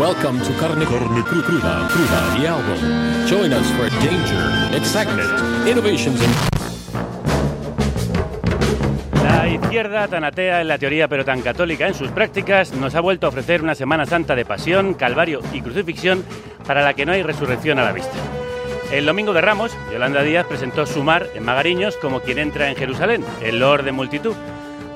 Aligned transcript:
Welcome 0.00 0.40
to 0.40 0.52
Carne, 0.58 0.86
Carne 0.86 1.22
Cru- 1.24 1.42
Cruda, 1.42 1.86
Cruda, 1.90 2.34
the 2.34 2.46
album. 2.48 3.26
Join 3.26 3.52
us 3.52 3.70
for 3.72 3.86
danger, 4.00 4.74
excitement, 4.74 5.28
innovations, 5.68 6.22
and 6.22 6.34
La 9.22 9.46
izquierda, 9.46 10.08
tan 10.08 10.24
atea 10.24 10.62
en 10.62 10.68
la 10.68 10.78
teoría 10.78 11.06
pero 11.06 11.26
tan 11.26 11.42
católica 11.42 11.86
en 11.86 11.92
sus 11.92 12.08
prácticas, 12.12 12.72
nos 12.72 12.94
ha 12.94 13.00
vuelto 13.00 13.26
a 13.26 13.28
ofrecer 13.28 13.62
una 13.62 13.74
Semana 13.74 14.06
Santa 14.06 14.34
de 14.34 14.46
pasión, 14.46 14.94
calvario 14.94 15.42
y 15.52 15.60
crucifixión 15.60 16.24
para 16.66 16.80
la 16.80 16.94
que 16.94 17.04
no 17.04 17.12
hay 17.12 17.22
resurrección 17.22 17.78
a 17.78 17.84
la 17.84 17.92
vista. 17.92 18.16
El 18.90 19.04
domingo 19.04 19.34
de 19.34 19.42
Ramos, 19.42 19.76
Yolanda 19.92 20.22
Díaz 20.22 20.46
presentó 20.46 20.86
Sumar 20.86 21.26
en 21.34 21.44
Magariños 21.44 21.98
como 21.98 22.20
quien 22.20 22.38
entra 22.38 22.70
en 22.70 22.76
Jerusalén, 22.76 23.22
el 23.42 23.58
Lord 23.58 23.84
de 23.84 23.92
multitud, 23.92 24.34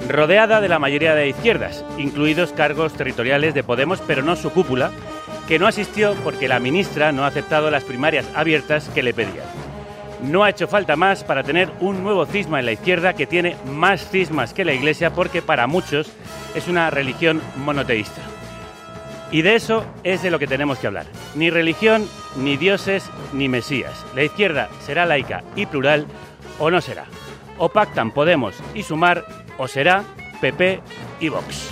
rodeada 0.08 0.60
de 0.60 0.68
la 0.68 0.78
mayoría 0.78 1.14
de 1.14 1.28
izquierdas, 1.28 1.84
incluidos 1.98 2.52
cargos 2.52 2.92
territoriales 2.92 3.54
de 3.54 3.62
Podemos, 3.62 4.00
pero 4.06 4.22
no 4.22 4.36
su 4.36 4.50
cúpula, 4.50 4.90
que 5.48 5.58
no 5.58 5.66
asistió 5.66 6.14
porque 6.24 6.48
la 6.48 6.60
ministra 6.60 7.12
no 7.12 7.24
ha 7.24 7.28
aceptado 7.28 7.70
las 7.70 7.84
primarias 7.84 8.26
abiertas 8.34 8.88
que 8.88 9.02
le 9.02 9.14
pedían. 9.14 9.46
No 10.22 10.42
ha 10.42 10.50
hecho 10.50 10.68
falta 10.68 10.96
más 10.96 11.22
para 11.22 11.42
tener 11.42 11.70
un 11.80 12.02
nuevo 12.02 12.24
cisma 12.24 12.58
en 12.58 12.66
la 12.66 12.72
izquierda 12.72 13.12
que 13.12 13.26
tiene 13.26 13.56
más 13.66 14.08
cismas 14.08 14.54
que 14.54 14.64
la 14.64 14.72
Iglesia 14.72 15.12
porque 15.12 15.42
para 15.42 15.66
muchos 15.66 16.10
es 16.54 16.66
una 16.66 16.88
religión 16.90 17.42
monoteísta. 17.56 18.22
Y 19.30 19.42
de 19.42 19.56
eso 19.56 19.84
es 20.02 20.22
de 20.22 20.30
lo 20.30 20.38
que 20.38 20.46
tenemos 20.46 20.78
que 20.78 20.86
hablar. 20.86 21.06
Ni 21.34 21.50
religión, 21.50 22.08
ni 22.36 22.56
dioses, 22.56 23.10
ni 23.32 23.48
mesías. 23.48 24.04
La 24.14 24.22
izquierda 24.22 24.68
será 24.80 25.04
laica 25.06 25.42
y 25.56 25.66
plural 25.66 26.06
o 26.58 26.70
no 26.70 26.80
será. 26.80 27.04
O 27.58 27.68
pactan 27.68 28.12
Podemos 28.12 28.54
y 28.74 28.82
Sumar 28.82 29.43
o 29.58 29.68
será 29.68 30.04
PP 30.40 30.80
y 31.20 31.28
Vox. 31.28 31.70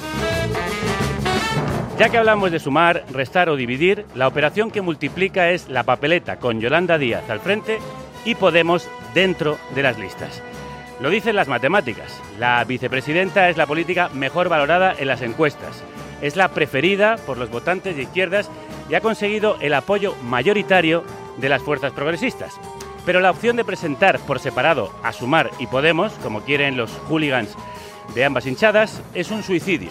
Ya 1.99 2.09
que 2.09 2.19
hablamos 2.19 2.51
de 2.51 2.59
sumar, 2.59 3.05
restar 3.13 3.49
o 3.49 3.57
dividir, 3.57 4.07
la 4.15 4.27
operación 4.27 4.71
que 4.71 4.81
multiplica 4.81 5.51
es 5.51 5.69
la 5.69 5.85
papeleta 5.85 6.39
con 6.39 6.61
Yolanda 6.61 6.99
Díaz 6.99 7.29
al 7.31 7.41
frente 7.41 7.79
y 8.25 8.35
Podemos 8.35 8.89
dentro 9.15 9.59
de 9.75 9.83
las 9.83 9.99
listas. 9.99 10.43
Lo 11.01 11.11
dicen 11.11 11.37
las 11.37 11.49
matemáticas. 11.49 12.21
La 12.39 12.65
vicepresidenta 12.65 13.49
es 13.49 13.57
la 13.57 13.67
política 13.67 14.09
mejor 14.15 14.49
valorada 14.49 14.95
en 14.99 15.09
las 15.09 15.21
encuestas. 15.23 15.83
Es 16.23 16.37
la 16.37 16.49
preferida 16.49 17.17
por 17.27 17.39
los 17.39 17.51
votantes 17.51 17.97
de 17.97 18.03
izquierdas 18.03 18.51
y 18.89 18.95
ha 18.95 19.01
conseguido 19.01 19.57
el 19.61 19.75
apoyo 19.75 20.15
mayoritario 20.23 21.03
de 21.39 21.49
las 21.49 21.63
fuerzas 21.63 21.93
progresistas. 21.93 22.59
Pero 23.05 23.21
la 23.21 23.31
opción 23.31 23.57
de 23.57 23.65
presentar 23.65 24.19
por 24.21 24.39
separado 24.39 24.93
a 25.03 25.13
Sumar 25.13 25.51
y 25.59 25.67
Podemos, 25.67 26.13
como 26.23 26.43
quieren 26.43 26.77
los 26.77 26.91
hooligans 27.09 27.57
de 28.15 28.25
ambas 28.25 28.47
hinchadas, 28.47 29.03
es 29.15 29.31
un 29.31 29.43
suicidio. 29.43 29.91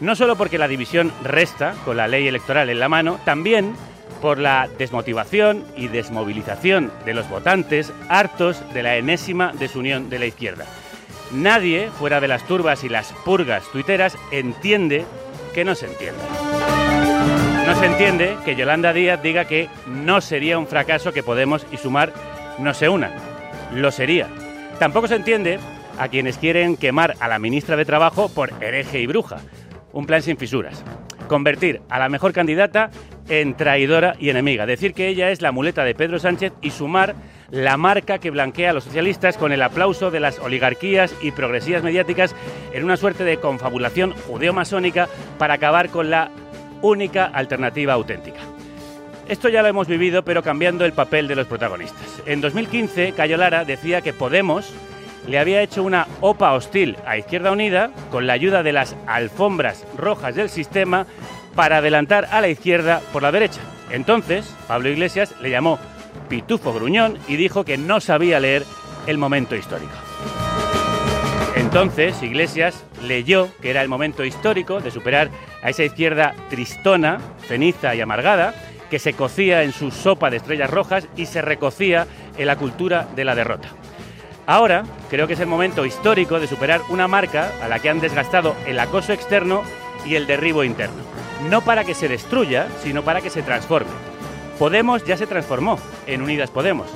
No 0.00 0.16
solo 0.16 0.36
porque 0.36 0.58
la 0.58 0.68
división 0.68 1.12
resta 1.22 1.74
con 1.84 1.96
la 1.96 2.08
ley 2.08 2.26
electoral 2.26 2.68
en 2.70 2.80
la 2.80 2.88
mano, 2.88 3.20
también 3.24 3.74
por 4.20 4.38
la 4.38 4.68
desmotivación 4.78 5.64
y 5.76 5.88
desmovilización 5.88 6.92
de 7.04 7.14
los 7.14 7.28
votantes 7.28 7.92
hartos 8.08 8.62
de 8.72 8.82
la 8.82 8.96
enésima 8.96 9.52
desunión 9.52 10.10
de 10.10 10.18
la 10.18 10.26
izquierda. 10.26 10.64
Nadie, 11.32 11.90
fuera 11.90 12.20
de 12.20 12.28
las 12.28 12.46
turbas 12.46 12.84
y 12.84 12.88
las 12.88 13.12
purgas 13.24 13.64
tuiteras, 13.72 14.16
entiende 14.30 15.04
que 15.54 15.64
no 15.64 15.74
se 15.74 15.86
entienda. 15.86 16.22
No 17.66 17.78
se 17.78 17.86
entiende 17.86 18.36
que 18.44 18.56
Yolanda 18.56 18.92
Díaz 18.92 19.22
diga 19.22 19.44
que 19.44 19.68
no 19.86 20.20
sería 20.20 20.58
un 20.58 20.66
fracaso 20.66 21.12
que 21.12 21.22
Podemos 21.22 21.66
y 21.72 21.76
Sumar 21.76 22.12
no 22.58 22.74
se 22.74 22.88
unan. 22.88 23.12
Lo 23.74 23.90
sería. 23.90 24.28
Tampoco 24.78 25.08
se 25.08 25.16
entiende 25.16 25.58
a 25.98 26.08
quienes 26.08 26.38
quieren 26.38 26.76
quemar 26.76 27.14
a 27.20 27.28
la 27.28 27.38
ministra 27.38 27.76
de 27.76 27.84
Trabajo 27.84 28.28
por 28.28 28.52
hereje 28.62 29.00
y 29.00 29.06
bruja. 29.06 29.38
Un 29.92 30.06
plan 30.06 30.22
sin 30.22 30.36
fisuras. 30.36 30.84
Convertir 31.28 31.80
a 31.88 31.98
la 31.98 32.08
mejor 32.08 32.32
candidata 32.32 32.90
en 33.28 33.54
traidora 33.56 34.14
y 34.18 34.30
enemiga. 34.30 34.66
Decir 34.66 34.94
que 34.94 35.08
ella 35.08 35.30
es 35.30 35.42
la 35.42 35.52
muleta 35.52 35.84
de 35.84 35.94
Pedro 35.94 36.18
Sánchez 36.18 36.52
y 36.60 36.70
sumar 36.70 37.14
la 37.50 37.76
marca 37.76 38.18
que 38.18 38.30
blanquea 38.30 38.70
a 38.70 38.72
los 38.72 38.84
socialistas 38.84 39.36
con 39.36 39.52
el 39.52 39.62
aplauso 39.62 40.10
de 40.10 40.20
las 40.20 40.38
oligarquías 40.38 41.14
y 41.22 41.30
progresías 41.30 41.82
mediáticas 41.82 42.34
en 42.72 42.84
una 42.84 42.96
suerte 42.96 43.24
de 43.24 43.36
confabulación 43.36 44.12
judeo-masónica 44.26 45.08
para 45.38 45.54
acabar 45.54 45.90
con 45.90 46.10
la 46.10 46.30
única 46.80 47.26
alternativa 47.26 47.92
auténtica. 47.92 48.40
Esto 49.28 49.48
ya 49.48 49.62
lo 49.62 49.68
hemos 49.68 49.88
vivido, 49.88 50.24
pero 50.24 50.42
cambiando 50.42 50.84
el 50.84 50.92
papel 50.92 51.28
de 51.28 51.36
los 51.36 51.46
protagonistas. 51.46 52.22
En 52.26 52.40
2015, 52.40 53.12
Cayo 53.12 53.36
Lara 53.36 53.64
decía 53.64 54.00
que 54.00 54.12
Podemos 54.12 54.72
le 55.26 55.38
había 55.38 55.62
hecho 55.62 55.82
una 55.82 56.08
OPA 56.20 56.52
hostil 56.52 56.96
a 57.06 57.16
Izquierda 57.16 57.52
Unida 57.52 57.90
con 58.10 58.26
la 58.26 58.32
ayuda 58.32 58.62
de 58.62 58.72
las 58.72 58.96
alfombras 59.06 59.86
rojas 59.96 60.34
del 60.34 60.48
sistema 60.48 61.06
para 61.54 61.78
adelantar 61.78 62.28
a 62.30 62.40
la 62.40 62.48
izquierda 62.48 63.00
por 63.12 63.22
la 63.22 63.32
derecha. 63.32 63.60
Entonces, 63.90 64.52
Pablo 64.66 64.88
Iglesias 64.88 65.34
le 65.40 65.50
llamó 65.50 65.78
pitufo 66.28 66.72
gruñón 66.72 67.18
y 67.28 67.36
dijo 67.36 67.64
que 67.64 67.78
no 67.78 68.00
sabía 68.00 68.40
leer 68.40 68.64
el 69.06 69.18
momento 69.18 69.54
histórico. 69.54 69.92
Entonces, 71.56 72.22
Iglesias 72.22 72.84
leyó 73.02 73.48
que 73.60 73.70
era 73.70 73.82
el 73.82 73.88
momento 73.88 74.24
histórico 74.24 74.80
de 74.80 74.90
superar 74.90 75.30
a 75.62 75.70
esa 75.70 75.84
izquierda 75.84 76.34
tristona, 76.48 77.20
ceniza 77.46 77.94
y 77.94 78.00
amargada, 78.00 78.54
que 78.92 78.98
se 78.98 79.14
cocía 79.14 79.62
en 79.62 79.72
su 79.72 79.90
sopa 79.90 80.28
de 80.28 80.36
estrellas 80.36 80.68
rojas 80.68 81.08
y 81.16 81.24
se 81.24 81.40
recocía 81.40 82.06
en 82.36 82.46
la 82.46 82.56
cultura 82.56 83.08
de 83.16 83.24
la 83.24 83.34
derrota. 83.34 83.68
Ahora 84.46 84.84
creo 85.08 85.26
que 85.26 85.32
es 85.32 85.40
el 85.40 85.46
momento 85.46 85.86
histórico 85.86 86.38
de 86.38 86.46
superar 86.46 86.82
una 86.90 87.08
marca 87.08 87.52
a 87.62 87.68
la 87.68 87.78
que 87.78 87.88
han 87.88 88.00
desgastado 88.00 88.54
el 88.66 88.78
acoso 88.78 89.14
externo 89.14 89.62
y 90.04 90.16
el 90.16 90.26
derribo 90.26 90.62
interno. 90.62 91.02
No 91.48 91.62
para 91.62 91.84
que 91.84 91.94
se 91.94 92.06
destruya, 92.06 92.66
sino 92.82 93.02
para 93.02 93.22
que 93.22 93.30
se 93.30 93.42
transforme. 93.42 93.92
Podemos 94.58 95.06
ya 95.06 95.16
se 95.16 95.26
transformó 95.26 95.78
en 96.06 96.20
Unidas 96.20 96.50
Podemos. 96.50 96.88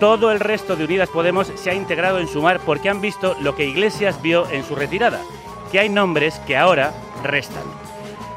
Todo 0.00 0.32
el 0.32 0.40
resto 0.40 0.74
de 0.74 0.84
Unidas 0.84 1.10
Podemos 1.10 1.52
se 1.54 1.70
ha 1.70 1.74
integrado 1.74 2.18
en 2.18 2.26
Sumar 2.26 2.58
porque 2.58 2.88
han 2.88 3.00
visto 3.00 3.36
lo 3.40 3.54
que 3.54 3.66
Iglesias 3.66 4.20
vio 4.20 4.50
en 4.50 4.64
su 4.64 4.74
retirada, 4.74 5.20
que 5.70 5.78
hay 5.78 5.90
nombres 5.90 6.40
que 6.44 6.56
ahora 6.56 6.92
restan. 7.22 7.62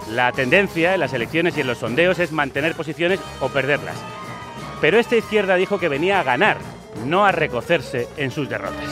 La 0.09 0.31
tendencia 0.31 0.93
en 0.93 0.99
las 0.99 1.13
elecciones 1.13 1.57
y 1.57 1.61
en 1.61 1.67
los 1.67 1.79
sondeos 1.79 2.19
es 2.19 2.31
mantener 2.31 2.75
posiciones 2.75 3.19
o 3.39 3.49
perderlas. 3.49 3.95
Pero 4.81 4.99
esta 4.99 5.15
izquierda 5.15 5.55
dijo 5.55 5.79
que 5.79 5.87
venía 5.87 6.19
a 6.19 6.23
ganar, 6.23 6.57
no 7.05 7.25
a 7.25 7.31
recocerse 7.31 8.07
en 8.17 8.31
sus 8.31 8.49
derrotas. 8.49 8.89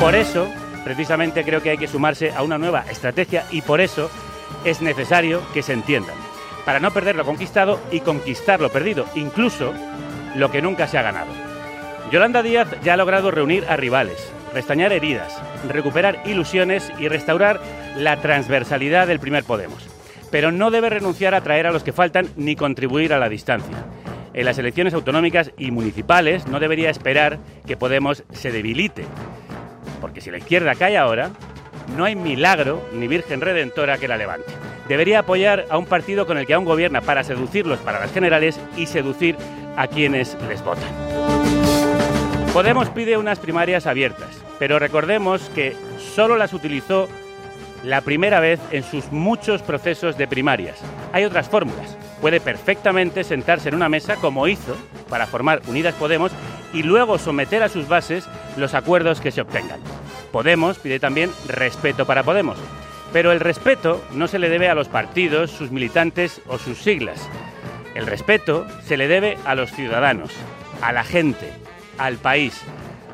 Por 0.00 0.14
eso, 0.14 0.48
precisamente 0.84 1.44
creo 1.44 1.62
que 1.62 1.70
hay 1.70 1.78
que 1.78 1.88
sumarse 1.88 2.32
a 2.32 2.42
una 2.42 2.56
nueva 2.56 2.84
estrategia 2.88 3.44
y 3.50 3.62
por 3.62 3.80
eso 3.80 4.10
es 4.64 4.80
necesario 4.80 5.42
que 5.52 5.62
se 5.62 5.72
entiendan, 5.72 6.14
para 6.64 6.80
no 6.80 6.90
perder 6.90 7.16
lo 7.16 7.24
conquistado 7.24 7.80
y 7.90 8.00
conquistar 8.00 8.60
lo 8.60 8.70
perdido, 8.70 9.06
incluso 9.14 9.72
lo 10.36 10.50
que 10.50 10.62
nunca 10.62 10.86
se 10.86 10.98
ha 10.98 11.02
ganado. 11.02 11.32
Yolanda 12.10 12.42
Díaz 12.42 12.68
ya 12.82 12.94
ha 12.94 12.96
logrado 12.96 13.30
reunir 13.30 13.66
a 13.68 13.76
rivales, 13.76 14.32
restañar 14.54 14.92
heridas, 14.92 15.40
recuperar 15.68 16.22
ilusiones 16.26 16.92
y 16.98 17.08
restaurar 17.08 17.60
la 17.96 18.16
transversalidad 18.20 19.06
del 19.06 19.20
primer 19.20 19.44
Podemos. 19.44 19.88
Pero 20.30 20.52
no 20.52 20.70
debe 20.70 20.90
renunciar 20.90 21.34
a 21.34 21.40
traer 21.40 21.66
a 21.66 21.72
los 21.72 21.82
que 21.82 21.92
faltan 21.92 22.28
ni 22.36 22.56
contribuir 22.56 23.12
a 23.12 23.18
la 23.18 23.28
distancia. 23.28 23.76
En 24.32 24.44
las 24.44 24.58
elecciones 24.58 24.94
autonómicas 24.94 25.50
y 25.58 25.70
municipales 25.70 26.46
no 26.46 26.60
debería 26.60 26.90
esperar 26.90 27.38
que 27.66 27.76
Podemos 27.76 28.22
se 28.32 28.52
debilite. 28.52 29.04
Porque 30.00 30.20
si 30.20 30.30
la 30.30 30.38
izquierda 30.38 30.74
cae 30.76 30.96
ahora, 30.96 31.30
no 31.96 32.04
hay 32.04 32.14
milagro 32.14 32.80
ni 32.92 33.08
virgen 33.08 33.40
redentora 33.40 33.98
que 33.98 34.08
la 34.08 34.16
levante. 34.16 34.52
Debería 34.88 35.20
apoyar 35.20 35.66
a 35.70 35.78
un 35.78 35.86
partido 35.86 36.26
con 36.26 36.38
el 36.38 36.46
que 36.46 36.54
aún 36.54 36.64
gobierna 36.64 37.00
para 37.00 37.24
seducirlos 37.24 37.78
para 37.80 38.00
las 38.00 38.12
generales 38.12 38.58
y 38.76 38.86
seducir 38.86 39.36
a 39.76 39.86
quienes 39.86 40.36
les 40.48 40.64
votan. 40.64 41.59
Podemos 42.52 42.90
pide 42.90 43.16
unas 43.16 43.38
primarias 43.38 43.86
abiertas, 43.86 44.42
pero 44.58 44.80
recordemos 44.80 45.48
que 45.54 45.76
solo 46.16 46.36
las 46.36 46.52
utilizó 46.52 47.08
la 47.84 48.00
primera 48.00 48.40
vez 48.40 48.58
en 48.72 48.82
sus 48.82 49.12
muchos 49.12 49.62
procesos 49.62 50.18
de 50.18 50.26
primarias. 50.26 50.80
Hay 51.12 51.24
otras 51.24 51.48
fórmulas. 51.48 51.96
Puede 52.20 52.40
perfectamente 52.40 53.22
sentarse 53.22 53.68
en 53.68 53.76
una 53.76 53.88
mesa 53.88 54.16
como 54.16 54.48
hizo 54.48 54.76
para 55.08 55.28
formar 55.28 55.62
Unidas 55.68 55.94
Podemos 55.94 56.32
y 56.74 56.82
luego 56.82 57.18
someter 57.18 57.62
a 57.62 57.68
sus 57.68 57.86
bases 57.86 58.28
los 58.56 58.74
acuerdos 58.74 59.20
que 59.20 59.30
se 59.30 59.42
obtengan. 59.42 59.78
Podemos 60.32 60.78
pide 60.78 60.98
también 60.98 61.30
respeto 61.46 62.04
para 62.04 62.24
Podemos, 62.24 62.58
pero 63.12 63.30
el 63.30 63.38
respeto 63.38 64.04
no 64.12 64.26
se 64.26 64.40
le 64.40 64.48
debe 64.48 64.68
a 64.68 64.74
los 64.74 64.88
partidos, 64.88 65.52
sus 65.52 65.70
militantes 65.70 66.42
o 66.48 66.58
sus 66.58 66.78
siglas. 66.78 67.28
El 67.94 68.08
respeto 68.08 68.66
se 68.84 68.96
le 68.96 69.06
debe 69.06 69.38
a 69.44 69.54
los 69.54 69.70
ciudadanos, 69.70 70.32
a 70.82 70.92
la 70.92 71.04
gente, 71.04 71.52
al 72.00 72.16
país. 72.16 72.60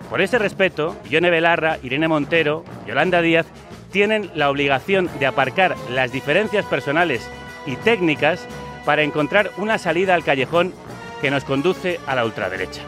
Por 0.09 0.21
ese 0.21 0.39
respeto, 0.39 0.97
Yone 1.11 1.29
Belarra, 1.29 1.79
Irene 1.83 2.07
Montero, 2.07 2.65
Yolanda 2.87 3.21
Díaz 3.21 3.47
tienen 3.91 4.31
la 4.35 4.49
obligación 4.49 5.11
de 5.19 5.27
aparcar 5.27 5.77
las 5.91 6.13
diferencias 6.13 6.65
personales 6.67 7.29
y 7.67 7.75
técnicas 7.77 8.47
para 8.85 9.03
encontrar 9.03 9.51
una 9.57 9.79
salida 9.79 10.15
al 10.15 10.23
callejón 10.23 10.73
que 11.21 11.31
nos 11.31 11.45
conduce 11.45 11.99
a 12.07 12.15
la 12.15 12.25
ultraderecha. 12.25 12.83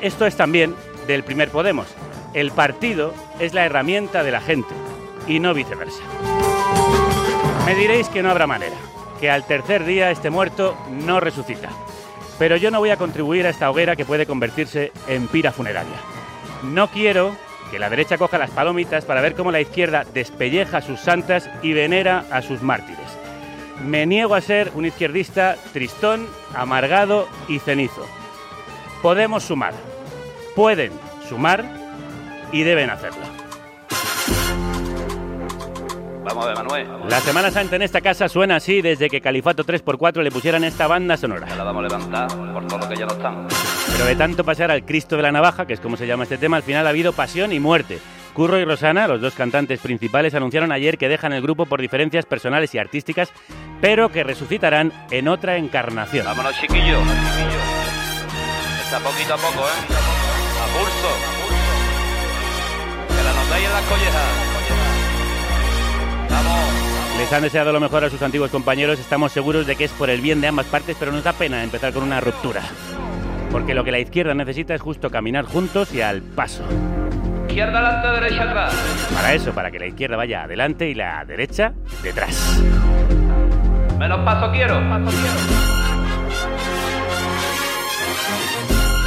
Esto 0.00 0.24
es 0.24 0.36
también 0.36 0.74
del 1.06 1.22
primer 1.22 1.50
Podemos. 1.50 1.86
El 2.32 2.50
partido 2.50 3.12
es 3.38 3.52
la 3.52 3.66
herramienta 3.66 4.22
de 4.22 4.30
la 4.30 4.40
gente 4.40 4.74
y 5.28 5.38
no 5.38 5.52
viceversa. 5.52 6.02
Me 7.66 7.74
diréis 7.74 8.08
que 8.08 8.22
no 8.22 8.30
habrá 8.30 8.46
manera, 8.46 8.76
que 9.20 9.30
al 9.30 9.46
tercer 9.46 9.84
día 9.84 10.10
este 10.10 10.30
muerto 10.30 10.76
no 10.90 11.20
resucita. 11.20 11.68
Pero 12.42 12.56
yo 12.56 12.72
no 12.72 12.80
voy 12.80 12.90
a 12.90 12.96
contribuir 12.96 13.46
a 13.46 13.50
esta 13.50 13.70
hoguera 13.70 13.94
que 13.94 14.04
puede 14.04 14.26
convertirse 14.26 14.90
en 15.06 15.28
pira 15.28 15.52
funeraria. 15.52 15.94
No 16.64 16.88
quiero 16.88 17.36
que 17.70 17.78
la 17.78 17.88
derecha 17.88 18.18
coja 18.18 18.36
las 18.36 18.50
palomitas 18.50 19.04
para 19.04 19.20
ver 19.20 19.36
cómo 19.36 19.52
la 19.52 19.60
izquierda 19.60 20.04
despelleja 20.12 20.78
a 20.78 20.82
sus 20.82 20.98
santas 20.98 21.48
y 21.62 21.72
venera 21.72 22.24
a 22.32 22.42
sus 22.42 22.60
mártires. 22.60 22.98
Me 23.86 24.06
niego 24.06 24.34
a 24.34 24.40
ser 24.40 24.72
un 24.74 24.86
izquierdista 24.86 25.56
tristón, 25.72 26.26
amargado 26.52 27.28
y 27.46 27.60
cenizo. 27.60 28.04
Podemos 29.02 29.44
sumar. 29.44 29.74
Pueden 30.56 30.90
sumar 31.28 31.64
y 32.50 32.64
deben 32.64 32.90
hacerlo. 32.90 33.31
Vamos 36.24 36.44
a 36.44 36.48
ver, 36.48 36.56
Manuel. 36.56 36.88
La 37.08 37.20
Semana 37.20 37.50
Santa 37.50 37.76
en 37.76 37.82
esta 37.82 38.00
casa 38.00 38.28
suena 38.28 38.56
así 38.56 38.80
desde 38.80 39.10
que 39.10 39.20
Califato 39.20 39.64
3x4 39.64 40.22
le 40.22 40.30
pusieran 40.30 40.64
esta 40.64 40.86
banda 40.86 41.16
sonora. 41.16 41.48
Ya 41.48 41.56
la 41.56 41.64
vamos 41.64 41.80
a 41.80 41.88
levantar 41.88 42.28
por 42.52 42.66
todo 42.66 42.78
lo 42.78 42.88
que 42.88 42.96
ya 42.96 43.06
no 43.06 43.12
están. 43.12 43.48
Pero 43.92 44.04
de 44.04 44.16
tanto 44.16 44.44
pasar 44.44 44.70
al 44.70 44.84
Cristo 44.84 45.16
de 45.16 45.22
la 45.22 45.32
Navaja, 45.32 45.66
que 45.66 45.74
es 45.74 45.80
como 45.80 45.96
se 45.96 46.06
llama 46.06 46.22
este 46.24 46.38
tema, 46.38 46.56
al 46.56 46.62
final 46.62 46.86
ha 46.86 46.90
habido 46.90 47.12
pasión 47.12 47.52
y 47.52 47.60
muerte. 47.60 47.98
Curro 48.34 48.58
y 48.58 48.64
Rosana, 48.64 49.06
los 49.08 49.20
dos 49.20 49.34
cantantes 49.34 49.80
principales, 49.80 50.34
anunciaron 50.34 50.72
ayer 50.72 50.96
que 50.96 51.08
dejan 51.08 51.32
el 51.34 51.42
grupo 51.42 51.66
por 51.66 51.80
diferencias 51.80 52.24
personales 52.24 52.74
y 52.74 52.78
artísticas, 52.78 53.30
pero 53.80 54.08
que 54.08 54.24
resucitarán 54.24 54.92
en 55.10 55.28
otra 55.28 55.56
encarnación. 55.58 56.24
Vámonos, 56.24 56.58
chiquillos. 56.58 57.02
Está 58.84 59.00
poquito 59.00 59.34
a 59.34 59.36
poco, 59.36 59.60
¿eh? 59.60 59.94
A 60.62 60.66
pulso. 60.78 61.10
Que 63.08 63.22
la 63.22 63.32
notáis 63.34 63.66
en 63.66 63.72
las 63.72 63.84
collejas. 63.84 64.51
Les 67.18 67.32
han 67.32 67.42
deseado 67.42 67.72
lo 67.72 67.80
mejor 67.80 68.04
a 68.04 68.10
sus 68.10 68.20
antiguos 68.22 68.50
compañeros, 68.50 68.98
estamos 68.98 69.32
seguros 69.32 69.66
de 69.66 69.76
que 69.76 69.84
es 69.84 69.92
por 69.92 70.10
el 70.10 70.20
bien 70.20 70.40
de 70.40 70.48
ambas 70.48 70.66
partes, 70.66 70.96
pero 70.98 71.12
nos 71.12 71.22
da 71.22 71.32
pena 71.32 71.62
empezar 71.62 71.92
con 71.92 72.02
una 72.02 72.20
ruptura. 72.20 72.62
Porque 73.50 73.74
lo 73.74 73.84
que 73.84 73.92
la 73.92 73.98
izquierda 73.98 74.34
necesita 74.34 74.74
es 74.74 74.80
justo 74.80 75.10
caminar 75.10 75.44
juntos 75.44 75.92
y 75.92 76.00
al 76.00 76.22
paso. 76.22 76.64
Izquierda 77.48 77.78
adelante, 77.78 78.08
derecha 78.20 78.42
atrás. 78.44 78.74
Para 79.14 79.34
eso, 79.34 79.52
para 79.52 79.70
que 79.70 79.78
la 79.78 79.86
izquierda 79.86 80.16
vaya 80.16 80.44
adelante 80.44 80.88
y 80.88 80.94
la 80.94 81.24
derecha 81.24 81.74
detrás. 82.02 82.60
Menos 83.98 84.20
paso 84.24 84.50
quiero. 84.50 84.80
Paso 84.88 85.10
quiero. 85.10 85.72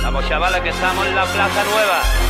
Vamos, 0.03 0.29
chavales, 0.29 0.61
que 0.61 0.69
estamos 0.69 1.07
en 1.07 1.15
la 1.15 1.25
Plaza 1.25 1.63
Nueva. 1.63 2.24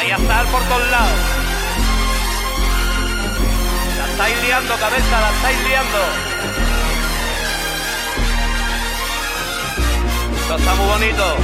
Ahí 0.00 0.10
a 0.10 0.16
estar 0.16 0.46
por 0.46 0.62
todos 0.62 0.90
lados. 0.90 1.20
La 3.98 4.06
estáis 4.06 4.42
liando, 4.44 4.74
cabeza, 4.76 5.20
la 5.20 5.30
estáis 5.30 5.62
liando. 5.68 5.98
Esto 10.40 10.56
está 10.56 10.74
muy 10.74 10.86
bonito. 10.86 11.36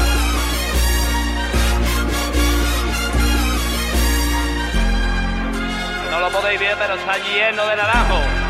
No 6.11 6.21
lo 6.21 6.31
podéis 6.31 6.59
ver, 6.59 6.77
pero 6.79 6.95
está 6.95 7.19
lleno 7.19 7.67
de 7.67 7.77
naranjo. 7.77 8.46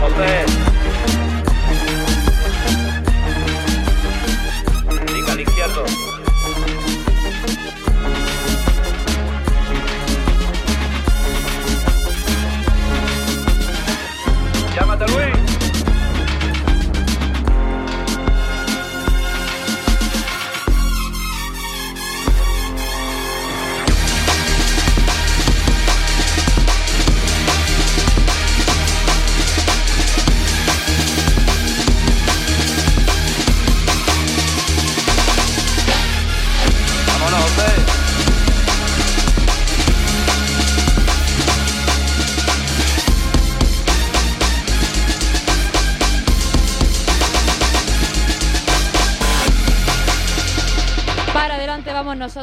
Muy 0.00 0.12
bien, 0.14 0.59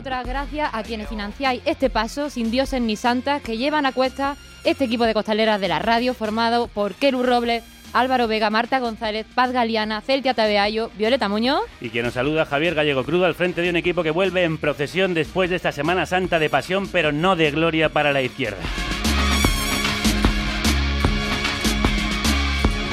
gracias 0.04 0.70
a 0.74 0.84
quienes 0.84 1.08
financiáis 1.08 1.62
este 1.66 1.90
paso 1.90 2.30
sin 2.30 2.52
dioses 2.52 2.82
ni 2.82 2.96
santas 2.96 3.42
que 3.42 3.58
llevan 3.58 3.86
a 3.86 3.92
cuesta 3.92 4.36
este 4.64 4.86
equipo 4.86 5.06
de 5.06 5.14
costaleras 5.14 5.60
de 5.60 5.68
la 5.68 5.80
radio 5.80 6.14
formado 6.14 6.68
por 6.68 6.94
Keru 6.94 7.24
Robles, 7.24 7.64
Álvaro 7.94 8.28
Vega, 8.28 8.50
Marta 8.50 8.80
González, 8.80 9.26
Paz 9.34 9.52
Galiana, 9.52 10.02
Celtia 10.02 10.34
Tabeayo, 10.34 10.92
Violeta 10.98 11.30
Muñoz. 11.30 11.62
Y 11.82 11.90
quien 11.90 12.06
nos 12.06 12.14
saluda 12.14 12.46
Javier 12.46 12.76
Gallego 12.76 13.04
Crudo 13.04 13.26
al 13.26 13.36
frente 13.36 13.62
de 13.62 13.70
un 13.70 13.76
equipo 13.76 14.04
que 14.04 14.12
vuelve 14.12 14.44
en 14.44 14.58
procesión 14.58 15.14
después 15.14 15.50
de 15.50 15.56
esta 15.56 15.72
Semana 15.72 16.06
Santa 16.06 16.38
de 16.38 16.50
pasión, 16.50 16.88
pero 16.92 17.12
no 17.12 17.36
de 17.36 17.50
gloria 17.52 17.90
para 17.90 18.12
la 18.12 18.22
izquierda. 18.22 18.60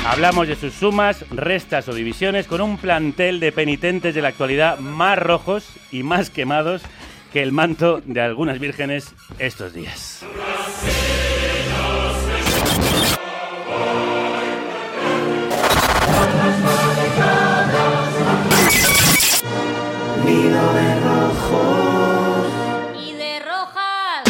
Hablamos 0.06 0.46
de 0.46 0.54
sus 0.54 0.74
sumas, 0.74 1.24
restas 1.30 1.88
o 1.88 1.94
divisiones 1.94 2.46
con 2.46 2.60
un 2.60 2.76
plantel 2.76 3.40
de 3.40 3.52
penitentes 3.52 4.14
de 4.14 4.20
la 4.20 4.28
actualidad 4.28 4.78
más 4.78 5.18
rojos 5.18 5.66
y 5.90 6.02
más 6.02 6.28
quemados 6.28 6.82
que 7.32 7.42
el 7.42 7.52
manto 7.52 8.02
de 8.04 8.20
algunas 8.20 8.60
vírgenes 8.60 9.14
estos 9.38 9.72
días. 9.72 10.22
Y 23.00 23.12
de 23.14 23.40
rojas. 23.40 24.24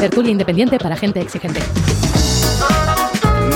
Tertulia 0.00 0.32
independiente 0.32 0.78
para 0.78 0.96
gente 0.96 1.20
exigente. 1.20 1.60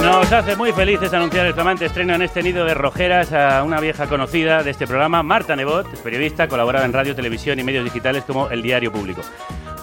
Nos 0.03 0.33
hace 0.33 0.57
muy 0.57 0.73
felices 0.73 1.15
anunciar 1.15 1.47
el 1.47 1.55
flamante 1.55 1.87
estreno 1.87 2.15
en 2.15 2.23
este 2.23 2.43
nido 2.43 2.65
de 2.65 2.75
rojeras 2.75 3.33
a 3.33 3.63
una 3.63 3.79
vieja 3.79 4.09
conocida 4.09 4.65
de 4.65 4.73
este 4.73 4.85
programa, 4.85 5.23
Marta 5.23 5.55
Nebot, 5.55 5.87
periodista, 6.03 6.49
colaborada 6.49 6.85
en 6.85 6.93
radio, 6.93 7.15
televisión 7.15 7.61
y 7.61 7.63
medios 7.63 7.85
digitales 7.85 8.25
como 8.25 8.51
El 8.51 8.63
Diario 8.63 8.91
Público. 8.91 9.23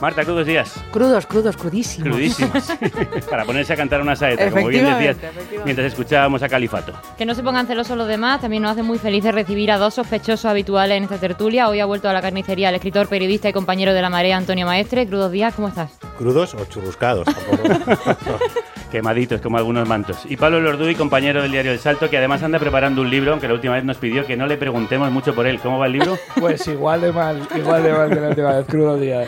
Marta, 0.01 0.25
crudos 0.25 0.45
días. 0.45 0.73
Crudos, 0.91 1.25
crudos, 1.25 1.55
crudísimos. 1.55 2.09
Crudísimos. 2.09 2.69
Para 3.29 3.45
ponerse 3.45 3.71
a 3.71 3.77
cantar 3.77 4.01
una 4.01 4.15
saeta, 4.17 4.49
como 4.51 4.67
bien 4.67 4.85
decías, 4.85 5.15
mientras 5.63 5.87
escuchábamos 5.87 6.43
a 6.43 6.49
Califato. 6.49 6.91
Que 7.17 7.25
no 7.25 7.33
se 7.33 7.41
pongan 7.41 7.65
celosos 7.65 7.97
los 7.97 8.07
demás, 8.07 8.41
también 8.41 8.63
nos 8.63 8.73
hace 8.73 8.83
muy 8.83 8.97
felices 8.97 9.33
recibir 9.33 9.71
a 9.71 9.77
dos 9.77 9.93
sospechosos 9.93 10.45
habituales 10.45 10.97
en 10.97 11.03
esta 11.03 11.17
tertulia. 11.17 11.69
Hoy 11.69 11.79
ha 11.79 11.85
vuelto 11.85 12.09
a 12.09 12.13
la 12.13 12.21
carnicería 12.21 12.69
el 12.69 12.75
escritor, 12.75 13.07
periodista 13.07 13.47
y 13.47 13.53
compañero 13.53 13.93
de 13.93 14.01
la 14.01 14.09
marea, 14.09 14.35
Antonio 14.35 14.65
Maestre. 14.65 15.07
Crudos 15.07 15.31
días, 15.31 15.53
¿cómo 15.55 15.69
estás? 15.69 15.91
¿Crudos 16.17 16.55
o 16.55 16.65
churruscados? 16.65 17.25
Quemaditos 18.91 19.41
como 19.41 19.57
algunos 19.57 19.87
mantos. 19.87 20.25
Y 20.27 20.35
Pablo 20.37 20.59
Lorduy, 20.59 20.95
compañero 20.95 21.41
del 21.41 21.51
diario 21.51 21.71
El 21.71 21.79
Salto, 21.79 22.09
que 22.09 22.17
además 22.17 22.41
anda 22.43 22.57
preparando 22.59 23.01
un 23.01 23.09
libro, 23.09 23.31
aunque 23.31 23.47
la 23.47 23.53
última 23.53 23.75
vez 23.75 23.83
nos 23.83 23.97
pidió 23.97 24.25
que 24.25 24.35
no 24.35 24.47
le 24.47 24.57
preguntemos 24.57 25.11
mucho 25.11 25.35
por 25.35 25.45
él. 25.47 25.59
¿Cómo 25.59 25.77
va 25.79 25.85
el 25.87 25.93
libro? 25.93 26.17
Pues 26.39 26.65
igual 26.67 27.01
de 27.01 27.11
mal, 27.11 27.47
igual 27.55 27.83
de 27.83 27.93
mal 27.93 28.09
que 28.09 28.15
la 28.21 28.29
última 28.29 28.53
vez, 28.55 28.65
crudos 28.65 28.99
días. 28.99 29.27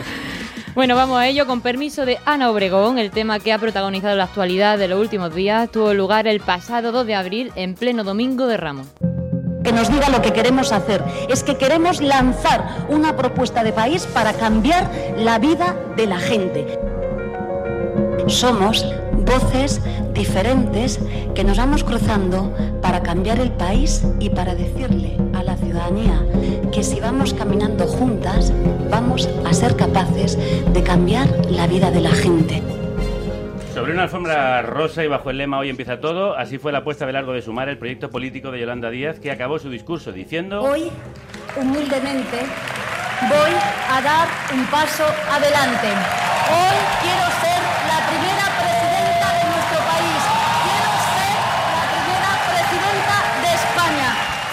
Bueno, 0.74 0.96
vamos 0.96 1.18
a 1.18 1.26
ello 1.28 1.46
con 1.46 1.60
permiso 1.60 2.06
de 2.06 2.18
Ana 2.24 2.50
Obregón. 2.50 2.98
El 2.98 3.10
tema 3.10 3.38
que 3.38 3.52
ha 3.52 3.58
protagonizado 3.58 4.16
la 4.16 4.24
actualidad 4.24 4.78
de 4.78 4.88
los 4.88 4.98
últimos 4.98 5.34
días 5.34 5.70
tuvo 5.70 5.92
lugar 5.94 6.26
el 6.26 6.40
pasado 6.40 6.92
2 6.92 7.06
de 7.06 7.14
abril 7.14 7.52
en 7.56 7.74
pleno 7.74 8.04
domingo 8.04 8.46
de 8.46 8.56
Ramos. 8.56 8.88
que 9.62 9.72
nos 9.72 9.88
diga 9.92 10.08
lo 10.08 10.20
que 10.22 10.32
queremos 10.32 10.72
hacer. 10.72 11.04
Es 11.28 11.44
que 11.44 11.56
queremos 11.56 12.00
lanzar 12.00 12.86
una 12.88 13.14
propuesta 13.14 13.62
de 13.62 13.72
país 13.72 14.06
para 14.06 14.32
cambiar 14.32 14.90
la 15.16 15.38
vida 15.38 15.76
de 15.96 16.06
la 16.06 16.18
gente. 16.18 16.91
Somos 18.26 18.86
voces 19.24 19.80
diferentes 20.12 21.00
que 21.34 21.44
nos 21.44 21.58
vamos 21.58 21.84
cruzando 21.84 22.54
para 22.80 23.02
cambiar 23.02 23.38
el 23.40 23.50
país 23.50 24.04
y 24.20 24.30
para 24.30 24.54
decirle 24.54 25.16
a 25.34 25.42
la 25.42 25.56
ciudadanía 25.56 26.24
que 26.72 26.82
si 26.82 27.00
vamos 27.00 27.34
caminando 27.34 27.86
juntas 27.86 28.52
vamos 28.90 29.28
a 29.44 29.52
ser 29.52 29.76
capaces 29.76 30.38
de 30.72 30.82
cambiar 30.82 31.28
la 31.50 31.66
vida 31.66 31.90
de 31.90 32.00
la 32.00 32.10
gente. 32.10 32.62
Sobre 33.74 33.92
una 33.92 34.02
alfombra 34.02 34.60
rosa 34.62 35.02
y 35.02 35.08
bajo 35.08 35.30
el 35.30 35.38
lema 35.38 35.58
Hoy 35.58 35.70
empieza 35.70 35.98
todo, 35.98 36.36
así 36.36 36.58
fue 36.58 36.72
la 36.72 36.78
apuesta 36.78 37.06
de 37.06 37.12
largo 37.14 37.32
de 37.32 37.40
sumar 37.40 37.70
el 37.70 37.78
proyecto 37.78 38.10
político 38.10 38.50
de 38.50 38.60
Yolanda 38.60 38.90
Díaz, 38.90 39.18
que 39.18 39.30
acabó 39.30 39.58
su 39.58 39.70
discurso 39.70 40.12
diciendo... 40.12 40.62
Hoy, 40.62 40.90
humildemente, 41.56 42.38
voy 43.28 43.52
a 43.90 44.02
dar 44.02 44.28
un 44.52 44.66
paso 44.66 45.04
adelante. 45.30 45.88
Hoy 46.50 46.76
quiero 47.00 47.26
ser 47.40 47.51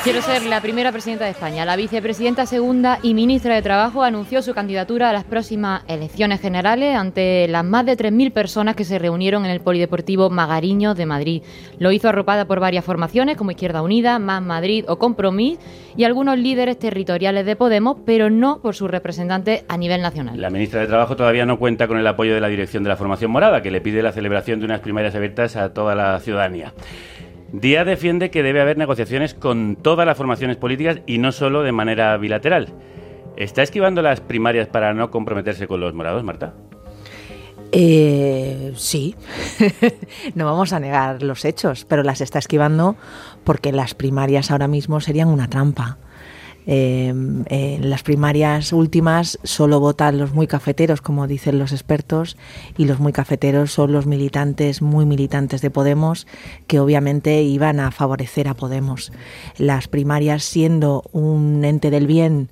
Quiero 0.02 0.22
ser 0.22 0.46
la 0.46 0.62
primera 0.62 0.94
presidenta 0.94 1.26
de 1.26 1.32
España. 1.32 1.66
La 1.66 1.76
vicepresidenta 1.76 2.46
segunda 2.46 3.00
y 3.04 3.14
ministra 3.14 3.54
de 3.54 3.62
Trabajo 3.62 4.02
anunció 4.02 4.42
su 4.42 4.54
candidatura 4.54 5.10
a 5.10 5.14
las 5.14 5.26
próximas 5.26 5.84
elecciones 5.90 6.40
generales 6.40 6.96
ante 6.96 7.50
las 7.50 7.66
más 7.66 7.86
de 7.86 7.98
3.000 7.98 8.32
personas 8.32 8.78
que 8.78 8.86
se 8.86 8.98
reunieron 8.98 9.44
en 9.44 9.52
el 9.52 9.60
Polideportivo 9.60 10.30
Magariño 10.30 10.96
de 10.96 11.06
Madrid. 11.06 11.44
Lo 11.80 11.92
hizo 11.92 12.08
arropada 12.08 12.46
por 12.46 12.62
varias 12.62 12.86
formaciones 12.86 13.36
como 13.36 13.52
Izquierda 13.52 13.82
Unida, 13.82 14.20
Más 14.20 14.42
Madrid 14.42 14.86
o 14.88 14.98
Compromís 14.98 15.60
y 15.98 16.06
algunos 16.06 16.40
líderes 16.40 16.80
territoriales 16.80 17.46
de 17.46 17.58
Podemos, 17.58 17.98
pero 18.06 18.30
no 18.30 18.62
por 18.62 18.76
sus 18.76 18.90
representantes 18.90 19.66
a 19.68 19.76
nivel 19.76 20.02
nacional. 20.02 20.40
La 20.40 20.50
ministra 20.50 20.80
de 20.80 20.88
Trabajo 20.88 21.18
todavía 21.18 21.46
no 21.46 21.60
cuenta 21.60 21.90
con 21.90 21.98
el 21.98 22.08
apoyo 22.08 22.34
de 22.34 22.40
la 22.40 22.48
dirección 22.48 22.84
de 22.84 22.90
la 22.90 22.96
formación 22.96 23.32
morada, 23.32 23.62
que 23.62 23.70
le 23.70 23.82
pide 23.82 24.02
la 24.02 24.14
celebración 24.14 24.60
de 24.60 24.66
unas 24.66 24.80
primarias 24.80 25.14
abiertas 25.14 25.58
a 25.58 25.74
toda 25.74 25.94
la 25.94 26.18
ciudadanía. 26.22 26.74
Díaz 27.52 27.86
defiende 27.86 28.30
que 28.30 28.44
debe 28.44 28.62
haber 28.62 28.78
negociaciones 28.78 29.34
con 29.34 29.76
todas 29.76 30.06
las 30.06 30.18
formaciones 30.18 30.58
políticas 30.58 31.00
y 31.06 31.18
no 31.18 31.32
solo 31.32 31.64
de 31.64 31.72
manera 31.72 32.16
bilateral. 32.18 32.74
¿Está 33.38 33.64
esquivando 33.64 34.02
las 34.02 34.22
primarias 34.22 34.68
para 34.68 34.94
no 34.94 35.10
comprometerse 35.12 35.68
con 35.68 35.80
los 35.80 35.94
morados, 35.94 36.24
Marta? 36.24 36.54
Eh, 37.72 38.74
sí, 38.76 39.16
no 40.36 40.46
vamos 40.46 40.74
a 40.74 40.80
negar 40.80 41.22
los 41.22 41.46
hechos, 41.46 41.86
pero 41.86 42.04
las 42.04 42.22
está 42.22 42.40
esquivando 42.40 42.96
porque 43.44 43.72
las 43.72 43.94
primarias 43.94 44.52
ahora 44.52 44.68
mismo 44.68 45.00
serían 45.02 45.28
una 45.28 45.50
trampa. 45.50 45.98
Eh, 46.72 47.08
en 47.08 47.90
las 47.90 48.04
primarias 48.04 48.74
últimas 48.74 49.40
solo 49.44 49.80
votan 49.80 50.20
los 50.20 50.34
muy 50.34 50.46
cafeteros, 50.46 51.02
como 51.02 51.26
dicen 51.26 51.58
los 51.58 51.72
expertos, 51.72 52.38
y 52.78 52.86
los 52.86 53.00
muy 53.00 53.12
cafeteros 53.12 53.72
son 53.72 53.92
los 53.92 54.06
militantes, 54.06 54.84
muy 54.84 55.08
militantes 55.08 55.62
de 55.62 55.72
Podemos, 55.72 56.28
que 56.68 56.80
obviamente 56.80 57.42
iban 57.42 57.80
a 57.80 57.90
favorecer 57.90 58.48
a 58.48 58.54
Podemos. 58.54 59.12
Las 59.58 59.88
primarias 59.88 60.44
siendo 60.44 61.06
un 61.12 61.66
ente 61.66 61.90
del 61.90 62.06
bien 62.06 62.50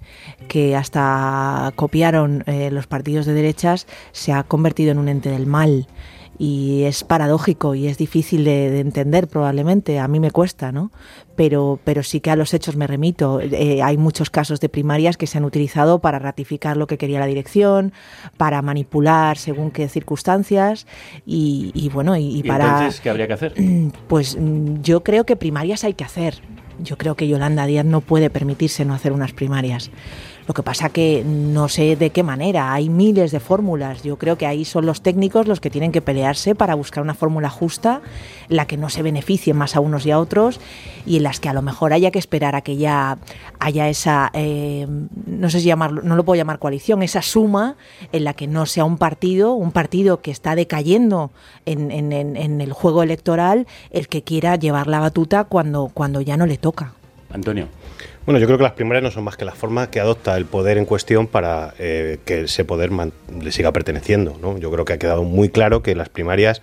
que 0.47 0.75
hasta 0.75 1.71
copiaron 1.75 2.43
eh, 2.47 2.71
los 2.71 2.87
partidos 2.87 3.27
de 3.27 3.33
derechas, 3.33 3.85
se 4.13 4.33
ha 4.33 4.41
convertido 4.41 4.89
en 4.93 4.97
un 4.97 5.09
ente 5.09 5.29
del 5.29 5.45
mal 5.45 5.85
y 6.39 6.83
es 6.83 7.03
paradójico 7.03 7.73
y 7.73 7.87
es 7.87 7.97
difícil 7.97 8.43
de, 8.43 8.69
de, 8.69 8.79
entender 8.79 9.27
probablemente, 9.27 9.99
a 9.99 10.07
mí 10.07 10.19
me 10.19 10.31
cuesta, 10.31 10.71
¿no? 10.71 10.91
Pero, 11.35 11.79
pero 11.83 12.03
sí 12.03 12.19
que 12.19 12.31
a 12.31 12.35
los 12.35 12.53
hechos 12.53 12.75
me 12.75 12.87
remito. 12.87 13.39
Eh, 13.41 13.81
hay 13.81 13.97
muchos 13.97 14.29
casos 14.29 14.59
de 14.59 14.69
primarias 14.69 15.17
que 15.17 15.27
se 15.27 15.37
han 15.37 15.45
utilizado 15.45 15.99
para 15.99 16.19
ratificar 16.19 16.77
lo 16.77 16.87
que 16.87 16.97
quería 16.97 17.19
la 17.19 17.25
dirección, 17.25 17.93
para 18.37 18.61
manipular 18.61 19.37
según 19.37 19.71
qué 19.71 19.87
circunstancias 19.89 20.87
y, 21.25 21.71
y 21.73 21.89
bueno, 21.89 22.15
y, 22.15 22.27
y 22.27 22.39
¿Y 22.39 22.43
para... 22.43 22.65
entonces 22.65 23.01
qué 23.01 23.09
habría 23.09 23.27
que 23.27 23.33
hacer? 23.33 23.53
Pues 24.07 24.37
mm, 24.39 24.81
yo 24.81 25.03
creo 25.03 25.25
que 25.25 25.35
primarias 25.35 25.83
hay 25.83 25.93
que 25.93 26.03
hacer. 26.03 26.41
Yo 26.79 26.97
creo 26.97 27.15
que 27.15 27.27
Yolanda 27.27 27.65
Díaz 27.65 27.85
no 27.85 28.01
puede 28.01 28.29
permitirse 28.29 28.85
no 28.85 28.93
hacer 28.93 29.11
unas 29.11 29.33
primarias. 29.33 29.89
Lo 30.47 30.53
que 30.53 30.63
pasa 30.63 30.89
que 30.89 31.23
no 31.25 31.67
sé 31.67 31.97
de 31.97 32.11
qué 32.11 32.23
manera, 32.23 32.73
hay 32.73 32.87
miles 32.89 33.31
de 33.31 33.41
fórmulas. 33.41 34.01
Yo 34.03 34.17
creo 34.17 34.37
que 34.37 34.45
ahí 34.45 34.63
son 34.63 34.85
los 34.85 35.01
técnicos 35.01 35.45
los 35.45 35.59
que 35.59 35.69
tienen 35.69 35.91
que 35.91 36.01
pelearse 36.01 36.55
para 36.55 36.73
buscar 36.73 37.03
una 37.03 37.13
fórmula 37.13 37.49
justa, 37.49 38.01
la 38.47 38.65
que 38.65 38.77
no 38.77 38.89
se 38.89 39.01
beneficie 39.01 39.53
más 39.53 39.75
a 39.75 39.81
unos 39.81 40.05
y 40.05 40.11
a 40.11 40.19
otros 40.19 40.61
y 41.05 41.17
en 41.17 41.23
las 41.23 41.41
que 41.41 41.49
a 41.49 41.53
lo 41.53 41.61
mejor 41.61 41.91
haya 41.91 42.11
que 42.11 42.19
esperar 42.19 42.55
a 42.55 42.61
que 42.61 42.77
ya 42.77 43.17
haya 43.59 43.89
esa, 43.89 44.29
eh, 44.33 44.87
no 45.25 45.49
sé 45.49 45.59
si 45.59 45.65
llamarlo, 45.65 46.01
no 46.01 46.15
lo 46.15 46.23
puedo 46.23 46.37
llamar 46.37 46.59
coalición, 46.59 47.03
esa 47.03 47.21
suma 47.21 47.75
en 48.13 48.23
la 48.23 48.33
que 48.33 48.47
no 48.47 48.65
sea 48.65 48.85
un 48.85 48.97
partido, 48.97 49.53
un 49.53 49.71
partido 49.71 50.21
que 50.21 50.31
está 50.31 50.55
decayendo 50.55 51.31
en, 51.65 51.91
en, 51.91 52.13
en, 52.13 52.61
el 52.61 52.71
juego 52.71 53.03
electoral, 53.03 53.67
el 53.91 54.07
que 54.07 54.23
quiera 54.23 54.55
llevar 54.55 54.87
la 54.87 54.99
batuta 54.99 55.43
cuando, 55.43 55.91
cuando 55.93 56.21
ya 56.21 56.37
no 56.37 56.45
le 56.45 56.57
toca. 56.57 56.93
Antonio. 57.29 57.67
Bueno, 58.25 58.39
yo 58.39 58.45
creo 58.45 58.57
que 58.57 58.63
las 58.63 58.73
primarias 58.73 59.03
no 59.03 59.11
son 59.11 59.23
más 59.23 59.37
que 59.37 59.45
la 59.45 59.53
forma 59.53 59.89
que 59.89 60.01
adopta 60.01 60.35
el 60.35 60.45
poder 60.45 60.77
en 60.77 60.85
cuestión 60.85 61.27
para 61.27 61.73
eh, 61.79 62.19
que 62.25 62.41
ese 62.41 62.65
poder 62.65 62.91
le 62.91 63.51
siga 63.51 63.71
perteneciendo. 63.71 64.37
¿no? 64.41 64.57
Yo 64.57 64.69
creo 64.69 64.83
que 64.83 64.93
ha 64.93 64.97
quedado 64.97 65.23
muy 65.23 65.47
claro 65.47 65.81
que 65.81 65.95
las 65.95 66.09
primarias 66.09 66.61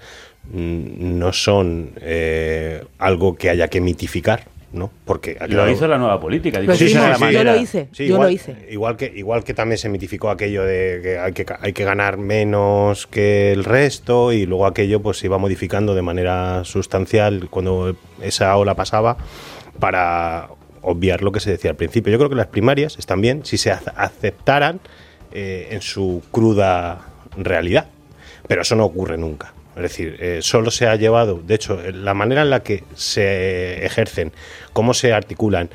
mmm, 0.53 1.19
no 1.19 1.33
son 1.33 1.93
eh, 2.03 2.85
algo 2.99 3.37
que 3.37 3.49
haya 3.49 3.69
que 3.69 3.81
mitificar. 3.81 4.45
¿no? 4.75 4.91
Porque 5.05 5.37
quedado... 5.37 5.67
Lo 5.67 5.71
hizo 5.71 5.87
la 5.87 5.99
nueva 5.99 6.21
política. 6.21 6.61
Digo, 6.61 6.75
sí, 6.75 6.89
sí, 6.89 6.99
sí, 6.99 7.33
yo 7.33 7.45
lo 7.45 7.57
hice, 7.57 7.89
sí, 7.93 8.07
yo 8.07 8.15
igual, 8.15 8.29
lo 8.29 8.35
hice. 8.35 8.57
Igual 8.71 8.97
que, 8.97 9.13
igual 9.15 9.45
que 9.45 9.55
también 9.55 9.79
se 9.79 9.89
mitificó 9.89 10.31
aquello 10.31 10.65
de 10.65 11.01
que 11.01 11.19
hay, 11.19 11.33
que 11.33 11.47
hay 11.61 11.73
que 11.73 11.85
ganar 11.85 12.17
menos 12.17 13.07
que 13.07 13.53
el 13.53 13.63
resto 13.63 14.33
y 14.33 14.47
luego 14.47 14.67
aquello 14.67 15.01
pues 15.01 15.19
se 15.19 15.27
iba 15.27 15.39
modificando 15.39 15.95
de 15.95 16.03
manera 16.03 16.65
sustancial 16.65 17.47
cuando 17.51 17.97
esa 18.21 18.57
ola 18.57 18.75
pasaba 18.75 19.17
para 19.79 20.49
obviar 20.83 21.23
lo 21.23 21.33
que 21.33 21.41
se 21.41 21.51
decía 21.51 21.71
al 21.71 21.77
principio. 21.77 22.13
Yo 22.13 22.19
creo 22.19 22.31
que 22.31 22.37
las 22.37 22.49
primarias 22.49 22.99
están 22.99 23.21
bien 23.21 23.45
si 23.45 23.59
se 23.59 23.71
aceptaran 23.71 24.81
eh, 25.33 25.69
en 25.71 25.83
su 25.83 26.23
cruda 26.31 27.07
realidad, 27.37 27.87
pero 28.47 28.63
eso 28.63 28.77
no 28.77 28.85
ocurre 28.85 29.17
nunca. 29.17 29.53
Es 29.77 29.83
decir, 29.83 30.17
eh, 30.21 30.39
solo 30.41 30.71
se 30.71 30.87
ha 30.87 30.95
llevado, 30.95 31.41
de 31.45 31.55
hecho, 31.55 31.81
la 31.91 32.15
manera 32.15 32.43
en 32.43 32.51
la 32.51 32.63
que 32.63 32.85
se 32.95 33.85
ejercen, 33.85 34.33
cómo 34.73 34.95
se 34.95 35.13
articulan, 35.13 35.69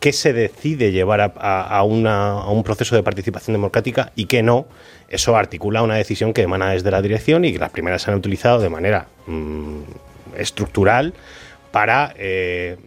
qué 0.00 0.12
se 0.12 0.32
decide 0.32 0.92
llevar 0.92 1.34
a, 1.36 1.82
un 1.82 2.62
proceso 2.64 2.96
de 2.96 3.02
participación 3.02 3.52
democrática 3.52 4.12
y 4.16 4.26
qué 4.26 4.42
no, 4.42 4.66
eso 5.08 5.36
articula 5.36 5.82
una 5.82 5.96
decisión 5.96 6.32
que 6.32 6.42
emana 6.42 6.70
desde 6.70 6.90
la 6.90 7.02
dirección 7.02 7.44
y 7.44 7.52
que 7.52 7.58
las 7.58 7.70
primeras 7.70 8.02
se 8.02 8.10
han 8.10 8.16
utilizado 8.16 8.60
de 8.60 8.70
manera 8.70 9.08
mmm, 9.26 9.82
estructural 10.36 11.12
para 11.70 12.14
eh, 12.16 12.78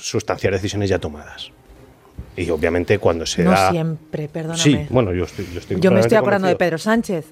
sustanciar 0.00 0.52
decisiones 0.52 0.90
ya 0.90 0.98
tomadas. 0.98 1.50
Y 2.36 2.48
obviamente 2.50 2.98
cuando 2.98 3.26
se 3.26 3.44
no 3.44 3.50
da... 3.50 3.66
No 3.66 3.72
siempre, 3.72 4.28
perdóname. 4.28 4.62
Sí, 4.62 4.86
bueno, 4.90 5.12
yo 5.12 5.24
estoy... 5.24 5.46
Yo, 5.52 5.60
estoy 5.60 5.80
yo 5.80 5.90
me 5.90 6.00
estoy 6.00 6.16
acordando 6.16 6.48
de 6.48 6.56
Pedro 6.56 6.78
Sánchez. 6.78 7.26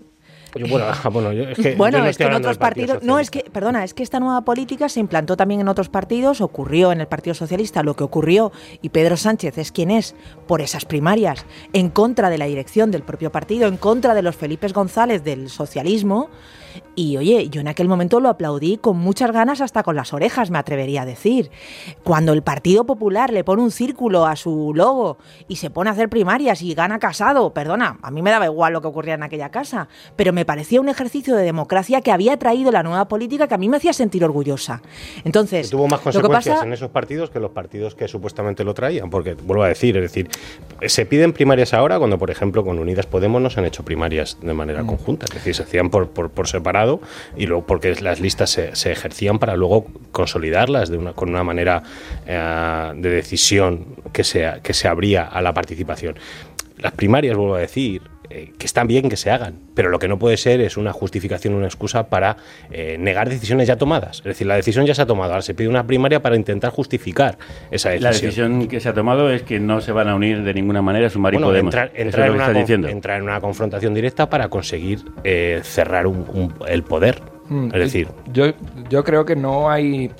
Yo, 0.54 0.66
bueno, 0.66 0.87
bueno, 1.12 1.32
yo, 1.32 1.44
es 1.44 1.58
que, 1.58 1.75
bueno 1.76 1.98
no 1.98 2.06
es 2.06 2.16
que 2.16 2.25
en 2.25 2.32
otros 2.32 2.58
partidos. 2.58 3.02
No, 3.02 3.18
es 3.18 3.30
que, 3.30 3.44
perdona, 3.52 3.84
es 3.84 3.94
que 3.94 4.02
esta 4.02 4.20
nueva 4.20 4.42
política 4.42 4.88
se 4.88 5.00
implantó 5.00 5.37
también 5.37 5.60
en 5.60 5.68
otros 5.68 5.88
partidos, 5.88 6.40
ocurrió 6.40 6.92
en 6.92 7.00
el 7.00 7.06
Partido 7.06 7.34
Socialista 7.34 7.82
lo 7.82 7.94
que 7.94 8.04
ocurrió, 8.04 8.52
y 8.82 8.88
Pedro 8.88 9.16
Sánchez 9.16 9.58
es 9.58 9.72
quien 9.72 9.90
es 9.90 10.14
por 10.46 10.60
esas 10.60 10.84
primarias, 10.84 11.44
en 11.72 11.90
contra 11.90 12.30
de 12.30 12.38
la 12.38 12.46
dirección 12.46 12.90
del 12.90 13.02
propio 13.02 13.30
partido, 13.30 13.68
en 13.68 13.76
contra 13.76 14.14
de 14.14 14.22
los 14.22 14.37
Felipes 14.37 14.72
González 14.72 15.22
del 15.25 15.50
socialismo. 15.50 16.30
Y 16.94 17.16
oye, 17.16 17.48
yo 17.48 17.60
en 17.60 17.68
aquel 17.68 17.88
momento 17.88 18.20
lo 18.20 18.28
aplaudí 18.28 18.76
con 18.76 18.96
muchas 18.98 19.30
ganas, 19.30 19.60
hasta 19.60 19.82
con 19.82 19.94
las 19.96 20.12
orejas, 20.12 20.50
me 20.50 20.58
atrevería 20.58 21.02
a 21.02 21.06
decir. 21.06 21.50
Cuando 22.02 22.32
el 22.32 22.42
Partido 22.42 22.84
Popular 22.84 23.32
le 23.32 23.44
pone 23.44 23.62
un 23.62 23.70
círculo 23.70 24.26
a 24.26 24.37
su 24.37 24.72
logo 24.75 25.18
y 25.46 25.56
se 25.56 25.70
pone 25.70 25.90
a 25.90 25.92
hacer 25.92 26.08
primarias 26.08 26.62
y 26.62 26.75
gana 26.75 26.98
casado, 26.98 27.52
perdona, 27.54 27.98
a 28.02 28.10
mí 28.10 28.22
me 28.22 28.30
daba 28.30 28.46
igual 28.46 28.72
lo 28.72 28.80
que 28.80 28.88
ocurría 28.88 29.14
en 29.14 29.22
aquella 29.22 29.50
casa, 29.50 29.88
pero 30.16 30.32
me 30.32 30.44
parecía 30.44 30.80
un 30.80 30.88
ejercicio 30.88 31.37
de 31.37 31.44
democracia 31.44 32.00
que 32.00 32.10
había 32.12 32.37
traído 32.38 32.70
la 32.72 32.82
nueva 32.82 33.06
política 33.08 33.46
que 33.48 33.54
a 33.54 33.58
mí 33.58 33.68
me 33.68 33.76
hacía 33.76 33.92
sentir 33.92 34.25
orgullosa. 34.25 34.82
Entonces, 35.25 35.70
tuvo 35.70 35.87
más 35.88 36.00
lo 36.04 36.10
que 36.10 36.16
consecuencias 36.18 36.54
pasa- 36.56 36.66
en 36.66 36.72
esos 36.72 36.90
partidos 36.90 37.30
que 37.30 37.40
los 37.40 37.50
partidos 37.52 37.94
que 37.94 38.08
supuestamente 38.08 38.64
lo 38.64 38.75
traían, 38.75 39.10
porque 39.10 39.34
vuelvo 39.34 39.62
a 39.62 39.68
decir, 39.68 39.96
es 39.96 40.02
decir, 40.02 40.28
se 40.87 41.06
piden 41.06 41.32
primarias 41.32 41.75
ahora 41.75 41.98
cuando, 41.98 42.18
por 42.18 42.30
ejemplo, 42.30 42.64
con 42.64 42.78
Unidas 42.78 43.06
Podemos 43.06 43.40
no 43.40 43.50
se 43.50 43.60
han 43.60 43.66
hecho 43.66 43.84
primarias 43.84 44.38
de 44.42 44.52
manera 44.54 44.84
conjunta, 44.84 45.26
es 45.26 45.34
decir, 45.34 45.54
se 45.54 45.62
hacían 45.62 45.90
por, 45.90 46.08
por, 46.10 46.30
por 46.30 46.46
separado 46.59 47.00
y 47.37 47.47
luego 47.47 47.67
porque 47.67 47.95
las 48.00 48.21
listas 48.21 48.50
se, 48.50 48.93
ejercían 48.93 49.38
para 49.38 49.57
luego 49.57 49.87
consolidarlas 50.12 50.88
de 50.91 50.99
una, 50.99 51.12
con 51.12 51.29
una 51.29 51.45
manera 51.45 51.83
eh, 52.27 52.93
de 52.97 53.11
decisión 53.11 53.97
que 54.12 54.25
se, 54.25 54.61
que 54.62 54.75
se 54.75 54.88
abría 54.88 55.25
a 55.25 55.41
la 55.43 55.55
participación. 55.55 56.17
Las 56.79 56.93
primarias, 56.93 57.37
vuelvo 57.37 57.57
a 57.57 57.61
decir, 57.61 58.03
eh, 58.30 58.52
que 58.58 58.66
están 58.66 58.87
bien 58.87 59.08
que 59.08 59.16
se 59.16 59.30
hagan, 59.30 59.54
pero 59.75 59.88
lo 59.90 59.99
que 59.99 60.08
no 60.08 60.18
puede 60.18 60.37
ser 60.37 60.61
es 60.61 60.76
una 60.76 60.92
justificación, 60.92 61.54
una 61.54 61.66
excusa 61.66 62.08
para 62.08 62.37
eh, 62.70 62.97
negar 62.99 63.28
decisiones 63.28 63.66
ya 63.68 63.76
tomadas. 63.76 64.18
Es 64.18 64.25
decir, 64.25 64.47
la 64.47 64.56
decisión 64.56 64.87
ya 64.87 64.94
se 64.94 65.02
ha 65.02 65.06
tomado, 65.06 65.32
ahora 65.32 65.42
se 65.42 65.54
pide 65.54 65.68
una 65.68 65.87
primaria 65.87 66.20
para 66.20 66.37
intentar 66.37 66.70
justificar 66.70 67.38
esa 67.70 67.90
decisión. 67.90 68.02
La 68.04 68.11
decisión 68.11 68.68
que 68.68 68.80
se 68.80 68.88
ha 68.88 68.94
tomado 68.94 69.30
es 69.30 69.42
que 69.42 69.58
no 69.61 69.80
se 69.80 69.92
van 69.92 70.08
a 70.08 70.14
unir 70.14 70.42
de 70.42 70.54
ninguna 70.54 70.82
manera 70.82 71.08
Sumar 71.11 71.32
y 71.35 71.37
Bueno, 71.37 71.49
Podemos. 71.49 71.75
entrar, 71.75 71.90
es 71.94 72.14
en 72.14 72.30
una 72.32 72.50
diciendo. 72.52 72.88
entrar 72.88 73.18
en 73.18 73.23
una 73.25 73.40
confrontación 73.40 73.94
directa 73.94 74.28
para 74.28 74.49
conseguir 74.49 75.00
eh, 75.25 75.61
cerrar 75.62 76.06
un- 76.06 76.26
un- 76.32 76.54
el 76.68 76.82
poder. 76.82 77.23
Mm, 77.49 77.66
Es 77.73 77.80
decir, 77.80 78.08
yo, 78.32 78.52
yo 78.90 79.02
creo 79.04 79.25
que 79.25 79.35
no 79.37 79.70
hay 79.70 80.11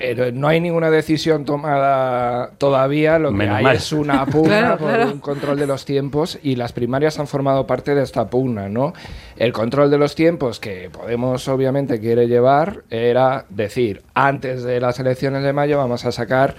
eh, 0.00 0.30
no 0.32 0.48
hay 0.48 0.60
ninguna 0.60 0.90
decisión 0.90 1.44
tomada 1.44 2.50
todavía, 2.58 3.18
lo 3.18 3.30
que 3.30 3.36
Menos 3.36 3.56
hay 3.56 3.64
mal. 3.64 3.76
es 3.76 3.92
una 3.92 4.24
pugna 4.26 4.58
Claro, 4.58 4.78
por 4.78 4.88
claro. 4.88 5.12
un 5.12 5.20
control 5.20 5.58
de 5.58 5.66
los 5.66 5.84
tiempos 5.84 6.38
y 6.42 6.56
las 6.56 6.72
primarias 6.72 7.18
han 7.18 7.26
formado 7.26 7.66
parte 7.66 7.94
de 7.94 8.02
esta 8.02 8.28
pugna, 8.28 8.68
¿no? 8.68 8.92
El 9.36 9.52
control 9.52 9.90
de 9.90 9.98
los 9.98 10.14
tiempos 10.14 10.60
que 10.60 10.90
Podemos 10.90 11.46
obviamente 11.48 12.00
quiere 12.00 12.26
llevar 12.28 12.84
era 12.90 13.46
decir, 13.48 14.02
antes 14.14 14.62
de 14.62 14.80
las 14.80 14.98
elecciones 14.98 15.42
de 15.42 15.52
mayo 15.52 15.78
vamos 15.78 16.04
a 16.04 16.12
sacar 16.12 16.54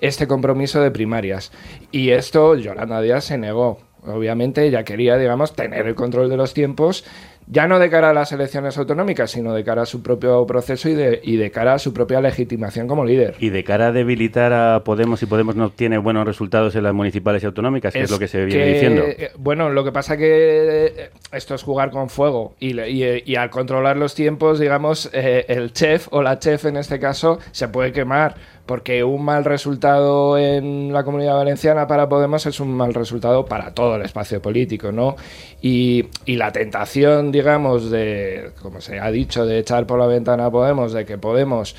este 0.00 0.26
compromiso 0.26 0.80
de 0.80 0.90
primarias. 0.90 1.52
Y 1.92 2.10
esto 2.10 2.54
Yolanda 2.56 3.00
Díaz 3.00 3.24
se 3.24 3.38
negó. 3.38 3.80
Obviamente 4.06 4.64
ella 4.66 4.82
quería, 4.82 5.18
digamos, 5.18 5.54
tener 5.54 5.86
el 5.86 5.94
control 5.94 6.30
de 6.30 6.38
los 6.38 6.54
tiempos, 6.54 7.04
ya 7.52 7.66
no 7.66 7.78
de 7.78 7.90
cara 7.90 8.10
a 8.10 8.14
las 8.14 8.30
elecciones 8.32 8.78
autonómicas, 8.78 9.32
sino 9.32 9.52
de 9.52 9.64
cara 9.64 9.82
a 9.82 9.86
su 9.86 10.02
propio 10.02 10.46
proceso 10.46 10.88
y 10.88 10.94
de, 10.94 11.20
y 11.22 11.36
de 11.36 11.50
cara 11.50 11.74
a 11.74 11.78
su 11.78 11.92
propia 11.92 12.20
legitimación 12.20 12.86
como 12.86 13.04
líder. 13.04 13.34
Y 13.40 13.50
de 13.50 13.64
cara 13.64 13.88
a 13.88 13.92
debilitar 13.92 14.52
a 14.52 14.80
Podemos, 14.84 15.22
y 15.22 15.26
Podemos 15.26 15.56
no 15.56 15.66
obtiene 15.66 15.98
buenos 15.98 16.24
resultados 16.24 16.76
en 16.76 16.84
las 16.84 16.94
municipales 16.94 17.42
y 17.42 17.46
autonómicas, 17.46 17.92
que 17.92 18.00
es, 18.00 18.10
lo 18.10 18.18
que 18.18 18.28
se 18.28 18.44
viene 18.44 18.64
que, 18.64 18.72
diciendo. 18.72 19.02
eh, 19.04 19.30
Bueno, 19.36 19.68
lo 19.70 19.82
que 19.84 19.90
pasa 19.92 20.16
que 20.16 20.86
eh, 20.86 21.10
esto 21.32 21.54
es 21.54 21.62
jugar 21.62 21.90
con 21.90 22.08
fuego 22.08 22.54
y, 22.60 22.78
y, 22.80 23.02
eh, 23.02 23.22
y 23.26 23.34
al 23.36 23.50
controlar 23.50 23.96
los 23.96 24.14
tiempos, 24.14 24.60
digamos, 24.60 25.10
eh, 25.12 25.44
el 25.48 25.72
chef 25.72 26.08
o 26.12 26.22
la 26.22 26.38
chef 26.38 26.66
en 26.66 26.76
este 26.76 26.98
caso 27.00 27.38
se 27.50 27.68
puede 27.68 27.92
quemar 27.92 28.34
porque 28.70 29.02
un 29.02 29.24
mal 29.24 29.44
resultado 29.44 30.38
en 30.38 30.92
la 30.92 31.02
comunidad 31.02 31.34
valenciana 31.34 31.88
para 31.88 32.08
Podemos 32.08 32.46
es 32.46 32.60
un 32.60 32.72
mal 32.72 32.94
resultado 32.94 33.44
para 33.44 33.74
todo 33.74 33.96
el 33.96 34.02
espacio 34.02 34.40
político, 34.40 34.92
¿no? 34.92 35.16
Y, 35.60 36.06
y 36.24 36.36
la 36.36 36.52
tentación, 36.52 37.32
digamos, 37.32 37.90
de, 37.90 38.52
como 38.62 38.80
se 38.80 39.00
ha 39.00 39.10
dicho, 39.10 39.44
de 39.44 39.58
echar 39.58 39.88
por 39.88 39.98
la 39.98 40.06
ventana 40.06 40.46
a 40.46 40.50
Podemos, 40.52 40.92
de 40.92 41.04
que 41.04 41.18
Podemos 41.18 41.74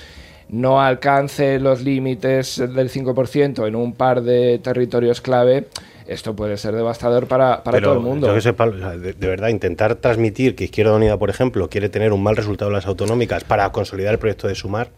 no 0.49 0.81
alcance 0.81 1.59
los 1.59 1.81
límites 1.81 2.57
del 2.57 2.89
5% 2.89 3.65
en 3.65 3.75
un 3.77 3.93
par 3.93 4.21
de 4.21 4.59
territorios 4.59 5.21
clave, 5.21 5.67
esto 6.07 6.35
puede 6.35 6.57
ser 6.57 6.75
devastador 6.75 7.25
para, 7.25 7.63
para 7.63 7.79
todo 7.79 7.93
el 7.93 7.99
mundo. 8.01 8.27
yo 8.27 8.33
que 8.33 8.41
sepa, 8.41 8.65
o 8.65 8.77
sea, 8.77 8.97
de, 8.97 9.13
de 9.13 9.27
verdad, 9.27 9.47
intentar 9.47 9.95
transmitir 9.95 10.55
que 10.55 10.65
Izquierda 10.65 10.93
Unida, 10.93 11.17
por 11.17 11.29
ejemplo, 11.29 11.69
quiere 11.69 11.87
tener 11.87 12.11
un 12.11 12.21
mal 12.21 12.35
resultado 12.35 12.69
en 12.69 12.75
las 12.75 12.85
autonómicas 12.85 13.45
para 13.45 13.71
consolidar 13.71 14.11
el 14.11 14.19
proyecto 14.19 14.49
de 14.49 14.55
Sumar, 14.55 14.89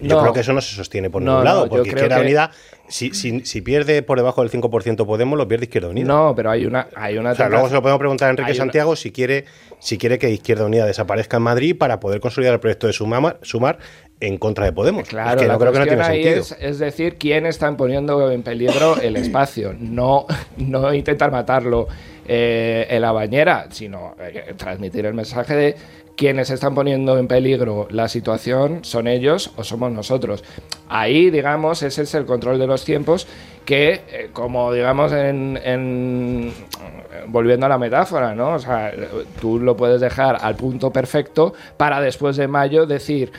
yo 0.00 0.16
No. 0.16 0.20
creo 0.22 0.32
que 0.32 0.40
eso 0.40 0.52
no 0.52 0.60
se 0.60 0.74
sostiene 0.74 1.10
por 1.10 1.22
No, 1.22 1.30
ningún 1.32 1.44
lado, 1.44 1.68
porque 1.68 1.88
Izquierda 1.88 2.16
que- 2.16 2.22
Unida, 2.22 2.50
si, 2.88 3.12
si, 3.14 3.40
si 3.44 3.60
pierde 3.60 4.02
por 4.02 4.18
debajo 4.18 4.42
del 4.42 4.50
5% 4.50 5.06
Podemos, 5.06 5.36
lo 5.38 5.46
pierde 5.46 5.64
Izquierda 5.66 5.88
Unida. 5.88 6.06
No, 6.06 6.34
pero 6.34 6.50
hay 6.50 6.64
una, 6.66 6.88
hay 6.96 7.18
una 7.18 7.32
O 7.32 7.34
sea, 7.34 7.48
luego 7.48 7.68
se 7.68 7.74
lo 7.74 7.82
podemos 7.82 7.98
preguntar 7.98 8.28
a 8.28 8.30
Enrique 8.30 8.50
una- 8.52 8.56
Santiago 8.58 8.96
si 8.96 9.12
quiere, 9.12 9.44
si 9.78 9.98
quiere 9.98 10.18
que 10.18 10.30
Izquierda 10.30 10.64
Unida 10.64 10.86
desaparezca 10.86 11.36
en 11.36 11.42
Madrid 11.42 11.76
para 11.76 12.00
poder 12.00 12.20
consolidar 12.20 12.54
el 12.54 12.60
proyecto 12.60 12.86
de 12.86 12.92
Sumar, 12.92 13.38
Sumar 13.42 13.78
en 14.20 14.36
contra 14.38 14.64
de 14.64 14.72
Podemos. 14.72 15.06
Claro, 15.08 15.30
es 15.36 15.42
que 15.42 15.46
la 15.46 15.52
no 15.54 15.58
creo 15.60 15.72
que 15.72 15.78
no 15.80 15.84
cuestión 15.84 16.06
tiene 16.06 16.18
ahí 16.28 16.34
sentido. 16.42 16.56
es, 16.60 16.70
es 16.72 16.78
decir, 16.80 17.16
quién 17.18 17.46
está 17.46 17.76
poniendo 17.76 18.30
en 18.32 18.42
peligro 18.42 18.96
el 19.00 19.16
espacio, 19.16 19.74
no, 19.78 20.26
no 20.56 20.92
intentar 20.94 21.30
matarlo 21.30 21.86
eh, 22.28 22.86
en 22.90 23.02
la 23.02 23.10
bañera, 23.12 23.66
sino 23.70 24.14
eh, 24.20 24.54
transmitir 24.56 25.06
el 25.06 25.14
mensaje 25.14 25.56
de 25.56 25.76
quienes 26.16 26.50
están 26.50 26.74
poniendo 26.74 27.16
en 27.16 27.28
peligro 27.28 27.86
la 27.90 28.08
situación 28.08 28.80
son 28.84 29.06
ellos 29.06 29.52
o 29.56 29.62
somos 29.64 29.92
nosotros. 29.92 30.42
Ahí, 30.88 31.30
digamos, 31.30 31.82
ese 31.82 32.02
es 32.02 32.14
el 32.14 32.26
control 32.26 32.58
de 32.58 32.66
los 32.66 32.84
tiempos 32.84 33.26
que, 33.64 34.02
eh, 34.10 34.30
como 34.32 34.72
digamos, 34.72 35.12
en, 35.12 35.58
en- 35.62 36.52
volviendo 37.28 37.66
a 37.66 37.68
la 37.68 37.78
metáfora, 37.78 38.34
¿no? 38.34 38.54
O 38.54 38.58
sea, 38.58 38.92
tú 39.40 39.58
lo 39.60 39.76
puedes 39.76 40.00
dejar 40.00 40.38
al 40.40 40.56
punto 40.56 40.90
perfecto 40.92 41.54
para 41.76 42.00
después 42.00 42.36
de 42.36 42.48
mayo 42.48 42.84
decir, 42.86 43.30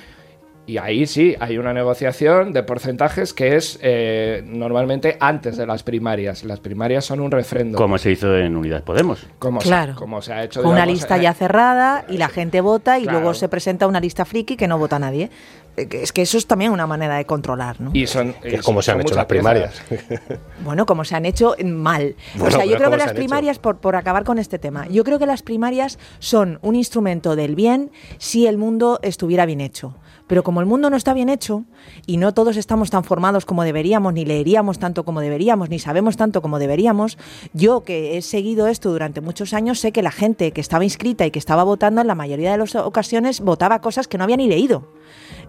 y 0.69 0.77
ahí 0.77 1.07
sí, 1.07 1.35
hay 1.39 1.57
una 1.57 1.73
negociación 1.73 2.53
de 2.53 2.61
porcentajes 2.61 3.33
que 3.33 3.55
es 3.55 3.79
eh, 3.81 4.43
normalmente 4.45 5.17
antes 5.19 5.57
de 5.57 5.65
las 5.65 5.81
primarias. 5.81 6.43
Las 6.43 6.59
primarias 6.59 7.05
son 7.05 7.21
un 7.21 7.31
refrendo. 7.31 7.75
Como 7.75 7.97
se 7.97 8.11
hizo 8.11 8.37
en 8.37 8.55
Unidas 8.55 8.83
Podemos. 8.83 9.25
Como, 9.39 9.61
Claro. 9.61 9.93
se, 9.93 9.99
como 9.99 10.21
se 10.21 10.31
ha 10.31 10.43
hecho. 10.43 10.61
Con 10.61 10.69
una 10.73 10.81
digamos, 10.83 10.99
lista 11.01 11.17
eh, 11.17 11.21
ya 11.23 11.33
cerrada 11.33 12.05
y 12.07 12.17
la 12.17 12.29
gente 12.29 12.61
vota 12.61 12.99
y 12.99 13.03
Claro. 13.03 13.17
luego 13.19 13.33
se 13.33 13.49
presenta 13.49 13.87
una 13.87 13.99
lista 13.99 14.25
friki 14.25 14.55
que 14.57 14.67
no 14.67 14.77
vota 14.77 14.99
nadie. 14.99 15.31
Eh, 15.75 15.87
Es 16.03 16.13
que 16.13 16.21
eso 16.21 16.37
es 16.37 16.45
también 16.45 16.71
una 16.71 16.85
manera 16.85 17.17
de 17.17 17.25
controlar, 17.25 17.81
¿no? 17.81 17.89
Y 17.95 18.05
son, 18.05 18.33
Que 18.33 18.57
es 18.57 18.61
como 18.61 18.83
se 18.83 18.91
han 18.91 19.01
hecho 19.01 19.15
las 19.15 19.25
primarias. 19.25 19.81
Bueno, 20.63 20.85
como 20.85 21.03
se 21.03 21.15
han 21.15 21.25
hecho 21.25 21.55
mal. 21.65 22.15
Bueno, 22.35 22.47
o 22.47 22.51
sea, 22.51 22.65
yo 22.65 22.75
creo 22.75 22.89
¿cómo 22.89 22.97
que 22.99 23.05
las 23.05 23.13
primarias, 23.13 23.57
por, 23.57 23.77
por 23.77 23.95
acabar 23.95 24.23
con 24.23 24.37
este 24.37 24.59
tema, 24.59 24.87
yo 24.87 25.03
creo 25.03 25.17
que 25.17 25.25
las 25.25 25.41
primarias 25.41 25.97
son 26.19 26.59
un 26.61 26.75
instrumento 26.75 27.35
del 27.35 27.55
bien 27.55 27.89
si 28.19 28.45
el 28.45 28.59
mundo 28.59 28.99
estuviera 29.01 29.47
bien 29.47 29.61
hecho. 29.61 29.95
Pero 30.29 30.43
como 30.43 30.59
el 30.59 30.67
mundo 30.67 30.91
no 30.91 30.95
está 30.95 31.15
bien 31.15 31.27
hecho 31.27 31.65
y 32.05 32.17
no 32.17 32.35
todos 32.35 32.55
estamos 32.55 32.91
tan 32.91 33.03
formados 33.03 33.47
como 33.47 33.63
deberíamos, 33.63 34.13
ni 34.13 34.25
leeríamos 34.25 34.77
tanto 34.77 35.03
como 35.03 35.21
deberíamos, 35.21 35.71
ni 35.71 35.79
sabemos 35.79 36.17
tanto 36.17 36.43
como 36.43 36.59
deberíamos, 36.59 37.17
yo 37.53 37.83
que 37.83 38.15
he 38.15 38.21
seguido 38.21 38.67
esto 38.67 38.91
durante 38.91 39.21
muchos 39.21 39.55
años 39.55 39.79
sé 39.79 39.91
que 39.91 40.03
la 40.03 40.11
gente 40.11 40.51
que 40.51 40.61
estaba 40.61 40.83
inscrita 40.83 41.25
y 41.25 41.31
que 41.31 41.39
estaba 41.39 41.63
votando 41.63 42.01
en 42.01 42.05
la 42.05 42.13
mayoría 42.13 42.51
de 42.51 42.59
las 42.59 42.75
ocasiones 42.75 43.41
votaba 43.41 43.81
cosas 43.81 44.07
que 44.07 44.19
no 44.19 44.23
había 44.23 44.37
ni 44.37 44.47
leído. 44.47 44.87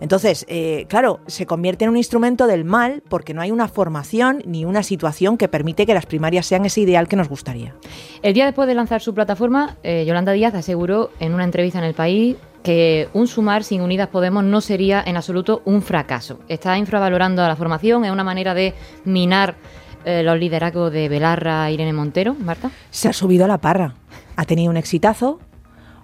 Entonces, 0.00 0.46
eh, 0.48 0.86
claro, 0.88 1.20
se 1.26 1.44
convierte 1.44 1.84
en 1.84 1.90
un 1.90 1.98
instrumento 1.98 2.46
del 2.46 2.64
mal 2.64 3.02
porque 3.06 3.34
no 3.34 3.42
hay 3.42 3.50
una 3.50 3.68
formación 3.68 4.42
ni 4.46 4.64
una 4.64 4.82
situación 4.82 5.36
que 5.36 5.48
permite 5.48 5.84
que 5.84 5.92
las 5.92 6.06
primarias 6.06 6.46
sean 6.46 6.64
ese 6.64 6.80
ideal 6.80 7.06
que 7.06 7.16
nos 7.16 7.28
gustaría. 7.28 7.74
El 8.22 8.32
día 8.32 8.46
después 8.46 8.66
de 8.66 8.74
lanzar 8.74 9.02
su 9.02 9.12
plataforma, 9.12 9.76
eh, 9.82 10.06
Yolanda 10.06 10.32
Díaz 10.32 10.54
aseguró 10.54 11.10
en 11.20 11.34
una 11.34 11.44
entrevista 11.44 11.78
en 11.80 11.84
El 11.84 11.92
País 11.92 12.36
que 12.62 13.08
un 13.14 13.26
sumar 13.26 13.64
sin 13.64 13.80
Unidas 13.80 14.08
Podemos 14.08 14.44
no 14.44 14.60
sería 14.60 15.02
en 15.04 15.16
absoluto 15.16 15.62
un 15.64 15.82
fracaso. 15.82 16.40
Está 16.48 16.76
infravalorando 16.78 17.42
a 17.42 17.48
la 17.48 17.56
formación, 17.56 18.04
es 18.04 18.10
una 18.10 18.24
manera 18.24 18.54
de 18.54 18.74
minar 19.04 19.56
eh, 20.04 20.22
los 20.22 20.38
liderazgos 20.38 20.92
de 20.92 21.08
Belarra 21.08 21.70
Irene 21.70 21.92
Montero, 21.92 22.34
Marta. 22.34 22.70
Se 22.90 23.08
ha 23.08 23.12
subido 23.12 23.44
a 23.44 23.48
la 23.48 23.58
parra, 23.58 23.94
ha 24.36 24.44
tenido 24.44 24.70
un 24.70 24.76
exitazo, 24.76 25.40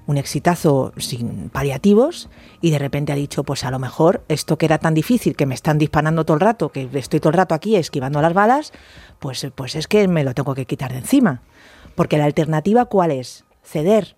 un 0.07 0.19
exitazo 0.19 0.93
sin 0.99 1.49
paliativos 1.51 2.29
y 2.61 2.71
de 2.71 2.79
repente 2.79 3.13
ha 3.13 3.17
dicho, 3.17 3.43
pues 3.43 3.65
a 3.65 3.71
lo 3.71 3.79
mejor 3.79 4.25
esto 4.29 4.57
que 4.57 4.67
era 4.67 4.79
tan 4.79 4.95
difícil, 4.95 5.35
que 5.35 5.47
me 5.47 5.55
están 5.55 5.79
disparando 5.79 6.25
todo 6.25 6.35
el 6.35 6.41
rato, 6.41 6.71
que 6.71 6.89
estoy 6.95 7.21
todo 7.21 7.31
el 7.31 7.37
rato 7.37 7.55
aquí 7.55 7.77
esquivando 7.77 8.21
las 8.23 8.35
balas, 8.35 8.73
pues, 9.19 9.47
pues 9.55 9.75
es 9.75 9.89
que 9.89 10.07
me 10.09 10.25
lo 10.25 10.35
tengo 10.35 10.55
que 10.55 10.67
quitar 10.67 10.93
de 10.93 10.99
encima. 10.99 11.43
Porque 11.95 12.19
la 12.19 12.27
alternativa 12.27 12.85
cuál 12.85 13.11
es? 13.11 13.45
Ceder. 13.63 14.17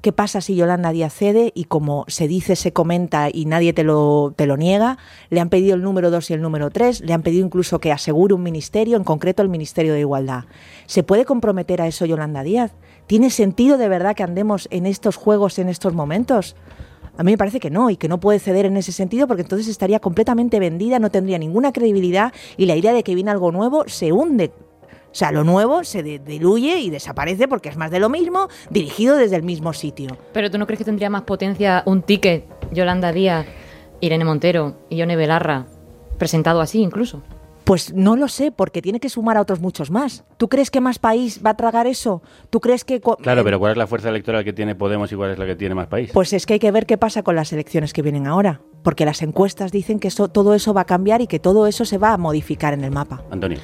¿Qué 0.00 0.12
pasa 0.12 0.40
si 0.40 0.54
Yolanda 0.54 0.92
Díaz 0.92 1.12
cede 1.12 1.52
y 1.54 1.64
como 1.64 2.06
se 2.08 2.26
dice, 2.26 2.56
se 2.56 2.72
comenta 2.72 3.28
y 3.30 3.44
nadie 3.44 3.74
te 3.74 3.84
lo, 3.84 4.32
te 4.34 4.46
lo 4.46 4.56
niega? 4.56 4.96
Le 5.28 5.40
han 5.40 5.50
pedido 5.50 5.74
el 5.74 5.82
número 5.82 6.10
2 6.10 6.30
y 6.30 6.32
el 6.32 6.40
número 6.40 6.70
3, 6.70 7.02
le 7.02 7.12
han 7.12 7.22
pedido 7.22 7.44
incluso 7.44 7.80
que 7.80 7.92
asegure 7.92 8.32
un 8.32 8.42
ministerio, 8.42 8.96
en 8.96 9.04
concreto 9.04 9.42
el 9.42 9.50
Ministerio 9.50 9.92
de 9.92 10.00
Igualdad. 10.00 10.44
¿Se 10.86 11.02
puede 11.02 11.26
comprometer 11.26 11.82
a 11.82 11.86
eso 11.86 12.06
Yolanda 12.06 12.42
Díaz? 12.42 12.72
¿Tiene 13.06 13.28
sentido 13.28 13.76
de 13.76 13.90
verdad 13.90 14.16
que 14.16 14.22
andemos 14.22 14.68
en 14.70 14.86
estos 14.86 15.16
juegos 15.16 15.58
en 15.58 15.68
estos 15.68 15.92
momentos? 15.92 16.56
A 17.18 17.22
mí 17.22 17.32
me 17.32 17.38
parece 17.38 17.60
que 17.60 17.68
no 17.68 17.90
y 17.90 17.98
que 17.98 18.08
no 18.08 18.20
puede 18.20 18.38
ceder 18.38 18.64
en 18.64 18.78
ese 18.78 18.92
sentido 18.92 19.26
porque 19.26 19.42
entonces 19.42 19.68
estaría 19.68 20.00
completamente 20.00 20.58
vendida, 20.60 20.98
no 20.98 21.10
tendría 21.10 21.36
ninguna 21.36 21.72
credibilidad 21.72 22.32
y 22.56 22.64
la 22.64 22.74
idea 22.74 22.94
de 22.94 23.02
que 23.02 23.14
viene 23.14 23.32
algo 23.32 23.52
nuevo 23.52 23.84
se 23.86 24.12
hunde. 24.12 24.50
O 25.10 25.14
sea, 25.14 25.32
lo 25.32 25.42
nuevo 25.44 25.82
se 25.84 26.02
de- 26.02 26.18
diluye 26.20 26.78
y 26.78 26.90
desaparece 26.90 27.48
porque 27.48 27.68
es 27.68 27.76
más 27.76 27.90
de 27.90 27.98
lo 27.98 28.08
mismo, 28.08 28.48
dirigido 28.70 29.16
desde 29.16 29.36
el 29.36 29.42
mismo 29.42 29.72
sitio. 29.72 30.16
Pero 30.32 30.50
tú 30.50 30.58
no 30.58 30.66
crees 30.66 30.78
que 30.78 30.84
tendría 30.84 31.10
más 31.10 31.22
potencia 31.22 31.82
un 31.86 32.02
ticket, 32.02 32.44
Yolanda 32.72 33.12
Díaz, 33.12 33.46
Irene 34.00 34.24
Montero 34.24 34.76
y 34.88 34.96
Yone 34.96 35.16
Belarra, 35.16 35.66
presentado 36.18 36.60
así 36.60 36.80
incluso. 36.80 37.22
Pues 37.64 37.92
no 37.94 38.16
lo 38.16 38.26
sé, 38.26 38.50
porque 38.50 38.82
tiene 38.82 38.98
que 38.98 39.08
sumar 39.08 39.36
a 39.36 39.40
otros 39.42 39.60
muchos 39.60 39.90
más. 39.92 40.24
¿Tú 40.38 40.48
crees 40.48 40.70
que 40.72 40.80
más 40.80 40.98
país 40.98 41.40
va 41.44 41.50
a 41.50 41.56
tragar 41.56 41.86
eso? 41.86 42.20
¿Tú 42.48 42.58
crees 42.60 42.84
que... 42.84 43.00
Claro, 43.00 43.44
pero 43.44 43.58
¿cuál 43.60 43.72
es 43.72 43.78
la 43.78 43.86
fuerza 43.86 44.08
electoral 44.08 44.42
que 44.42 44.52
tiene 44.52 44.74
Podemos 44.74 45.12
y 45.12 45.14
cuál 45.16 45.30
es 45.32 45.38
la 45.38 45.46
que 45.46 45.54
tiene 45.54 45.74
más 45.76 45.86
país? 45.86 46.10
Pues 46.12 46.32
es 46.32 46.46
que 46.46 46.54
hay 46.54 46.58
que 46.58 46.72
ver 46.72 46.86
qué 46.86 46.98
pasa 46.98 47.22
con 47.22 47.36
las 47.36 47.52
elecciones 47.52 47.92
que 47.92 48.02
vienen 48.02 48.26
ahora, 48.26 48.60
porque 48.82 49.04
las 49.04 49.22
encuestas 49.22 49.70
dicen 49.70 50.00
que 50.00 50.08
eso, 50.08 50.26
todo 50.28 50.54
eso 50.54 50.74
va 50.74 50.80
a 50.80 50.86
cambiar 50.86 51.20
y 51.20 51.26
que 51.28 51.38
todo 51.38 51.66
eso 51.68 51.84
se 51.84 51.98
va 51.98 52.12
a 52.12 52.16
modificar 52.18 52.74
en 52.74 52.82
el 52.82 52.90
mapa. 52.90 53.22
Antonio. 53.30 53.58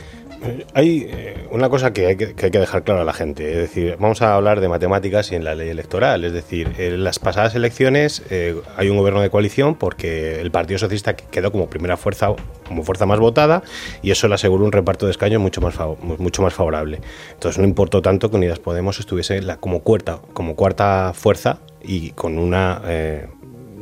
Eh, 0.47 0.67
Hay 0.75 1.07
eh, 1.11 1.47
una 1.51 1.69
cosa 1.69 1.93
que 1.93 2.07
hay 2.07 2.17
que, 2.17 2.51
dejar 2.51 2.83
claro 2.85 3.01
a 3.01 3.05
la 3.05 3.13
gente. 3.13 3.51
Es 3.51 3.57
decir, 3.59 3.97
vamos 3.99 4.23
a 4.23 4.35
hablar 4.35 4.61
de 4.61 4.69
matemáticas 4.69 5.33
y 5.33 5.35
en 5.35 5.45
la 5.45 5.55
ley 5.55 5.69
electoral. 5.69 6.25
Es 6.25 6.33
decir, 6.33 6.73
en 6.79 7.05
las 7.05 7.19
pasadas 7.19 7.55
elecciones 7.55 8.23
eh, 8.31 8.55
hay 8.77 8.89
un 8.89 8.97
gobierno 8.97 9.21
de 9.21 9.31
coalición 9.31 9.75
porque 9.75 10.41
el 10.41 10.51
Partido 10.51 10.79
Socialista 10.79 11.17
quedó 11.17 11.53
como 11.53 11.69
primera 11.69 11.97
fuerza, 11.97 12.35
como 12.67 12.83
fuerza 12.83 13.07
más 13.07 13.19
votada, 13.19 13.63
y 14.03 14.11
eso 14.11 14.29
le 14.29 14.35
aseguró 14.35 14.65
un 14.65 14.73
reparto 14.73 15.07
de 15.07 15.13
escaños 15.13 15.41
mucho 15.41 15.61
más, 15.61 15.75
mucho 16.19 16.43
más 16.43 16.55
favorable. 16.55 17.01
Entonces 17.33 17.59
no 17.59 17.65
importó 17.65 18.03
tanto 18.03 18.31
que 18.31 18.37
Unidas 18.37 18.59
Podemos 18.59 18.99
estuviese 19.01 19.41
la- 19.43 19.57
como, 19.59 19.81
cuarta, 19.81 20.21
como 20.33 20.57
cuarta 20.57 21.13
fuerza 21.15 21.59
y 21.83 22.11
con 22.11 22.39
un 22.39 22.55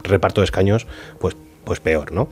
reparto 0.03 0.41
de 0.41 0.45
escaños 0.45 0.87
pues, 1.19 1.37
pues 1.65 1.81
peor, 1.81 2.13
¿no? 2.13 2.29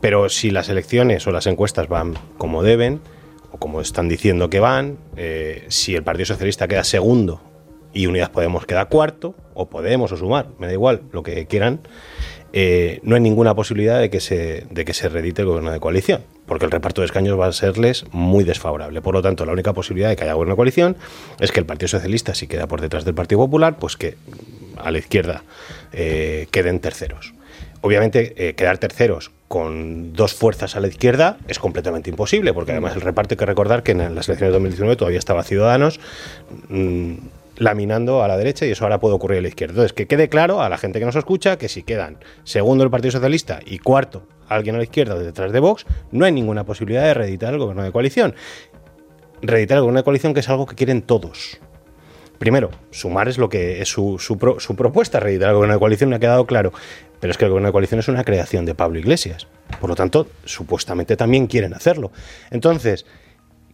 Pero 0.00 0.28
si 0.28 0.50
las 0.50 0.68
elecciones 0.68 1.26
o 1.26 1.30
las 1.30 1.46
encuestas 1.46 1.88
van 1.88 2.14
como 2.38 2.62
deben, 2.62 3.00
como 3.62 3.80
están 3.80 4.08
diciendo 4.08 4.50
que 4.50 4.58
van, 4.58 4.98
eh, 5.16 5.66
si 5.68 5.94
el 5.94 6.02
Partido 6.02 6.26
Socialista 6.26 6.66
queda 6.66 6.82
segundo 6.82 7.40
y 7.94 8.06
Unidas 8.06 8.28
Podemos 8.28 8.66
queda 8.66 8.86
cuarto, 8.86 9.36
o 9.54 9.70
Podemos 9.70 10.10
o 10.10 10.16
Sumar, 10.16 10.48
me 10.58 10.66
da 10.66 10.72
igual, 10.72 11.02
lo 11.12 11.22
que 11.22 11.46
quieran, 11.46 11.78
eh, 12.52 12.98
no 13.04 13.14
hay 13.14 13.20
ninguna 13.20 13.54
posibilidad 13.54 14.00
de 14.00 14.10
que, 14.10 14.18
se, 14.18 14.66
de 14.68 14.84
que 14.84 14.92
se 14.94 15.08
redite 15.08 15.42
el 15.42 15.46
gobierno 15.46 15.70
de 15.70 15.78
coalición, 15.78 16.22
porque 16.44 16.64
el 16.64 16.72
reparto 16.72 17.02
de 17.02 17.04
escaños 17.04 17.38
va 17.38 17.46
a 17.46 17.52
serles 17.52 18.04
muy 18.10 18.42
desfavorable. 18.42 19.00
Por 19.00 19.14
lo 19.14 19.22
tanto, 19.22 19.46
la 19.46 19.52
única 19.52 19.72
posibilidad 19.72 20.08
de 20.08 20.16
que 20.16 20.24
haya 20.24 20.32
gobierno 20.32 20.54
de 20.54 20.56
coalición 20.56 20.96
es 21.38 21.52
que 21.52 21.60
el 21.60 21.66
Partido 21.66 21.86
Socialista, 21.86 22.34
si 22.34 22.48
queda 22.48 22.66
por 22.66 22.80
detrás 22.80 23.04
del 23.04 23.14
Partido 23.14 23.42
Popular, 23.42 23.76
pues 23.78 23.96
que 23.96 24.16
a 24.76 24.90
la 24.90 24.98
izquierda 24.98 25.44
eh, 25.92 26.48
queden 26.50 26.80
terceros. 26.80 27.32
Obviamente, 27.80 28.54
quedar 28.56 28.78
terceros 28.78 29.30
con 29.52 30.14
dos 30.14 30.32
fuerzas 30.32 30.76
a 30.76 30.80
la 30.80 30.88
izquierda 30.88 31.36
es 31.46 31.58
completamente 31.58 32.08
imposible, 32.08 32.54
porque 32.54 32.72
además 32.72 32.94
el 32.94 33.02
reparto 33.02 33.34
hay 33.34 33.36
que 33.36 33.44
recordar 33.44 33.82
que 33.82 33.92
en 33.92 33.98
las 34.14 34.26
elecciones 34.26 34.40
de 34.48 34.52
2019 34.52 34.96
todavía 34.96 35.18
estaba 35.18 35.42
Ciudadanos 35.42 36.00
mm, 36.70 37.12
laminando 37.58 38.22
a 38.24 38.28
la 38.28 38.38
derecha 38.38 38.64
y 38.64 38.70
eso 38.70 38.84
ahora 38.84 38.98
puede 38.98 39.14
ocurrir 39.14 39.40
a 39.40 39.42
la 39.42 39.48
izquierda. 39.48 39.72
Entonces, 39.72 39.92
que 39.92 40.06
quede 40.06 40.30
claro 40.30 40.62
a 40.62 40.70
la 40.70 40.78
gente 40.78 41.00
que 41.00 41.04
nos 41.04 41.16
escucha 41.16 41.58
que 41.58 41.68
si 41.68 41.82
quedan 41.82 42.16
segundo 42.44 42.82
el 42.82 42.88
Partido 42.88 43.12
Socialista 43.12 43.60
y 43.66 43.78
cuarto 43.78 44.22
alguien 44.48 44.74
a 44.74 44.78
la 44.78 44.84
izquierda 44.84 45.18
detrás 45.18 45.52
de 45.52 45.60
Vox, 45.60 45.84
no 46.12 46.24
hay 46.24 46.32
ninguna 46.32 46.64
posibilidad 46.64 47.02
de 47.02 47.12
reeditar 47.12 47.52
el 47.52 47.58
gobierno 47.60 47.82
de 47.82 47.92
coalición. 47.92 48.34
Reeditar 49.42 49.76
el 49.76 49.82
gobierno 49.82 50.00
de 50.00 50.04
coalición 50.04 50.32
que 50.32 50.40
es 50.40 50.48
algo 50.48 50.64
que 50.64 50.76
quieren 50.76 51.02
todos. 51.02 51.58
Primero, 52.38 52.70
sumar 52.90 53.28
es 53.28 53.36
lo 53.36 53.50
que 53.50 53.82
es 53.82 53.88
su, 53.90 54.18
su, 54.18 54.38
pro- 54.38 54.58
su 54.60 54.74
propuesta, 54.76 55.20
reeditar 55.20 55.50
el 55.50 55.56
gobierno 55.56 55.74
de 55.74 55.78
coalición, 55.78 56.08
me 56.08 56.16
ha 56.16 56.20
quedado 56.20 56.46
claro. 56.46 56.72
Pero 57.22 57.30
es 57.30 57.38
que 57.38 57.44
el 57.44 57.50
gobierno 57.50 57.68
de 57.68 57.72
coalición 57.72 58.00
es 58.00 58.08
una 58.08 58.24
creación 58.24 58.64
de 58.64 58.74
Pablo 58.74 58.98
Iglesias. 58.98 59.46
Por 59.80 59.88
lo 59.88 59.94
tanto, 59.94 60.26
supuestamente 60.44 61.16
también 61.16 61.46
quieren 61.46 61.72
hacerlo. 61.72 62.10
Entonces, 62.50 63.06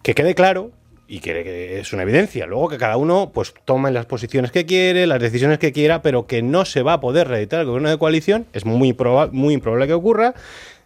que 0.02 0.14
quede 0.14 0.34
claro 0.34 0.70
y 1.08 1.20
que, 1.20 1.80
es 1.80 1.94
una 1.94 2.02
evidencia. 2.02 2.44
Luego 2.44 2.68
que 2.68 2.76
cada 2.76 2.98
uno 2.98 3.30
pues 3.32 3.54
tome 3.64 3.90
las 3.90 4.04
posiciones 4.04 4.52
que 4.52 4.66
quiere, 4.66 5.06
las 5.06 5.18
decisiones 5.18 5.58
que 5.58 5.72
quiera, 5.72 6.02
pero 6.02 6.26
que 6.26 6.42
no 6.42 6.66
se 6.66 6.82
va 6.82 6.92
a 6.92 7.00
poder 7.00 7.26
reeditar 7.26 7.60
el 7.60 7.66
gobierno 7.66 7.88
de 7.88 7.96
coalición, 7.96 8.44
es 8.52 8.66
muy, 8.66 8.92
proba- 8.92 9.30
muy 9.32 9.54
improbable 9.54 9.86
que 9.86 9.94
ocurra 9.94 10.34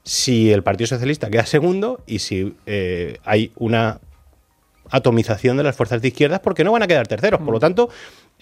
si 0.04 0.52
el 0.52 0.62
Partido 0.62 0.86
Socialista 0.86 1.30
queda 1.30 1.46
segundo 1.46 2.00
y 2.06 2.20
si 2.20 2.54
eh, 2.66 3.18
hay 3.24 3.50
una 3.56 3.98
atomización 4.88 5.56
de 5.56 5.64
las 5.64 5.74
fuerzas 5.74 6.00
de 6.02 6.08
izquierdas 6.08 6.38
porque 6.40 6.62
no 6.64 6.70
van 6.70 6.82
a 6.82 6.86
quedar 6.86 7.08
terceros. 7.08 7.40
Por 7.40 7.54
lo 7.54 7.58
tanto, 7.58 7.88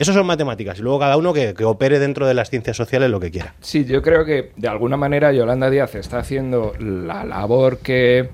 eso 0.00 0.12
son 0.12 0.26
matemáticas. 0.26 0.78
Y 0.78 0.82
luego 0.82 0.98
cada 0.98 1.16
uno 1.16 1.32
que, 1.32 1.54
que 1.54 1.64
opere 1.64 1.98
dentro 1.98 2.26
de 2.26 2.34
las 2.34 2.50
ciencias 2.50 2.76
sociales 2.76 3.10
lo 3.10 3.20
que 3.20 3.30
quiera. 3.30 3.54
Sí, 3.60 3.84
yo 3.84 4.02
creo 4.02 4.24
que 4.24 4.50
de 4.56 4.68
alguna 4.68 4.96
manera 4.96 5.32
Yolanda 5.32 5.70
Díaz 5.70 5.94
está 5.94 6.18
haciendo 6.18 6.72
la 6.80 7.24
labor 7.24 7.78
que, 7.78 8.30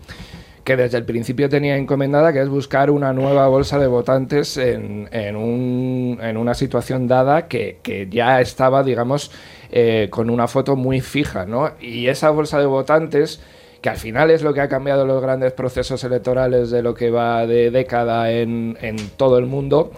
que 0.64 0.76
desde 0.76 0.98
el 0.98 1.04
principio 1.04 1.48
tenía 1.48 1.76
encomendada, 1.76 2.32
que 2.32 2.40
es 2.40 2.48
buscar 2.48 2.90
una 2.90 3.12
nueva 3.12 3.46
bolsa 3.48 3.78
de 3.78 3.86
votantes 3.86 4.56
en, 4.56 5.08
en 5.12 5.36
un- 5.36 6.18
en 6.22 6.36
una 6.36 6.54
situación 6.54 7.06
dada 7.08 7.46
que, 7.48 7.78
que 7.82 8.08
ya 8.10 8.40
estaba, 8.40 8.82
digamos, 8.82 9.30
eh, 9.70 10.08
con 10.10 10.30
una 10.30 10.46
foto 10.48 10.76
muy 10.76 11.00
fija, 11.00 11.44
¿no? 11.46 11.72
Y 11.80 12.06
esa 12.06 12.30
bolsa 12.30 12.58
de 12.60 12.66
votantes 12.66 13.40
que 13.82 13.90
al 13.90 13.96
final 13.98 14.30
es 14.30 14.42
lo 14.42 14.54
que 14.54 14.60
ha 14.60 14.68
cambiado 14.68 15.04
los 15.06 15.20
grandes 15.22 15.52
procesos 15.52 16.02
electorales 16.02 16.70
de 16.70 16.82
lo 16.82 16.94
que 16.94 17.10
va 17.10 17.46
de 17.46 17.70
década 17.70 18.32
en, 18.32 18.76
en 18.80 18.96
todo 19.16 19.38
el 19.38 19.46
mundo, 19.46 19.92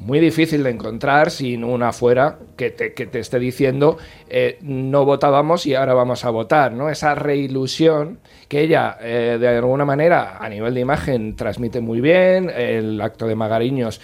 muy 0.00 0.18
difícil 0.18 0.62
de 0.62 0.70
encontrar 0.70 1.30
sin 1.30 1.62
una 1.62 1.92
fuera 1.92 2.38
que 2.56 2.70
te, 2.70 2.94
que 2.94 3.06
te 3.06 3.20
esté 3.20 3.38
diciendo 3.38 3.98
eh, 4.28 4.58
no 4.62 5.04
votábamos 5.04 5.66
y 5.66 5.74
ahora 5.74 5.94
vamos 5.94 6.24
a 6.24 6.30
votar, 6.30 6.72
¿no? 6.72 6.88
Esa 6.88 7.14
reilusión 7.14 8.18
que 8.48 8.62
ella 8.62 8.96
eh, 9.00 9.36
de 9.38 9.48
alguna 9.48 9.84
manera 9.84 10.38
a 10.38 10.48
nivel 10.48 10.74
de 10.74 10.80
imagen 10.80 11.36
transmite 11.36 11.80
muy 11.80 12.00
bien, 12.00 12.50
el 12.50 13.00
acto 13.00 13.26
de 13.26 13.34
Magariños 13.34 14.00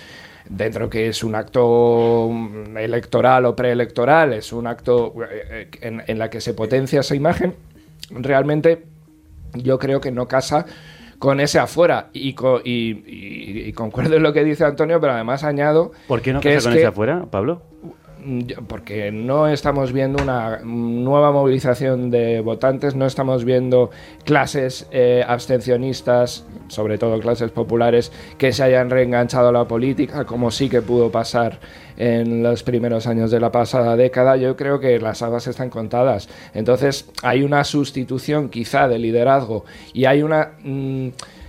dentro 0.48 0.88
que 0.88 1.08
es 1.08 1.24
un 1.24 1.34
acto 1.34 2.28
mm, 2.30 2.76
electoral 2.76 3.46
o 3.46 3.56
preelectoral, 3.56 4.34
es 4.34 4.52
un 4.52 4.66
acto 4.66 5.14
eh, 5.30 5.68
en, 5.80 6.02
en 6.06 6.18
la 6.18 6.30
que 6.30 6.40
se 6.40 6.54
potencia 6.54 7.00
esa 7.00 7.14
imagen, 7.14 7.54
realmente 8.10 8.84
yo 9.54 9.78
creo 9.78 10.00
que 10.00 10.12
no 10.12 10.28
casa 10.28 10.66
con 11.18 11.40
ese 11.40 11.58
afuera 11.58 12.08
y, 12.12 12.34
co- 12.34 12.60
y, 12.64 13.02
y- 13.06 13.62
y 13.68 13.72
concuerdo 13.72 14.16
en 14.16 14.22
lo 14.22 14.32
que 14.32 14.44
dice 14.44 14.64
Antonio, 14.64 15.00
pero 15.00 15.12
además 15.14 15.44
añado 15.44 15.92
¿Por 16.08 16.20
qué 16.22 16.32
no 16.32 16.40
que 16.40 16.54
es 16.54 16.64
con 16.64 16.72
que- 16.72 16.78
ese 16.78 16.86
afuera, 16.88 17.26
Pablo? 17.30 17.62
Mm, 18.24 18.40
porque 18.66 19.12
no 19.12 19.46
estamos 19.46 19.92
viendo 19.92 20.20
una 20.22 20.60
nueva 20.64 21.30
movilización 21.32 22.10
de 22.10 22.40
votantes, 22.40 22.94
no 22.96 23.06
estamos 23.06 23.44
viendo 23.44 23.90
clases 24.24 24.88
eh, 24.90 25.24
abstencionistas, 25.26 26.44
sobre 26.68 26.98
todo 26.98 27.18
clases 27.20 27.50
populares, 27.50 28.10
que 28.38 28.52
se 28.52 28.62
hayan 28.64 28.90
reenganchado 28.90 29.48
a 29.48 29.52
la 29.52 29.66
política, 29.68 30.24
como 30.24 30.50
sí 30.50 30.68
que 30.68 30.82
pudo 30.82 31.10
pasar 31.10 31.60
en 31.96 32.42
los 32.42 32.62
primeros 32.62 33.06
años 33.06 33.30
de 33.30 33.40
la 33.40 33.50
pasada 33.52 33.96
década. 33.96 34.36
Yo 34.36 34.56
creo 34.56 34.80
que 34.80 34.98
las 34.98 35.22
habas 35.22 35.46
están 35.46 35.70
contadas. 35.70 36.28
Entonces 36.54 37.08
hay 37.22 37.42
una 37.42 37.64
sustitución 37.64 38.48
quizá 38.48 38.88
de 38.88 38.98
liderazgo 38.98 39.64
y 39.92 40.04
hay 40.06 40.22
una... 40.22 40.52
mm, 40.62 41.08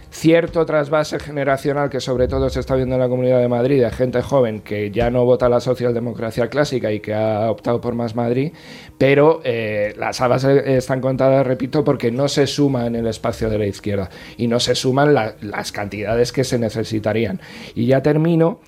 cierto 0.10 0.66
trasvase 0.66 1.20
generacional 1.20 1.90
que 1.90 2.00
sobre 2.00 2.28
todo 2.28 2.50
se 2.50 2.62
está 2.62 2.76
viendo 2.76 2.96
en 2.96 3.02
la 3.02 3.10
Comunidad 3.10 3.40
de 3.40 3.50
Madrid, 3.50 3.82
de 3.84 3.92
gente 3.92 4.22
joven 4.22 4.62
que 4.62 4.90
ya 4.90 5.12
no 5.12 5.26
vota 5.26 5.48
la 5.50 5.60
socialdemocracia 5.60 6.48
clásica 6.48 6.92
y 6.92 7.02
que 7.02 7.14
ha 7.14 7.52
optado 7.52 7.82
por 7.82 7.94
Más 7.94 8.16
Madrid, 8.16 8.52
pero 8.98 9.42
eh, 9.44 9.94
las 10.00 10.20
habas 10.22 10.44
eh, 10.46 10.78
están 10.78 11.02
contadas, 11.02 11.46
repito, 11.46 11.84
porque 11.84 12.10
no 12.10 12.30
se 12.30 12.48
suma 12.48 12.88
en 12.88 12.96
el 12.96 13.06
espacio 13.06 13.50
de 13.50 13.60
la 13.60 13.68
izquierda 13.68 14.10
y 14.38 14.48
no 14.48 14.60
se 14.60 14.74
suman 14.76 15.14
la- 15.14 15.36
las 15.42 15.72
cantidades 15.72 16.32
que 16.32 16.44
se 16.46 16.58
necesitarían. 16.58 17.40
Y 17.76 17.86
ya 17.86 18.02
termino. 18.02 18.60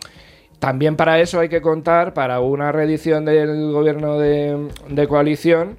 También 0.60 0.96
para 0.98 1.20
eso 1.20 1.40
hay 1.40 1.48
que 1.50 1.62
contar, 1.62 2.14
para 2.14 2.42
una 2.42 2.72
reedición 2.72 3.24
del 3.26 3.72
gobierno 3.72 4.20
de, 4.20 5.08
coalición, 5.08 5.78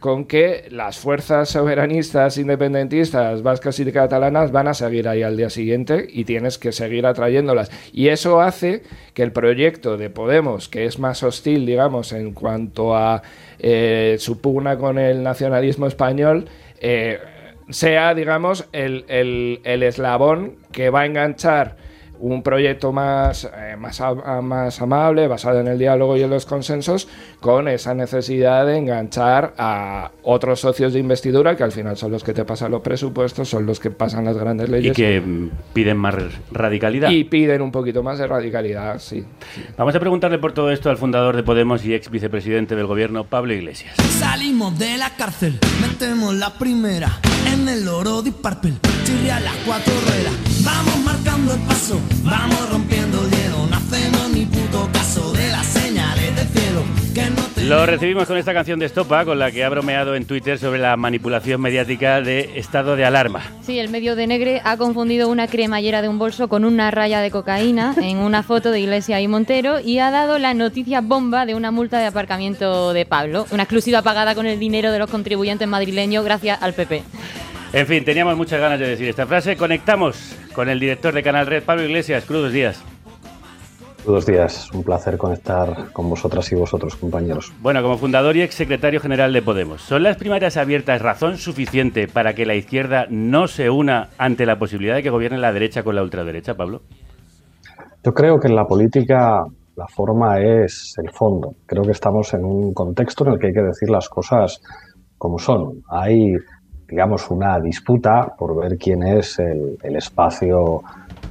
con 0.00 0.24
que 0.26 0.66
las 0.70 0.98
fuerzas 0.98 1.48
soberanistas, 1.48 2.36
independentistas, 2.36 3.42
vascas 3.42 3.78
y 3.80 3.90
catalanas 3.92 4.52
van 4.52 4.68
a 4.68 4.74
seguir 4.74 5.08
ahí 5.08 5.22
al 5.22 5.36
día 5.36 5.48
siguiente 5.48 6.06
y 6.08 6.24
tienes 6.24 6.58
que 6.58 6.72
seguir 6.72 7.06
atrayéndolas. 7.06 7.70
Y 7.92 8.08
eso 8.08 8.40
hace 8.40 8.82
que 9.14 9.22
el 9.22 9.32
proyecto 9.32 9.96
de 9.96 10.10
Podemos, 10.10 10.68
que 10.68 10.84
es 10.84 10.98
más 10.98 11.22
hostil, 11.22 11.64
digamos, 11.64 12.12
en 12.12 12.32
cuanto 12.34 12.94
a 12.96 13.22
eh, 13.58 14.16
su 14.18 14.40
pugna 14.40 14.76
con 14.76 14.98
el 14.98 15.22
nacionalismo 15.22 15.86
español, 15.86 16.46
eh, 16.80 17.18
sea, 17.70 18.14
digamos, 18.14 18.68
el- 18.72 19.04
el 19.08 19.82
eslabón 19.82 20.56
que 20.72 20.90
va 20.90 21.00
a 21.00 21.06
enganchar 21.06 21.76
un 22.20 22.42
proyecto 22.42 22.92
más, 22.92 23.44
eh, 23.44 23.76
más, 23.76 24.00
a- 24.00 24.40
más 24.42 24.80
amable, 24.80 25.28
basado 25.28 25.60
en 25.60 25.68
el 25.68 25.78
diálogo 25.78 26.16
y 26.16 26.22
en 26.22 26.30
los 26.30 26.46
consensos, 26.46 27.08
con 27.40 27.68
esa 27.68 27.94
necesidad 27.94 28.66
de 28.66 28.76
enganchar 28.78 29.54
a 29.58 30.10
otros 30.22 30.60
socios 30.60 30.92
de 30.92 30.98
investidura, 31.00 31.56
que 31.56 31.62
al 31.64 31.72
final 31.72 31.96
son 31.96 32.12
los 32.12 32.24
que 32.24 32.32
te 32.32 32.44
pasan 32.44 32.70
los 32.70 32.82
presupuestos, 32.82 33.48
son 33.48 33.66
los 33.66 33.80
que 33.80 33.90
pasan 33.90 34.24
las 34.24 34.36
grandes 34.36 34.68
Y 34.68 34.72
leyes. 34.72 34.96
que 34.96 35.20
mm, 35.20 35.50
piden 35.72 35.96
más 35.96 36.14
radicalidad. 36.50 37.10
y 37.10 37.24
piden 37.24 37.62
un 37.62 37.70
poquito 37.72 38.02
más 38.02 38.18
de 38.18 38.26
radicalidad, 38.26 38.98
sí. 38.98 39.24
Vamos 39.76 39.94
a 39.94 40.00
preguntarle 40.00 40.38
por 40.38 40.52
todo 40.52 40.70
esto 40.70 40.90
al 40.90 40.96
fundador 40.96 41.36
de 41.36 41.42
Podemos 41.42 41.84
y 41.84 41.94
ex 41.94 42.10
vicepresidente 42.10 42.74
del 42.76 42.86
gobierno, 42.86 43.24
Pablo 43.24 43.52
Iglesias. 43.52 43.94
Salimos 44.18 44.78
de 44.78 44.96
la 44.96 45.10
cárcel, 45.16 45.58
metemos 45.80 46.34
la 46.34 46.54
primera 46.58 47.20
en 47.52 47.68
el 47.68 47.86
oro 47.88 48.22
de 48.22 48.32
Parpel, 48.32 48.74
chirria 49.04 49.38
las 49.40 49.54
cuatro 49.66 49.92
ruedas. 50.06 50.55
Vamos 50.66 50.98
marcando 51.04 51.54
el 51.54 51.60
paso, 51.60 52.00
vamos 52.24 52.70
rompiendo 52.70 53.22
el 53.22 53.30
hielo. 53.30 53.66
No 53.70 53.76
hacemos 53.76 54.30
ni 54.30 54.44
puto 54.46 54.88
caso 54.92 55.32
de 55.32 55.48
las 55.48 55.64
señales 55.64 56.34
del 56.34 56.48
cielo 56.48 56.82
que 57.14 57.30
no 57.30 57.42
te 57.54 57.64
Lo 57.64 57.86
recibimos 57.86 58.26
con 58.26 58.36
esta 58.36 58.52
canción 58.52 58.80
de 58.80 58.86
Estopa, 58.86 59.24
con 59.24 59.38
la 59.38 59.52
que 59.52 59.62
ha 59.62 59.68
bromeado 59.68 60.16
en 60.16 60.24
Twitter 60.24 60.58
sobre 60.58 60.80
la 60.80 60.96
manipulación 60.96 61.60
mediática 61.60 62.20
de 62.20 62.58
estado 62.58 62.96
de 62.96 63.04
alarma. 63.04 63.44
Sí, 63.62 63.78
el 63.78 63.90
medio 63.90 64.16
de 64.16 64.26
Negre 64.26 64.60
ha 64.64 64.76
confundido 64.76 65.28
una 65.28 65.46
cremallera 65.46 66.02
de 66.02 66.08
un 66.08 66.18
bolso 66.18 66.48
con 66.48 66.64
una 66.64 66.90
raya 66.90 67.20
de 67.20 67.30
cocaína 67.30 67.94
en 68.02 68.18
una 68.18 68.42
foto 68.42 68.72
de 68.72 68.80
Iglesia 68.80 69.20
y 69.20 69.28
Montero 69.28 69.78
y 69.78 70.00
ha 70.00 70.10
dado 70.10 70.38
la 70.40 70.52
noticia 70.52 71.00
bomba 71.00 71.46
de 71.46 71.54
una 71.54 71.70
multa 71.70 72.00
de 72.00 72.06
aparcamiento 72.06 72.92
de 72.92 73.06
Pablo, 73.06 73.46
una 73.52 73.62
exclusiva 73.62 74.02
pagada 74.02 74.34
con 74.34 74.46
el 74.46 74.58
dinero 74.58 74.90
de 74.90 74.98
los 74.98 75.08
contribuyentes 75.08 75.68
madrileños 75.68 76.24
gracias 76.24 76.60
al 76.60 76.74
PP. 76.74 77.04
En 77.72 77.86
fin, 77.86 78.04
teníamos 78.04 78.36
muchas 78.36 78.60
ganas 78.60 78.78
de 78.78 78.88
decir 78.88 79.08
esta 79.08 79.26
frase. 79.26 79.56
Conectamos 79.56 80.36
con 80.54 80.68
el 80.68 80.78
director 80.78 81.12
de 81.12 81.22
Canal 81.22 81.46
Red, 81.46 81.64
Pablo 81.64 81.84
Iglesias. 81.84 82.24
Crudos 82.24 82.52
días. 82.52 82.82
Buenos 84.06 84.24
días, 84.24 84.70
un 84.72 84.84
placer 84.84 85.18
conectar 85.18 85.92
con 85.92 86.08
vosotras 86.08 86.52
y 86.52 86.54
vosotros, 86.54 86.94
compañeros. 86.94 87.52
Bueno, 87.60 87.82
como 87.82 87.98
fundador 87.98 88.36
y 88.36 88.42
exsecretario 88.42 89.00
general 89.00 89.32
de 89.32 89.42
Podemos, 89.42 89.82
¿son 89.82 90.04
las 90.04 90.16
primarias 90.16 90.56
abiertas 90.56 91.02
razón 91.02 91.38
suficiente 91.38 92.06
para 92.06 92.32
que 92.32 92.46
la 92.46 92.54
izquierda 92.54 93.06
no 93.10 93.48
se 93.48 93.68
una 93.68 94.10
ante 94.16 94.46
la 94.46 94.60
posibilidad 94.60 94.94
de 94.94 95.02
que 95.02 95.10
gobierne 95.10 95.38
la 95.38 95.52
derecha 95.52 95.82
con 95.82 95.96
la 95.96 96.04
ultraderecha, 96.04 96.54
Pablo? 96.54 96.82
Yo 98.04 98.12
creo 98.12 98.38
que 98.38 98.46
en 98.46 98.54
la 98.54 98.64
política 98.64 99.42
la 99.74 99.86
forma 99.88 100.38
es 100.38 100.94
el 101.02 101.10
fondo. 101.10 101.56
Creo 101.66 101.82
que 101.82 101.90
estamos 101.90 102.32
en 102.32 102.44
un 102.44 102.72
contexto 102.72 103.26
en 103.26 103.32
el 103.32 103.38
que 103.40 103.48
hay 103.48 103.52
que 103.52 103.62
decir 103.62 103.90
las 103.90 104.08
cosas 104.08 104.60
como 105.18 105.40
son. 105.40 105.82
Hay, 105.90 106.32
digamos, 106.88 107.30
una 107.30 107.58
disputa 107.60 108.34
por 108.38 108.56
ver 108.56 108.78
quién 108.78 109.02
es 109.02 109.38
el, 109.38 109.78
espacio 109.82 110.82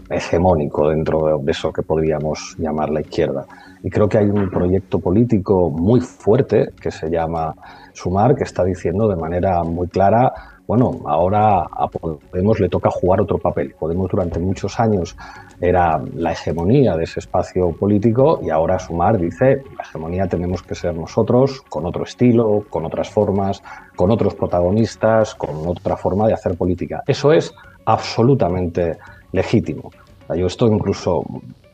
hegemónico 0.10 0.90
dentro 0.90 1.40
de 1.40 1.52
eso 1.52 1.72
que 1.72 1.82
podríamos 1.82 2.56
llamar 2.58 2.90
la 2.90 3.02
izquierda. 3.02 3.46
Y 3.84 3.90
creo 3.90 4.10
que 4.10 4.18
hay 4.18 4.30
un 4.30 4.50
proyecto 4.50 5.00
político 5.00 5.70
muy 5.70 6.02
fuerte 6.02 6.72
que 6.82 6.92
se 6.92 7.10
llama 7.10 7.56
Sumar, 7.94 8.36
que 8.36 8.44
está 8.44 8.64
diciendo 8.64 9.08
de 9.08 9.16
manera 9.16 9.64
muy 9.64 9.88
clara, 9.88 10.34
bueno, 10.68 11.02
ahora 11.06 11.60
a 11.60 11.88
Podemos 11.88 12.60
le 12.60 12.70
toca 12.70 12.90
jugar 12.90 13.22
otro 13.22 13.38
papel. 13.38 13.76
Podemos 13.78 14.10
durante 14.10 14.40
muchos 14.40 14.80
años 14.80 15.16
era 15.62 16.02
la 16.16 16.32
hegemonía 16.32 16.96
de 16.96 17.04
ese 17.04 17.20
espacio 17.20 17.72
político 17.72 18.40
y 18.44 18.50
ahora 18.50 18.80
Sumar 18.80 19.18
dice, 19.18 19.64
la 19.78 19.84
hegemonía 19.84 20.28
tenemos 20.28 20.64
que 20.64 20.76
ser 20.76 20.96
nosotros, 20.96 21.62
con 21.70 21.86
otro 21.86 22.04
estilo, 22.04 22.66
con 22.70 22.86
otras 22.86 23.10
formas, 23.10 23.62
con 23.96 24.12
otros 24.12 24.34
protagonistas, 24.34 25.36
con 25.36 25.68
otra 25.68 25.96
forma 25.96 26.28
de 26.28 26.34
hacer 26.34 26.58
política. 26.58 27.04
Eso 27.08 27.32
es 27.32 27.54
absolutamente 27.86 28.98
legítimo. 29.32 29.92
Yo 30.36 30.48
esto 30.48 30.68
incluso 30.68 31.24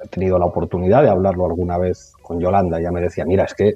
he 0.03 0.07
tenido 0.09 0.37
la 0.37 0.45
oportunidad 0.45 1.03
de 1.03 1.09
hablarlo 1.09 1.45
alguna 1.45 1.77
vez 1.77 2.13
con 2.21 2.39
Yolanda. 2.39 2.79
Ella 2.79 2.91
me 2.91 3.01
decía, 3.01 3.23
mira, 3.25 3.45
es 3.45 3.53
que 3.53 3.73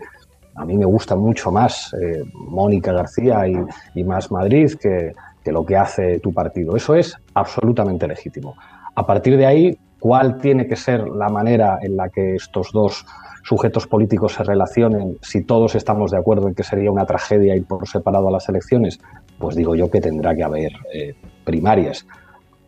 a 0.55 0.65
mí 0.65 0.77
me 0.77 0.85
gusta 0.85 1.15
mucho 1.15 1.51
más 1.51 1.93
eh, 1.93 2.23
Mónica 2.33 2.91
García 2.93 3.45
y, 3.47 4.03
más 4.03 4.31
Madrid 4.31 4.73
que, 4.79 5.13
que 5.43 5.51
lo 5.51 5.65
que 5.65 5.75
hace 5.75 6.19
tu 6.19 6.33
partido. 6.33 6.75
Eso 6.75 6.95
es 6.95 7.15
absolutamente 7.33 8.07
legítimo. 8.07 8.55
A 8.95 9.05
partir 9.05 9.37
de 9.37 9.45
ahí, 9.45 9.77
¿cuál 9.99 10.37
tiene 10.37 10.67
que 10.67 10.75
ser 10.75 11.07
la 11.07 11.29
manera 11.29 11.79
en 11.81 11.97
la 11.97 12.09
que 12.09 12.35
estos 12.35 12.71
dos 12.71 13.05
sujetos 13.43 13.85
políticos 13.85 14.33
se 14.33 14.43
relacionen 14.43 15.17
si 15.21 15.43
todos 15.43 15.75
estamos 15.75 16.11
de 16.11 16.17
acuerdo 16.17 16.47
en 16.47 16.55
que 16.55 16.63
sería 16.63 16.89
una 16.91 17.05
tragedia 17.05 17.55
ir 17.55 17.65
por 17.65 17.87
separado 17.87 18.29
a 18.29 18.31
las 18.31 18.47
elecciones? 18.47 18.99
Pues 19.37 19.55
digo 19.55 19.75
yo 19.75 19.91
que 19.91 20.01
tendrá 20.01 20.33
que 20.33 20.43
haber 20.43 20.71
eh, 20.93 21.15
primarias 21.43 22.07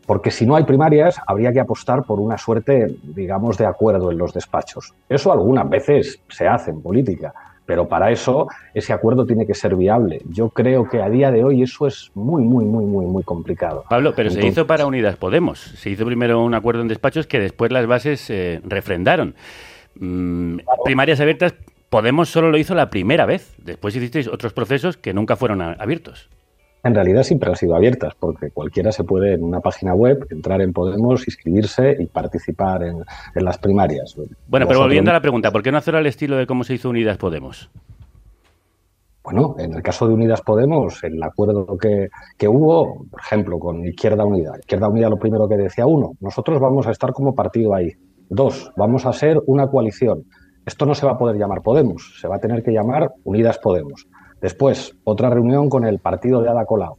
porque 0.08 0.32
si 0.32 0.46
no 0.46 0.56
hay 0.56 0.64
primarias, 0.64 1.20
habría 1.28 1.52
que 1.52 1.60
apostar 1.60 2.04
por 2.06 2.22
una 2.22 2.38
suerte, 2.38 2.96
digamos, 3.04 3.58
de 3.58 3.66
acuerdo 3.66 4.10
en 4.10 4.18
los 4.18 4.34
despachos. 4.34 4.94
Eso 5.10 5.34
algunas 5.34 5.70
veces 5.70 6.22
se 6.30 6.48
hace 6.48 6.72
en 6.72 6.82
política, 6.82 7.34
pero 7.68 7.88
para 7.88 8.10
eso 8.10 8.48
ese 8.74 8.94
acuerdo 8.94 9.28
tiene 9.28 9.46
que 9.46 9.54
ser 9.54 9.76
viable. 9.76 10.22
Yo 10.30 10.50
creo 10.50 10.90
que 10.90 11.02
a 11.02 11.10
día 11.10 11.30
de 11.30 11.44
hoy 11.44 11.62
eso 11.62 11.86
es 11.86 12.10
muy, 12.16 12.42
muy, 12.42 12.66
muy, 12.66 12.86
muy, 12.86 13.06
muy 13.06 13.24
complicado. 13.24 13.84
Pablo, 13.88 14.14
pero 14.16 14.30
Entonces, 14.30 14.46
se 14.46 14.60
hizo 14.60 14.66
para 14.66 14.88
Unidas 14.88 15.18
Podemos. 15.18 15.60
Se 15.60 15.90
hizo 15.92 16.06
primero 16.06 16.42
un 16.42 16.56
acuerdo 16.56 16.82
en 16.82 16.88
despachos 16.88 17.28
que 17.28 17.40
después 17.40 17.72
las 17.72 17.86
bases 17.86 18.30
eh, 18.30 18.62
refrendaron. 18.64 19.36
Mm, 20.00 20.58
claro. 20.58 20.84
Primarias 20.84 21.20
abiertas, 21.20 21.54
Podemos 21.90 22.28
solo 22.28 22.52
lo 22.52 22.58
hizo 22.58 22.76
la 22.76 22.90
primera 22.90 23.26
vez. 23.26 23.54
Después 23.60 23.96
hicisteis 23.96 24.28
otros 24.28 24.52
procesos 24.52 24.98
que 24.98 25.14
nunca 25.14 25.38
fueron 25.38 25.62
abiertos 25.62 26.30
en 26.88 26.96
realidad 26.96 27.24
siempre 27.24 27.50
han 27.50 27.56
sido 27.56 27.76
abiertas, 27.76 28.14
porque 28.20 28.52
cualquiera 28.52 28.92
se 28.92 29.04
puede 29.04 29.34
en 29.34 29.44
una 29.44 29.60
página 29.60 29.94
web 29.94 30.26
entrar 30.30 30.62
en 30.62 30.74
Podemos, 30.74 31.28
inscribirse 31.28 31.96
y 32.00 32.06
participar 32.08 32.84
en, 32.84 33.04
en 33.36 33.46
las 33.46 33.58
primarias. 33.58 34.16
Bueno, 34.48 34.68
pero 34.68 34.80
volviendo 34.80 35.12
a 35.12 35.14
la 35.14 35.22
pregunta, 35.22 35.52
¿por 35.52 35.64
qué 35.64 35.72
no 35.72 35.78
hacerlo 35.78 36.00
al 36.00 36.08
estilo 36.08 36.38
de 36.38 36.48
cómo 36.48 36.64
se 36.64 36.74
hizo 36.74 36.90
Unidas 36.90 37.18
Podemos? 37.18 37.70
Bueno, 39.24 39.56
en 39.60 39.74
el 39.74 39.84
caso 39.84 40.08
de 40.08 40.14
Unidas 40.14 40.42
Podemos, 40.42 41.04
el 41.04 41.22
acuerdo 41.22 41.78
que, 41.78 42.08
que, 42.38 42.48
hubo, 42.48 43.06
por 43.12 43.20
ejemplo, 43.20 43.60
con 43.60 43.86
Izquierda 43.86 44.24
Unida. 44.24 44.54
Izquierda 44.58 44.88
Unida 44.88 45.10
lo 45.10 45.18
primero 45.18 45.50
que 45.50 45.58
decía, 45.58 45.86
uno, 45.86 46.14
nosotros 46.22 46.62
vamos 46.62 46.88
a 46.88 46.92
estar 46.92 47.12
como 47.12 47.36
partido 47.36 47.76
ahí. 47.76 47.92
Dos, 48.30 48.72
vamos 48.78 49.06
a 49.06 49.12
ser 49.12 49.42
una 49.48 49.68
coalición. 49.68 50.24
Esto 50.66 50.86
no 50.86 50.96
se 50.96 51.06
va 51.06 51.14
a 51.14 51.18
poder 51.18 51.38
llamar 51.38 51.62
Podemos, 51.62 52.20
se 52.22 52.28
va 52.30 52.38
a 52.38 52.40
tener 52.40 52.64
que 52.64 52.72
llamar 52.72 53.12
Unidas 53.26 53.58
Podemos. 53.58 54.08
Después, 54.42 54.96
otra 55.04 55.30
reunión 55.30 55.70
con 55.70 55.86
el 55.86 56.00
partido 56.00 56.42
de 56.42 56.50
Ada 56.50 56.66
Colau. 56.66 56.98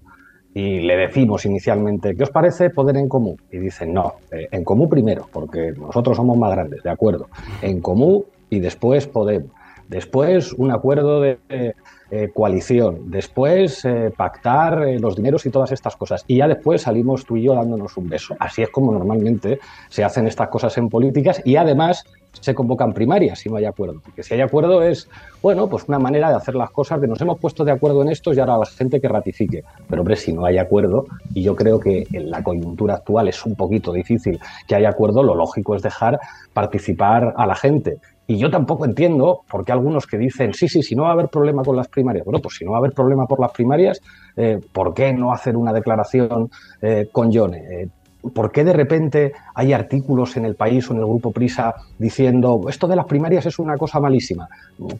Y 0.55 0.81
le 0.81 0.97
decimos 0.97 1.45
inicialmente, 1.47 2.17
¿qué 2.17 2.25
os 2.25 2.31
parece 2.31 2.71
poder 2.71 2.97
en 2.97 3.09
común? 3.09 3.37
Y 3.53 3.59
dicen, 3.59 3.93
no, 3.93 4.15
eh, 4.33 4.49
en 4.51 4.65
común 4.65 4.89
primero, 4.89 5.29
porque 5.31 5.73
nosotros 5.73 6.17
somos 6.17 6.37
más 6.37 6.51
grandes, 6.51 6.83
de 6.83 6.91
acuerdo. 6.91 7.29
En 7.63 7.81
común 7.81 8.25
y 8.51 8.59
después 8.59 9.07
Podemos. 9.07 9.53
Después, 9.89 10.53
un 10.53 10.71
acuerdo 10.71 11.23
de 11.23 11.39
eh, 11.49 12.31
coalición. 12.35 13.11
Después, 13.11 13.85
eh, 13.87 14.13
pactar 14.15 14.87
los 15.01 15.17
dineros 15.17 15.47
y 15.47 15.51
todas 15.51 15.73
estas 15.73 15.97
cosas. 15.97 16.25
Y 16.27 16.37
ya 16.37 16.49
después 16.49 16.83
salimos 16.83 17.25
tú 17.25 17.39
y 17.39 17.45
yo 17.45 17.55
dándonos 17.55 17.97
un 17.97 18.09
beso. 18.09 18.37
Así 18.39 18.63
es 18.63 18.69
como 18.69 18.93
normalmente 18.93 19.61
se 19.89 20.05
hacen 20.05 20.27
estas 20.27 20.49
cosas 20.49 20.77
en 20.77 20.91
políticas 20.91 21.41
y 21.43 21.57
además 21.57 22.05
se 22.33 22.55
convocan 22.55 22.93
primarias 22.93 23.41
si 23.41 23.49
no 23.49 23.57
hay 23.57 23.65
acuerdo. 23.65 24.01
Porque 24.05 24.23
si 24.23 24.35
hay 24.35 24.41
acuerdo 24.41 24.83
es, 24.83 25.09
bueno, 25.43 25.69
pues 25.69 25.85
una 25.89 25.99
manera 25.99 26.31
de 26.31 26.37
hacer 26.37 26.55
las 26.55 26.71
cosas, 26.71 27.01
que 27.01 27.07
nos 27.07 27.21
hemos 27.21 27.39
puesto 27.39 27.65
de 27.65 27.73
acuerdo 27.73 28.03
en 28.03 28.09
esto 28.09 28.33
y 28.33 28.39
ahora 28.39 28.59
la 28.59 28.67
gente 28.67 29.01
que 29.01 29.09
ratifique. 29.09 29.65
Pero 29.89 30.03
hombre, 30.03 30.17
si 30.17 30.33
no 30.33 30.45
hay 30.45 30.59
acuerdo, 30.59 31.07
y 31.35 31.43
yo 31.43 31.57
creo 31.57 31.81
que 31.81 32.07
en 32.13 32.31
la 32.31 32.43
coyuntura 32.43 32.95
actual 32.95 33.29
es 33.29 33.45
un 33.45 33.55
poquito 33.55 33.93
difícil 33.93 34.39
que 34.67 34.75
haya 34.75 34.91
acuerdo, 34.91 35.23
lo 35.23 35.35
lógico 35.35 35.75
es 35.75 35.83
dejar 35.83 36.19
participar 36.53 37.35
a 37.37 37.47
la 37.47 37.55
gente. 37.55 37.99
Y 38.31 38.37
yo 38.37 38.51
tampoco 38.51 38.85
entiendo 38.85 39.41
por 39.51 39.65
qué 39.65 39.73
algunos 39.73 40.07
que 40.07 40.19
dicen, 40.19 40.53
sí, 40.53 40.69
sí, 40.69 40.83
si 40.83 40.95
no 40.95 41.05
va 41.05 41.09
a 41.09 41.13
haber 41.13 41.29
problema 41.29 41.63
con 41.63 41.75
las 41.75 41.89
primarias. 41.89 42.27
Bueno, 42.27 42.41
pues 42.41 42.57
si 42.57 42.65
no 42.65 42.73
va 42.73 42.77
a 42.77 42.81
haber 42.81 42.93
problema 42.93 43.27
por 43.27 43.41
las 43.41 43.53
primarias, 43.53 44.03
eh, 44.37 44.61
¿por 44.71 44.93
qué 44.93 45.15
no 45.15 45.33
hacer 45.33 45.57
una 45.57 45.73
declaración 45.73 46.51
eh, 46.83 47.09
con 47.11 47.33
Yone? 47.33 47.57
Eh, 47.57 47.89
¿Por 48.35 48.51
qué 48.51 48.65
de 48.65 48.73
repente 48.73 49.33
hay 49.55 49.73
artículos 49.73 50.37
en 50.37 50.45
el 50.45 50.57
país 50.57 50.89
o 50.89 50.93
en 50.93 50.99
el 50.99 51.07
grupo 51.07 51.31
Prisa 51.31 51.75
diciendo 51.99 52.63
esto 52.69 52.89
de 52.89 52.97
las 52.97 53.07
primarias 53.07 53.47
es 53.47 53.59
una 53.59 53.77
cosa 53.77 54.01
malísima? 54.01 54.49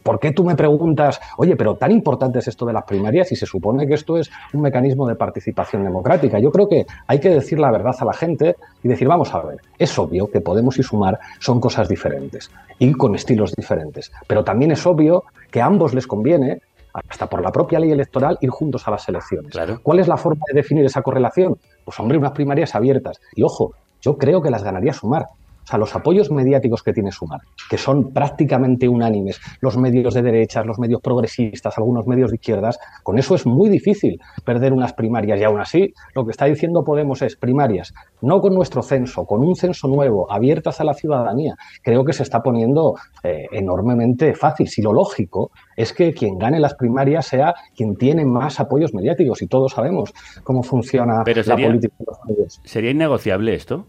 ¿Por 0.03 0.19
qué 0.19 0.31
tú 0.31 0.45
me 0.45 0.55
preguntas, 0.55 1.19
oye, 1.37 1.55
pero 1.55 1.75
tan 1.75 1.91
importante 1.91 2.39
es 2.39 2.47
esto 2.47 2.65
de 2.65 2.73
las 2.73 2.85
primarias 2.85 3.31
y 3.31 3.35
se 3.35 3.45
supone 3.45 3.85
que 3.87 3.95
esto 3.95 4.17
es 4.17 4.31
un 4.53 4.61
mecanismo 4.61 5.07
de 5.07 5.15
participación 5.15 5.83
democrática? 5.83 6.39
Yo 6.39 6.51
creo 6.51 6.69
que 6.69 6.85
hay 7.07 7.19
que 7.19 7.29
decir 7.29 7.59
la 7.59 7.71
verdad 7.71 7.95
a 7.99 8.05
la 8.05 8.13
gente 8.13 8.55
y 8.83 8.87
decir, 8.87 9.07
vamos 9.07 9.33
a 9.33 9.41
ver, 9.41 9.59
es 9.77 9.97
obvio 9.99 10.31
que 10.31 10.39
Podemos 10.39 10.79
y 10.79 10.83
Sumar 10.83 11.19
son 11.39 11.59
cosas 11.59 11.89
diferentes 11.89 12.49
y 12.79 12.93
con 12.93 13.15
estilos 13.15 13.53
diferentes, 13.55 14.11
pero 14.27 14.43
también 14.43 14.71
es 14.71 14.85
obvio 14.85 15.25
que 15.51 15.61
a 15.61 15.65
ambos 15.65 15.93
les 15.93 16.07
conviene 16.07 16.61
hasta 16.93 17.27
por 17.27 17.41
la 17.41 17.51
propia 17.51 17.79
ley 17.79 17.91
electoral, 17.91 18.37
ir 18.41 18.49
juntos 18.49 18.87
a 18.87 18.91
las 18.91 19.07
elecciones. 19.07 19.51
Claro. 19.51 19.79
¿Cuál 19.81 19.99
es 19.99 20.07
la 20.07 20.17
forma 20.17 20.41
de 20.47 20.55
definir 20.55 20.85
esa 20.85 21.01
correlación? 21.01 21.57
Pues 21.85 21.99
hombre, 21.99 22.17
unas 22.17 22.31
primarias 22.31 22.75
abiertas. 22.75 23.19
Y 23.35 23.43
ojo, 23.43 23.73
yo 24.01 24.17
creo 24.17 24.41
que 24.41 24.49
las 24.49 24.63
ganaría 24.63 24.93
Sumar. 24.93 25.25
Sea, 25.69 25.77
los 25.77 25.95
apoyos 25.95 26.31
mediáticos 26.31 26.81
que 26.81 26.93
tiene 26.93 27.11
Sumar, 27.11 27.41
que 27.69 27.77
son 27.77 28.11
prácticamente 28.11 28.87
unánimes, 28.87 29.39
los 29.61 29.77
medios 29.77 30.15
de 30.15 30.23
derechas, 30.23 30.65
los 30.65 30.79
medios 30.79 30.99
progresistas, 30.99 31.77
algunos 31.77 32.07
medios 32.07 32.31
de 32.31 32.37
izquierdas, 32.37 32.79
con 33.03 33.19
eso 33.19 33.35
es 33.35 33.45
muy 33.45 33.69
difícil 33.69 34.19
perder 34.43 34.73
unas 34.73 34.93
primarias. 34.93 35.39
Y 35.39 35.43
aún 35.43 35.59
así, 35.59 35.93
lo 36.15 36.25
que 36.25 36.31
está 36.31 36.45
diciendo 36.45 36.83
Podemos 36.83 37.21
es 37.21 37.35
primarias, 37.35 37.93
no 38.21 38.41
con 38.41 38.55
nuestro 38.55 38.81
censo, 38.81 39.25
con 39.25 39.43
un 39.43 39.55
censo 39.55 39.87
nuevo, 39.87 40.31
abiertas 40.31 40.81
a 40.81 40.83
la 40.83 40.95
ciudadanía. 40.95 41.55
Creo 41.83 42.03
que 42.03 42.13
se 42.13 42.23
está 42.23 42.41
poniendo 42.41 42.95
eh, 43.23 43.45
enormemente 43.51 44.33
fácil. 44.33 44.67
Si 44.67 44.81
lo 44.81 44.91
lógico 44.91 45.51
es 45.75 45.93
que 45.93 46.13
quien 46.13 46.39
gane 46.39 46.59
las 46.59 46.73
primarias 46.73 47.27
sea 47.27 47.53
quien 47.75 47.95
tiene 47.95 48.25
más 48.25 48.59
apoyos 48.59 48.93
mediáticos, 48.93 49.43
y 49.43 49.47
todos 49.47 49.73
sabemos 49.73 50.13
cómo 50.43 50.63
funciona 50.63 51.21
Pero 51.23 51.43
sería, 51.43 51.65
la 51.65 51.71
política 51.71 51.95
de 51.99 52.05
los 52.07 52.17
medios. 52.25 52.61
¿Sería 52.63 52.89
innegociable 52.89 53.53
esto? 53.53 53.85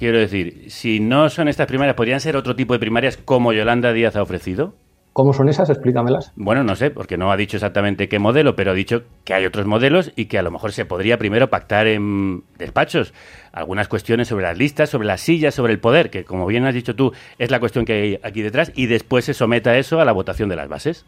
Quiero 0.00 0.16
decir, 0.18 0.64
si 0.70 0.98
no 0.98 1.28
son 1.28 1.46
estas 1.48 1.66
primarias, 1.66 1.94
¿podrían 1.94 2.20
ser 2.20 2.34
otro 2.34 2.56
tipo 2.56 2.72
de 2.72 2.78
primarias 2.78 3.18
como 3.18 3.52
Yolanda 3.52 3.92
Díaz 3.92 4.16
ha 4.16 4.22
ofrecido? 4.22 4.72
¿Cómo 5.12 5.34
son 5.34 5.50
esas? 5.50 5.68
Explícamelas. 5.68 6.32
Bueno, 6.36 6.64
no 6.64 6.74
sé, 6.74 6.90
porque 6.90 7.18
no 7.18 7.30
ha 7.30 7.36
dicho 7.36 7.58
exactamente 7.58 8.08
qué 8.08 8.18
modelo, 8.18 8.56
pero 8.56 8.70
ha 8.70 8.74
dicho 8.74 9.02
que 9.24 9.34
hay 9.34 9.44
otros 9.44 9.66
modelos 9.66 10.10
y 10.16 10.24
que 10.24 10.38
a 10.38 10.42
lo 10.42 10.50
mejor 10.50 10.72
se 10.72 10.86
podría 10.86 11.18
primero 11.18 11.50
pactar 11.50 11.86
en 11.86 12.44
despachos 12.56 13.12
algunas 13.52 13.88
cuestiones 13.88 14.28
sobre 14.28 14.44
las 14.46 14.56
listas, 14.56 14.88
sobre 14.88 15.06
las 15.06 15.20
sillas, 15.20 15.54
sobre 15.54 15.74
el 15.74 15.80
poder, 15.80 16.08
que 16.08 16.24
como 16.24 16.46
bien 16.46 16.64
has 16.64 16.72
dicho 16.72 16.96
tú, 16.96 17.12
es 17.38 17.50
la 17.50 17.60
cuestión 17.60 17.84
que 17.84 17.92
hay 17.92 18.20
aquí 18.22 18.40
detrás, 18.40 18.72
y 18.74 18.86
después 18.86 19.26
se 19.26 19.34
someta 19.34 19.76
eso 19.76 20.00
a 20.00 20.06
la 20.06 20.12
votación 20.12 20.48
de 20.48 20.56
las 20.56 20.68
bases. 20.68 21.04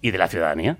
y 0.00 0.10
de 0.12 0.18
la 0.18 0.28
ciudadanía. 0.28 0.78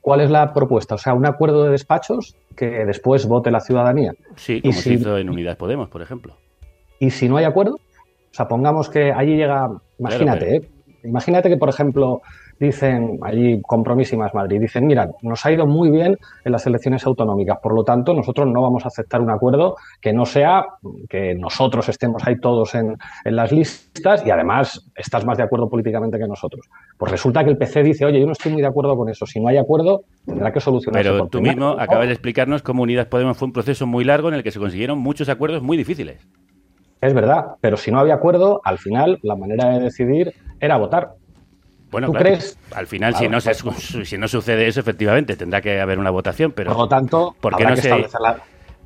¿Cuál 0.00 0.20
es 0.20 0.30
la 0.30 0.52
propuesta? 0.52 0.94
O 0.94 0.98
sea, 0.98 1.12
un 1.14 1.24
acuerdo 1.26 1.64
de 1.64 1.70
despachos 1.70 2.36
que 2.56 2.66
después 2.86 3.26
vote 3.26 3.50
la 3.50 3.60
ciudadanía. 3.60 4.12
Sí, 4.36 4.54
Y 4.56 4.60
como 4.62 4.72
si- 4.74 4.80
se 4.82 4.92
hizo 4.94 5.16
en 5.18 5.30
Unidas 5.30 5.56
Podemos, 5.56 5.88
por 5.88 6.02
ejemplo. 6.02 6.36
Y 7.02 7.10
si 7.10 7.28
no 7.28 7.36
hay 7.36 7.44
acuerdo, 7.44 7.74
o 7.74 8.34
sea, 8.34 8.46
pongamos 8.46 8.88
que 8.88 9.10
allí 9.12 9.34
llega, 9.36 9.68
imagínate, 9.98 10.46
pero- 10.46 10.64
¿eh? 10.64 10.68
imagínate 11.02 11.48
que, 11.48 11.56
por 11.56 11.68
ejemplo, 11.68 12.22
dicen 12.60 13.18
allí 13.22 13.60
Compromís 13.62 14.12
y 14.12 14.16
Más 14.16 14.32
Madrid, 14.34 14.60
dicen, 14.60 14.86
mira, 14.86 15.08
nos 15.22 15.44
ha 15.44 15.50
ido 15.50 15.66
muy 15.66 15.90
bien 15.90 16.16
en 16.44 16.52
las 16.52 16.64
elecciones 16.64 17.04
autonómicas, 17.04 17.58
por 17.60 17.74
lo 17.74 17.82
tanto, 17.82 18.14
nosotros 18.14 18.46
no 18.46 18.62
vamos 18.62 18.84
a 18.84 18.88
aceptar 18.88 19.20
un 19.20 19.30
acuerdo 19.30 19.74
que 20.00 20.12
no 20.12 20.24
sea 20.24 20.64
que 21.08 21.34
nosotros 21.34 21.88
estemos 21.88 22.24
ahí 22.24 22.38
todos 22.38 22.76
en, 22.76 22.96
en 23.24 23.34
las 23.34 23.50
listas 23.50 24.24
y 24.24 24.30
además 24.30 24.88
estás 24.94 25.24
más 25.26 25.38
de 25.38 25.42
acuerdo 25.42 25.68
políticamente 25.68 26.18
que 26.20 26.28
nosotros. 26.28 26.64
Pues 26.96 27.10
resulta 27.10 27.42
que 27.42 27.50
el 27.50 27.56
PC 27.56 27.82
dice, 27.82 28.04
oye, 28.04 28.20
yo 28.20 28.26
no 28.26 28.32
estoy 28.32 28.52
muy 28.52 28.62
de 28.62 28.68
acuerdo 28.68 28.96
con 28.96 29.08
eso, 29.08 29.26
si 29.26 29.40
no 29.40 29.48
hay 29.48 29.56
acuerdo, 29.56 30.02
tendrá 30.24 30.52
que 30.52 30.60
solucionarse 30.60 31.10
Pero 31.10 31.24
tú 31.24 31.30
primarias". 31.40 31.56
mismo 31.56 31.76
acabas 31.80 32.06
de 32.06 32.12
explicarnos 32.12 32.62
cómo 32.62 32.84
Unidas 32.84 33.06
Podemos 33.06 33.36
fue 33.36 33.46
un 33.46 33.52
proceso 33.52 33.88
muy 33.88 34.04
largo 34.04 34.28
en 34.28 34.34
el 34.34 34.44
que 34.44 34.52
se 34.52 34.60
consiguieron 34.60 35.00
muchos 35.00 35.28
acuerdos 35.28 35.64
muy 35.64 35.76
difíciles. 35.76 36.24
Es 37.02 37.12
verdad, 37.14 37.56
pero 37.60 37.76
si 37.76 37.90
no 37.90 37.98
había 37.98 38.14
acuerdo, 38.14 38.60
al 38.64 38.78
final 38.78 39.18
la 39.22 39.34
manera 39.36 39.68
de 39.70 39.80
decidir 39.80 40.32
era 40.60 40.76
votar. 40.78 41.10
Bueno, 41.90 42.06
¿Tú 42.06 42.12
claro, 42.12 42.24
crees? 42.26 42.56
al 42.74 42.86
final, 42.86 43.12
si, 43.14 43.26
Claro, 43.28 43.32
no 43.32 43.40
se, 43.40 44.04
si 44.06 44.16
no 44.16 44.28
sucede 44.28 44.66
eso, 44.68 44.80
efectivamente, 44.80 45.36
tendrá 45.36 45.60
que 45.60 45.80
haber 45.80 45.98
una 45.98 46.10
votación, 46.10 46.52
pero... 46.52 46.70
Por 46.70 46.78
lo 46.78 46.88
tanto, 46.88 47.34
¿por 47.40 47.56
qué 47.56 47.64
no 47.64 47.74
que 47.74 47.82
se, 47.82 47.88
la- 47.90 48.38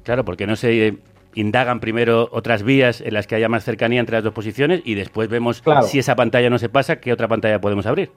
Claro, 0.02 0.24
porque 0.24 0.46
no 0.46 0.56
se 0.56 0.96
indagan 1.34 1.78
primero 1.78 2.28
otras 2.32 2.62
vías 2.62 3.02
en 3.02 3.12
las 3.12 3.26
que 3.26 3.34
haya 3.34 3.50
más 3.50 3.62
cercanía 3.64 4.00
entre 4.00 4.16
las 4.16 4.24
dos 4.24 4.32
posiciones 4.32 4.80
y 4.84 4.94
después 4.94 5.28
vemos 5.28 5.60
Claro. 5.60 5.82
si 5.82 5.98
esa 5.98 6.16
pantalla 6.16 6.48
no 6.48 6.58
se 6.58 6.70
pasa, 6.70 6.96
qué 6.96 7.12
otra 7.12 7.28
pantalla 7.28 7.60
podemos 7.60 7.84
abrir. 7.84 8.10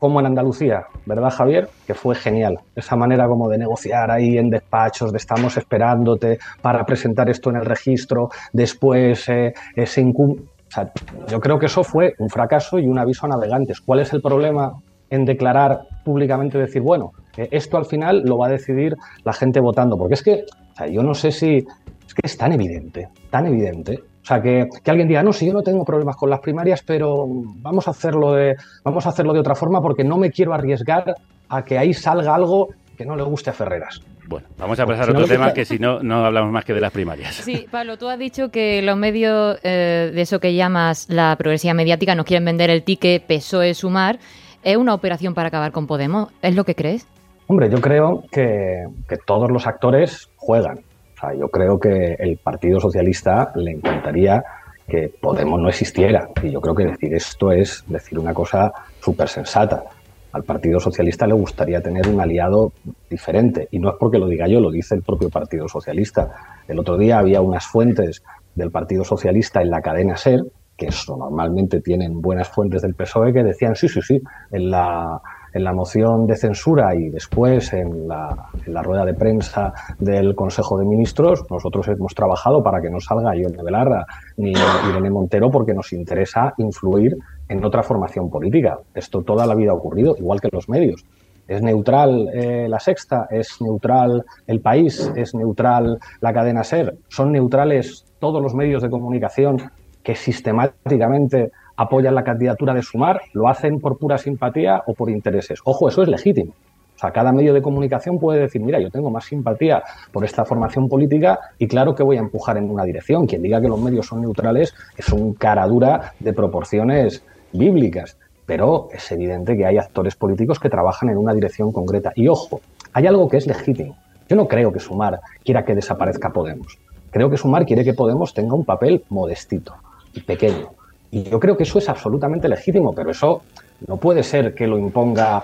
Como 0.00 0.18
en 0.18 0.26
Andalucía, 0.26 0.86
¿verdad, 1.04 1.30
Javier? 1.30 1.68
Que 1.86 1.94
fue 1.94 2.14
genial. 2.14 2.58
Esa 2.74 2.96
manera 2.96 3.28
como 3.28 3.48
de 3.48 3.58
negociar 3.58 4.10
ahí 4.10 4.38
en 4.38 4.50
despachos, 4.50 5.12
de 5.12 5.18
estamos 5.18 5.56
esperándote 5.58 6.38
para 6.62 6.84
presentar 6.84 7.28
esto 7.28 7.50
en 7.50 7.56
el 7.56 7.66
registro, 7.66 8.30
después 8.52 9.28
eh, 9.28 9.52
o 9.76 10.72
sea, 10.72 10.92
yo 11.28 11.40
creo 11.40 11.58
que 11.58 11.66
eso 11.66 11.84
fue 11.84 12.14
un 12.18 12.30
fracaso 12.30 12.78
y 12.78 12.86
un 12.86 12.98
aviso 12.98 13.26
a 13.26 13.28
navegantes. 13.28 13.80
¿Cuál 13.80 14.00
es 14.00 14.12
el 14.12 14.22
problema 14.22 14.72
en 15.10 15.24
declarar 15.24 15.80
públicamente, 16.04 16.56
decir, 16.58 16.80
bueno, 16.80 17.12
eh, 17.36 17.48
esto 17.50 17.76
al 17.76 17.84
final 17.84 18.22
lo 18.24 18.38
va 18.38 18.46
a 18.46 18.50
decidir 18.50 18.96
la 19.24 19.32
gente 19.34 19.60
votando? 19.60 19.98
Porque 19.98 20.14
es 20.14 20.22
que, 20.22 20.44
o 20.72 20.76
sea, 20.76 20.86
yo 20.86 21.02
no 21.02 21.14
sé 21.14 21.30
si, 21.30 21.58
es 22.06 22.14
que 22.14 22.22
es 22.24 22.38
tan 22.38 22.52
evidente, 22.52 23.08
tan 23.30 23.46
evidente. 23.46 24.00
O 24.30 24.32
sea, 24.32 24.40
que, 24.40 24.68
que 24.84 24.90
alguien 24.92 25.08
diga, 25.08 25.24
no, 25.24 25.32
si 25.32 25.44
yo 25.44 25.52
no 25.52 25.62
tengo 25.62 25.84
problemas 25.84 26.14
con 26.14 26.30
las 26.30 26.38
primarias, 26.38 26.84
pero 26.86 27.26
vamos 27.26 27.88
a 27.88 27.90
hacerlo 27.90 28.34
de, 28.34 28.54
vamos 28.84 29.04
a 29.04 29.08
hacerlo 29.08 29.32
de 29.32 29.40
otra 29.40 29.56
forma 29.56 29.80
porque 29.82 30.04
no 30.04 30.18
me 30.18 30.30
quiero 30.30 30.54
arriesgar 30.54 31.16
a 31.48 31.64
que 31.64 31.76
ahí 31.76 31.92
salga 31.92 32.32
algo 32.32 32.68
que 32.96 33.04
no 33.04 33.16
le 33.16 33.24
guste 33.24 33.50
a 33.50 33.52
Ferreras. 33.52 34.00
Bueno, 34.28 34.46
vamos 34.56 34.78
a 34.78 34.86
pasar 34.86 35.02
a 35.02 35.06
Si 35.06 35.10
otro 35.10 35.26
tema 35.26 35.52
que 35.52 35.64
si 35.64 35.80
no, 35.80 36.00
no 36.04 36.24
hablamos 36.24 36.52
más 36.52 36.64
que 36.64 36.72
de 36.72 36.80
las 36.80 36.92
primarias. 36.92 37.34
Sí, 37.34 37.66
Pablo, 37.72 37.98
tú 37.98 38.08
has 38.08 38.20
dicho 38.20 38.52
que 38.52 38.82
los 38.82 38.96
medios 38.96 39.58
eh, 39.64 40.12
de 40.14 40.20
eso 40.20 40.38
que 40.38 40.54
llamas 40.54 41.08
la 41.08 41.34
progresiva 41.36 41.74
mediática 41.74 42.14
nos 42.14 42.24
quieren 42.24 42.44
vender 42.44 42.70
el 42.70 42.84
ticket 42.84 43.26
PSOE 43.26 43.74
Sumar. 43.74 44.20
¿Es 44.62 44.76
una 44.76 44.94
operación 44.94 45.34
para 45.34 45.48
acabar 45.48 45.72
con 45.72 45.88
Podemos? 45.88 46.28
¿Es 46.40 46.54
lo 46.54 46.62
que 46.62 46.76
crees? 46.76 47.04
Hombre, 47.48 47.68
yo 47.68 47.80
creo 47.80 48.22
que, 48.30 48.84
que 49.08 49.16
todos 49.16 49.50
los 49.50 49.66
actores 49.66 50.30
juegan. 50.36 50.84
O 51.20 51.26
sea, 51.26 51.34
yo 51.34 51.48
creo 51.48 51.78
que 51.78 52.14
el 52.18 52.38
Partido 52.38 52.80
Socialista 52.80 53.52
le 53.54 53.72
encantaría 53.72 54.42
que 54.88 55.12
Podemos 55.20 55.60
no 55.60 55.68
existiera. 55.68 56.28
Y 56.42 56.50
yo 56.50 56.60
creo 56.60 56.74
que 56.74 56.84
decir 56.84 57.14
esto 57.14 57.52
es 57.52 57.84
decir 57.86 58.18
una 58.18 58.34
cosa 58.34 58.72
súper 59.00 59.28
sensata. 59.28 59.84
Al 60.32 60.44
Partido 60.44 60.80
Socialista 60.80 61.26
le 61.26 61.34
gustaría 61.34 61.80
tener 61.82 62.08
un 62.08 62.20
aliado 62.20 62.72
diferente. 63.08 63.68
Y 63.70 63.78
no 63.78 63.90
es 63.90 63.96
porque 64.00 64.18
lo 64.18 64.26
diga 64.26 64.48
yo, 64.48 64.60
lo 64.60 64.70
dice 64.70 64.94
el 64.94 65.02
propio 65.02 65.28
Partido 65.28 65.68
Socialista. 65.68 66.30
El 66.66 66.78
otro 66.78 66.96
día 66.96 67.18
había 67.18 67.40
unas 67.40 67.66
fuentes 67.66 68.22
del 68.54 68.70
Partido 68.70 69.04
Socialista 69.04 69.60
en 69.60 69.70
la 69.70 69.82
cadena 69.82 70.16
SER, 70.16 70.42
que 70.76 70.86
eso 70.86 71.16
normalmente 71.16 71.80
tienen 71.80 72.20
buenas 72.20 72.48
fuentes 72.48 72.82
del 72.82 72.94
PSOE, 72.94 73.32
que 73.32 73.44
decían, 73.44 73.76
sí, 73.76 73.88
sí, 73.88 74.00
sí, 74.02 74.20
en 74.50 74.70
la, 74.70 75.20
en 75.52 75.64
la 75.64 75.72
moción 75.72 76.26
de 76.26 76.36
censura 76.36 76.94
y 76.94 77.08
después 77.08 77.72
en 77.72 78.08
la, 78.08 78.50
rueda 78.82 79.04
de 79.04 79.14
prensa 79.14 79.72
del 79.98 80.34
Consejo 80.34 80.78
de 80.78 80.86
Ministros, 80.86 81.44
nosotros 81.50 81.88
hemos 81.88 82.14
trabajado 82.14 82.62
para 82.62 82.80
que 82.80 82.90
no 82.90 83.00
salga 83.00 83.36
Ione 83.36 83.62
Belarra 83.62 84.06
ni 84.36 84.52
Irene 84.88 85.10
Montero 85.10 85.50
porque 85.50 85.74
nos 85.74 85.92
interesa 85.92 86.54
influir 86.58 87.16
en 87.48 87.64
otra 87.64 87.82
formación 87.82 88.30
política. 88.30 88.78
Esto 88.94 89.22
toda 89.22 89.46
la 89.46 89.54
vida 89.54 89.72
ha 89.72 89.74
ocurrido, 89.74 90.16
igual 90.18 90.40
que 90.40 90.48
los 90.52 90.68
medios. 90.68 91.04
¿Es 91.48 91.62
neutral 91.62 92.30
eh, 92.32 92.68
la 92.68 92.78
sexta? 92.78 93.26
¿Es 93.28 93.60
neutral 93.60 94.24
el 94.46 94.60
país? 94.60 95.10
¿Es 95.16 95.34
neutral 95.34 95.98
la 96.20 96.32
cadena 96.32 96.62
SER? 96.62 96.94
¿Son 97.08 97.32
neutrales 97.32 98.04
todos 98.20 98.40
los 98.40 98.54
medios 98.54 98.82
de 98.82 98.90
comunicación 98.90 99.72
que 100.02 100.14
sistemáticamente 100.14 101.50
apoyan 101.80 102.14
la 102.14 102.24
candidatura 102.24 102.74
de 102.74 102.82
Sumar? 102.82 103.22
¿Lo 103.32 103.48
hacen 103.48 103.80
por 103.80 103.96
pura 103.96 104.18
simpatía 104.18 104.82
o 104.86 104.92
por 104.92 105.08
intereses? 105.08 105.60
Ojo, 105.64 105.88
eso 105.88 106.02
es 106.02 106.08
legítimo. 106.08 106.52
O 106.94 106.98
sea, 107.00 107.10
cada 107.10 107.32
medio 107.32 107.54
de 107.54 107.62
comunicación 107.62 108.18
puede 108.18 108.40
decir, 108.40 108.60
mira, 108.60 108.78
yo 108.78 108.90
tengo 108.90 109.10
más 109.10 109.24
simpatía 109.24 109.82
por 110.12 110.22
esta 110.22 110.44
formación 110.44 110.90
política 110.90 111.40
y 111.56 111.66
claro 111.66 111.94
que 111.94 112.02
voy 112.02 112.18
a 112.18 112.20
empujar 112.20 112.58
en 112.58 112.70
una 112.70 112.84
dirección. 112.84 113.26
Quien 113.26 113.40
diga 113.40 113.62
que 113.62 113.68
los 113.68 113.80
medios 113.80 114.06
son 114.06 114.20
neutrales 114.20 114.74
es 114.98 115.08
un 115.08 115.32
cara 115.32 115.66
dura 115.66 116.12
de 116.18 116.34
proporciones 116.34 117.24
bíblicas. 117.50 118.18
Pero 118.44 118.88
es 118.92 119.10
evidente 119.10 119.56
que 119.56 119.64
hay 119.64 119.78
actores 119.78 120.16
políticos 120.16 120.58
que 120.58 120.68
trabajan 120.68 121.08
en 121.08 121.16
una 121.16 121.32
dirección 121.32 121.72
concreta. 121.72 122.12
Y 122.14 122.28
ojo, 122.28 122.60
hay 122.92 123.06
algo 123.06 123.26
que 123.30 123.38
es 123.38 123.46
legítimo. 123.46 123.96
Yo 124.28 124.36
no 124.36 124.46
creo 124.46 124.70
que 124.70 124.80
Sumar 124.80 125.20
quiera 125.42 125.64
que 125.64 125.74
desaparezca 125.74 126.30
Podemos. 126.30 126.78
Creo 127.10 127.30
que 127.30 127.38
Sumar 127.38 127.64
quiere 127.64 127.84
que 127.84 127.94
Podemos 127.94 128.34
tenga 128.34 128.54
un 128.54 128.66
papel 128.66 129.02
modestito 129.08 129.76
y 130.12 130.20
pequeño. 130.20 130.79
Y 131.10 131.24
yo 131.24 131.40
creo 131.40 131.56
que 131.56 131.64
eso 131.64 131.78
es 131.78 131.88
absolutamente 131.88 132.48
legítimo, 132.48 132.92
pero 132.94 133.10
eso 133.10 133.42
no 133.86 133.96
puede 133.96 134.22
ser 134.22 134.54
que 134.54 134.66
lo 134.66 134.78
imponga 134.78 135.42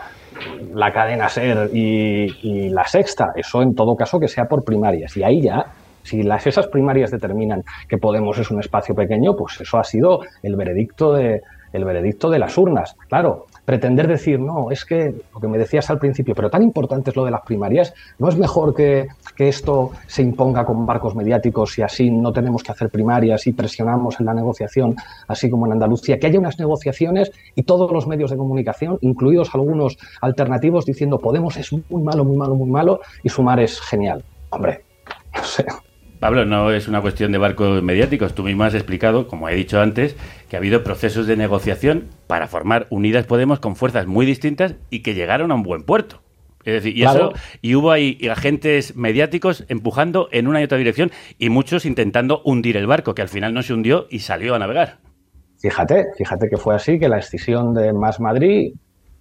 la 0.74 0.92
cadena 0.92 1.28
SER 1.28 1.70
y, 1.72 2.68
la 2.70 2.86
sexta. 2.86 3.32
Eso 3.34 3.62
en 3.62 3.74
todo 3.74 3.96
caso 3.96 4.20
que 4.20 4.28
sea 4.28 4.44
por 4.44 4.64
primarias. 4.64 5.16
Y 5.16 5.22
ahí 5.22 5.40
ya, 5.40 5.66
si 6.02 6.22
las, 6.22 6.46
esas 6.46 6.68
primarias 6.68 7.10
determinan 7.10 7.62
que 7.88 7.98
Podemos 7.98 8.38
es 8.38 8.50
un 8.50 8.60
espacio 8.60 8.94
pequeño, 8.94 9.34
pues 9.36 9.60
eso 9.60 9.78
ha 9.78 9.84
sido 9.84 10.20
el 10.42 10.56
veredicto 10.56 11.14
de, 11.14 11.42
el 11.72 11.84
veredicto 11.84 12.30
de 12.30 12.38
las 12.38 12.56
urnas. 12.58 12.96
Claro, 13.08 13.46
pretender 13.66 14.06
decir, 14.06 14.40
no, 14.40 14.70
es 14.70 14.84
que 14.84 15.14
lo 15.34 15.40
que 15.40 15.48
me 15.48 15.58
decías 15.58 15.90
al 15.90 15.98
principio, 15.98 16.34
pero 16.34 16.48
tan 16.48 16.62
importante 16.62 17.10
es 17.10 17.16
lo 17.16 17.24
de 17.24 17.32
las 17.32 17.42
primarias, 17.42 17.92
¿no 18.18 18.28
es 18.28 18.38
mejor 18.38 18.74
que, 18.74 19.08
que 19.36 19.48
esto 19.48 19.90
se 20.06 20.22
imponga 20.22 20.64
con 20.64 20.86
barcos 20.86 21.14
mediáticos 21.14 21.76
y 21.78 21.82
así 21.82 22.10
no 22.10 22.32
tenemos 22.32 22.62
que 22.62 22.72
hacer 22.72 22.88
primarias 22.88 23.46
y 23.46 23.52
presionamos 23.52 24.20
en 24.20 24.26
la 24.26 24.34
negociación, 24.34 24.94
así 25.26 25.50
como 25.50 25.66
en 25.66 25.72
Andalucía, 25.72 26.18
que 26.18 26.28
haya 26.28 26.38
unas 26.38 26.58
negociaciones 26.58 27.32
y 27.56 27.64
todos 27.64 27.90
los 27.92 28.06
medios 28.06 28.30
de 28.30 28.36
comunicación, 28.36 28.98
incluidos 29.00 29.54
algunos 29.54 29.98
alternativos, 30.20 30.86
diciendo 30.86 31.18
Podemos 31.18 31.56
es 31.56 31.72
muy 31.72 32.02
malo, 32.02 32.24
muy 32.24 32.36
malo, 32.36 32.54
muy 32.54 32.70
malo 32.70 33.00
y 33.24 33.28
Sumar 33.28 33.58
es 33.58 33.80
genial? 33.80 34.24
Hombre, 34.50 34.84
no 35.36 35.42
sé. 35.42 35.66
Pablo, 36.26 36.44
no 36.44 36.72
es 36.72 36.88
una 36.88 37.00
cuestión 37.02 37.30
de 37.30 37.38
barcos 37.38 37.84
mediáticos. 37.84 38.34
Tú 38.34 38.42
mismo 38.42 38.64
has 38.64 38.74
explicado, 38.74 39.28
como 39.28 39.48
he 39.48 39.54
dicho 39.54 39.80
antes, 39.80 40.16
que 40.48 40.56
ha 40.56 40.58
habido 40.58 40.82
procesos 40.82 41.28
de 41.28 41.36
negociación 41.36 42.08
para 42.26 42.48
formar 42.48 42.88
Unidas 42.90 43.26
Podemos 43.26 43.60
con 43.60 43.76
fuerzas 43.76 44.08
muy 44.08 44.26
distintas 44.26 44.74
y 44.90 45.04
que 45.04 45.14
llegaron 45.14 45.52
a 45.52 45.54
un 45.54 45.62
buen 45.62 45.84
puerto. 45.84 46.22
Es 46.64 46.74
decir, 46.74 46.98
y, 46.98 47.02
Claro. 47.02 47.30
eso, 47.30 47.42
y 47.62 47.76
hubo 47.76 47.92
ahí 47.92 48.18
agentes 48.28 48.96
mediáticos 48.96 49.66
empujando 49.68 50.28
en 50.32 50.48
una 50.48 50.60
y 50.60 50.64
otra 50.64 50.78
dirección 50.78 51.12
y 51.38 51.48
muchos 51.48 51.86
intentando 51.86 52.42
hundir 52.44 52.76
el 52.76 52.88
barco, 52.88 53.14
que 53.14 53.22
al 53.22 53.28
final 53.28 53.54
no 53.54 53.62
se 53.62 53.72
hundió 53.72 54.08
y 54.10 54.18
salió 54.18 54.56
a 54.56 54.58
navegar. 54.58 54.98
Fíjate, 55.60 56.06
fíjate 56.18 56.48
que 56.50 56.56
fue 56.56 56.74
así, 56.74 56.98
que 56.98 57.08
la 57.08 57.18
escisión 57.18 57.72
de 57.72 57.92
Más 57.92 58.18
Madrid, 58.18 58.72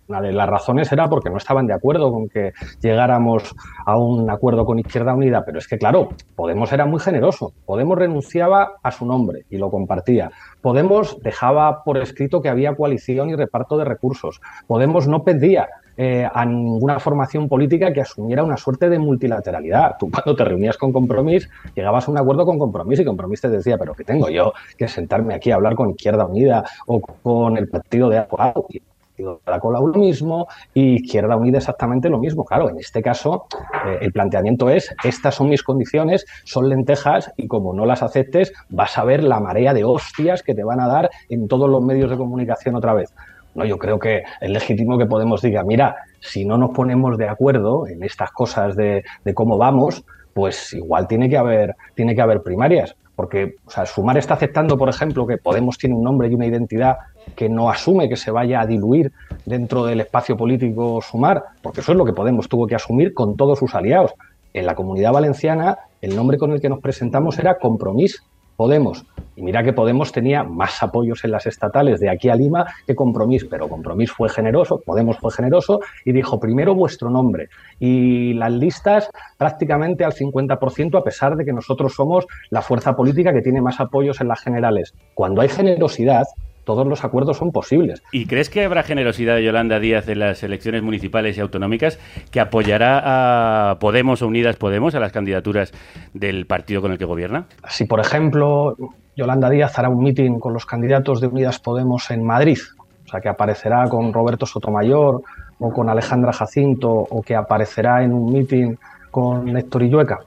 una 0.08 0.22
de 0.22 0.32
las 0.32 0.50
razones 0.50 0.91
era 0.91 1.10
porque 1.10 1.30
no 1.30 1.38
estaban 1.38 1.68
de 1.68 1.74
acuerdo 1.74 2.12
con 2.12 2.30
que 2.30 2.54
llegáramos 2.82 3.56
a 3.86 3.98
un 3.98 4.30
acuerdo 4.30 4.65
con 4.65 4.80
Izquierda 4.80 5.13
Unida, 5.13 5.44
pero 5.46 5.60
es 5.60 5.68
que 5.68 5.78
claro, 5.78 6.10
Podemos 6.36 6.72
era 6.72 6.86
muy 6.86 7.00
generoso, 7.00 7.54
Podemos 7.65 7.98
renunciaba 7.98 8.74
a 8.84 8.91
su 8.91 9.06
nombre 9.06 9.46
y 9.50 9.58
lo 9.58 9.70
compartía, 9.70 10.32
Podemos 10.62 11.22
dejaba 11.22 11.84
por 11.84 11.98
escrito 11.98 12.41
que 12.41 12.50
había 12.50 12.76
coalición 12.76 13.30
y 13.30 13.36
reparto 13.36 13.78
de 13.78 13.86
recursos, 13.86 14.41
Podemos 14.68 15.08
no 15.08 15.24
pedía 15.24 15.68
eh, 15.98 16.28
a 16.32 16.46
ninguna 16.46 17.00
formación 17.00 17.48
política 17.48 17.94
que 17.94 18.02
asumiera 18.02 18.44
una 18.44 18.58
suerte 18.58 18.89
de 18.89 19.00
multilateralidad. 19.00 19.96
Tú 19.98 20.12
cuando 20.12 20.36
te 20.36 20.44
reunías 20.44 20.78
con 20.78 20.91
Compromís 20.91 21.50
llegabas 21.74 22.08
a 22.08 22.12
un 22.12 22.18
acuerdo 22.18 22.46
con 22.46 22.60
Compromís 22.60 23.00
y 23.00 23.06
Compromís 23.06 23.39
te 23.39 23.50
decía, 23.50 23.78
pero 23.78 23.94
¿qué 23.94 24.04
tengo 24.04 24.30
yo 24.30 24.52
que 24.78 24.89
sentarme 24.89 25.36
aquí 25.36 25.52
a 25.52 25.56
hablar 25.56 25.76
con 25.76 25.91
Izquierda 25.91 26.26
Unida 26.26 26.65
o 26.88 27.00
con 27.00 27.58
el 27.58 27.70
partido 27.70 28.10
de 28.10 28.18
Acolau? 28.18 28.68
Partido 29.15 29.41
de 29.45 29.54
Acolau 29.54 29.88
lo 29.88 29.97
mismo 29.97 30.47
y 30.73 30.95
Izquierda 30.95 31.38
Unida 31.38 31.60
exactamente 31.60 32.10
lo 32.10 32.19
mismo. 32.19 32.43
Claro, 32.43 32.69
en 32.69 32.78
este 32.78 33.01
caso 33.01 33.45
eh, 33.88 33.99
el 34.01 34.12
planteamiento 34.12 34.69
es, 34.69 34.93
estas 35.06 35.36
son 35.36 35.49
mis 35.49 35.63
condiciones, 35.63 36.25
son 36.43 36.68
lentejas 36.68 37.32
y 37.38 37.47
como 37.47 37.74
no 37.74 37.86
las 37.86 38.03
aceptes 38.03 38.51
vas 38.70 38.97
a 38.97 39.05
ver 39.05 39.24
la 39.24 39.39
marea 39.39 39.74
de 39.74 39.86
hostias 39.86 40.43
que 40.43 40.53
te 40.53 40.66
van 40.66 40.82
a 40.82 40.88
dar 40.88 41.09
en 41.30 41.47
todos 41.47 41.70
los 41.70 41.82
medios 41.82 42.09
de 42.09 42.18
comunicación 42.18 42.76
otra 42.76 42.93
vez. 42.93 43.13
No, 43.53 43.63
yo 43.63 43.78
creo 43.78 43.99
que 43.99 44.24
es 44.41 44.49
legítimo 44.49 44.97
que 44.97 45.05
Podemos 45.05 45.41
diga, 45.41 45.63
mira, 45.63 45.95
si 46.20 46.43
no 46.43 46.57
nos 46.57 46.72
ponemos 46.72 47.18
de 47.18 47.30
acuerdo 47.30 47.88
en 47.88 48.03
estas 48.03 48.32
cosas 48.32 48.76
de, 48.76 49.05
de 49.24 49.34
cómo 49.34 49.57
vamos, 49.57 50.03
pues 50.34 50.74
igual 50.74 51.07
tiene 51.07 51.30
que 51.30 51.38
haber, 51.38 51.76
tiene 51.93 52.16
que 52.16 52.22
haber 52.22 52.41
primarias. 52.41 52.97
Porque 53.16 53.55
o 53.66 53.70
sea, 53.70 53.86
Sumar 53.86 54.18
está 54.18 54.34
aceptando, 54.34 54.78
por 54.78 54.89
ejemplo, 54.89 55.26
que 55.26 55.38
Podemos 55.38 55.78
tiene 55.78 55.95
un 55.95 56.03
nombre 56.03 56.28
y 56.28 56.34
una 56.34 56.45
identidad 56.45 56.97
que 57.36 57.49
no 57.49 57.70
asume 57.70 58.09
que 58.09 58.18
se 58.18 58.32
vaya 58.32 58.61
a 58.61 58.66
diluir 58.66 59.11
dentro 59.45 59.86
del 59.86 60.01
espacio 60.01 60.36
político 60.36 61.01
Sumar, 61.01 61.43
porque 61.61 61.82
eso 61.82 61.91
es 61.91 61.97
lo 61.97 62.05
que 62.05 62.13
Podemos 62.13 62.49
tuvo 62.49 62.68
que 62.68 62.76
asumir 62.76 63.13
con 63.13 63.36
todos 63.36 63.59
sus 63.59 63.74
aliados. 63.76 64.13
En 64.53 64.66
la 64.66 64.76
comunidad 64.76 65.11
valenciana, 65.11 65.80
el 66.01 66.16
nombre 66.16 66.38
con 66.38 66.51
el 66.51 66.61
que 66.61 66.70
nos 66.70 66.80
presentamos 66.80 67.39
era 67.39 67.57
Compromís 67.57 68.24
Podemos. 68.56 69.06
Y 69.36 69.41
mira 69.41 69.64
que 69.64 69.74
Podemos 69.74 70.12
tenía 70.12 70.43
más 70.43 70.82
apoyos 70.82 71.26
en 71.26 71.32
las 71.32 71.45
estatales 71.45 71.99
de 71.99 72.10
aquí 72.10 72.30
a 72.30 72.36
Lima 72.36 72.66
que 72.88 72.95
Compromís, 72.95 73.43
pero 73.45 73.68
Compromís 73.68 74.12
fue 74.12 74.30
generoso, 74.30 74.82
Podemos 74.86 75.18
fue 75.18 75.32
generoso 75.32 75.82
y 76.06 76.14
dijo 76.14 76.39
primero 76.39 76.74
vuestro 76.74 77.10
nombre. 77.10 77.49
Y 77.80 78.34
las 78.34 78.53
listas 78.53 79.10
prácticamente 79.38 80.06
al 80.06 80.14
50% 80.14 80.97
a 80.97 81.03
pesar 81.03 81.36
de 81.36 81.43
que 81.43 81.51
nosotros 81.51 81.93
somos 81.93 82.26
la 82.49 82.62
fuerza 82.62 82.95
política 82.95 83.34
que 83.34 83.41
tiene 83.41 83.62
más 83.62 83.80
apoyos 83.80 84.22
en 84.22 84.30
las 84.30 84.39
generales. 84.39 84.93
Cuando 85.14 85.41
hay 85.41 85.49
generosidad, 85.49 86.26
todos 86.66 86.86
los 86.86 87.03
acuerdos 87.05 87.38
son 87.38 87.51
posibles. 87.51 88.03
¿Y 88.11 88.26
crees 88.26 88.49
que 88.49 88.66
habrá 88.66 88.84
generosidad 88.84 89.36
de 89.36 89.43
Yolanda 89.43 89.80
Díaz 89.80 90.09
en 90.09 90.20
las 90.20 90.43
elecciones 90.43 90.84
municipales 90.84 91.38
y 91.38 91.41
autonómicas 91.41 91.99
que 92.32 92.39
apoyará 92.39 93.72
a 93.72 93.80
Podemos 93.80 94.22
o 94.22 94.28
Unidas 94.28 94.57
Podemos 94.57 94.95
a 94.95 94.99
las 94.99 95.11
candidaturas 95.11 95.72
del 96.13 96.45
partido 96.45 96.82
con 96.82 96.91
el 96.91 96.97
que 96.97 97.05
gobierna? 97.05 97.45
Si, 97.70 97.86
por 97.86 97.99
ejemplo, 97.99 98.76
Yolanda 99.16 99.49
Díaz 99.49 99.78
hará 99.80 99.89
un 99.89 100.03
mitin 100.03 100.39
con 100.39 100.53
los 100.53 100.66
candidatos 100.66 101.22
de 101.22 101.28
Unidas 101.28 101.59
Podemos 101.59 102.09
en 102.11 102.26
Madrid, 102.26 102.57
o 103.05 103.07
sea, 103.07 103.22
que 103.22 103.30
aparecerá 103.30 103.88
con 103.88 104.11
Roberto 104.11 104.45
Sotomayor 104.45 105.22
o 105.59 105.70
con 105.72 105.89
Alejandra 105.89 106.34
Jacinto 106.34 106.89
o 106.89 107.22
que 107.22 107.36
aparecerá 107.36 108.03
en 108.03 108.11
un 108.11 108.34
mitin 108.34 108.78
con 109.11 109.55
Héctor 109.55 109.84
Illueca. 109.84 110.20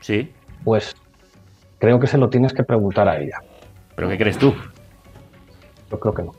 Sí. 0.00 0.32
Pues 0.64 0.96
creo 1.78 2.00
que 2.00 2.06
se 2.06 2.18
lo 2.18 2.28
tienes 2.28 2.52
que 2.52 2.64
preguntar 2.64 3.08
a 3.08 3.18
ella. 3.18 3.38
¿Pero 3.94 4.08
qué 4.08 4.18
crees 4.18 4.38
tú? 4.38 4.54
Yo 5.90 5.98
creo 6.00 6.14
que 6.14 6.22
no. 6.22 6.32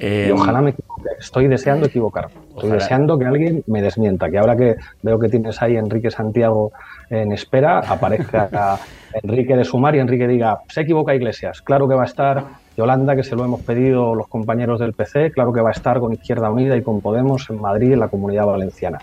Eh, 0.00 0.26
y 0.28 0.30
ojalá 0.30 0.60
me 0.60 0.70
equivoque. 0.70 1.08
Estoy 1.18 1.48
deseando 1.48 1.86
equivocarme. 1.86 2.32
Estoy 2.50 2.54
Ojalá. 2.70 2.74
deseando 2.74 3.18
que 3.18 3.24
alguien 3.24 3.64
me 3.66 3.82
desmienta. 3.82 4.30
Que 4.30 4.38
ahora 4.38 4.56
que 4.56 4.76
veo 5.02 5.18
que 5.18 5.28
tienes 5.28 5.60
ahí 5.60 5.76
a 5.76 5.80
Enrique 5.80 6.10
Santiago 6.10 6.70
en 7.10 7.32
espera, 7.32 7.80
aparezca 7.80 8.78
Enrique 9.22 9.56
de 9.56 9.64
Sumar 9.64 9.96
y 9.96 9.98
Enrique 9.98 10.28
diga, 10.28 10.60
se 10.68 10.82
equivoca 10.82 11.14
Iglesias. 11.16 11.62
Claro 11.62 11.88
que 11.88 11.96
va 11.96 12.02
a 12.02 12.06
estar 12.06 12.44
Yolanda, 12.76 13.16
que 13.16 13.24
se 13.24 13.34
lo 13.34 13.44
hemos 13.44 13.60
pedido 13.62 14.14
los 14.14 14.28
compañeros 14.28 14.78
del 14.78 14.92
PC. 14.92 15.32
Claro 15.32 15.52
que 15.52 15.60
va 15.60 15.70
a 15.70 15.72
estar 15.72 15.98
con 15.98 16.12
Izquierda 16.12 16.48
Unida 16.48 16.76
y 16.76 16.82
con 16.82 17.00
Podemos 17.00 17.50
en 17.50 17.60
Madrid, 17.60 17.92
en 17.92 17.98
la 18.00 18.06
Comunidad 18.08 18.46
Valenciana. 18.46 18.98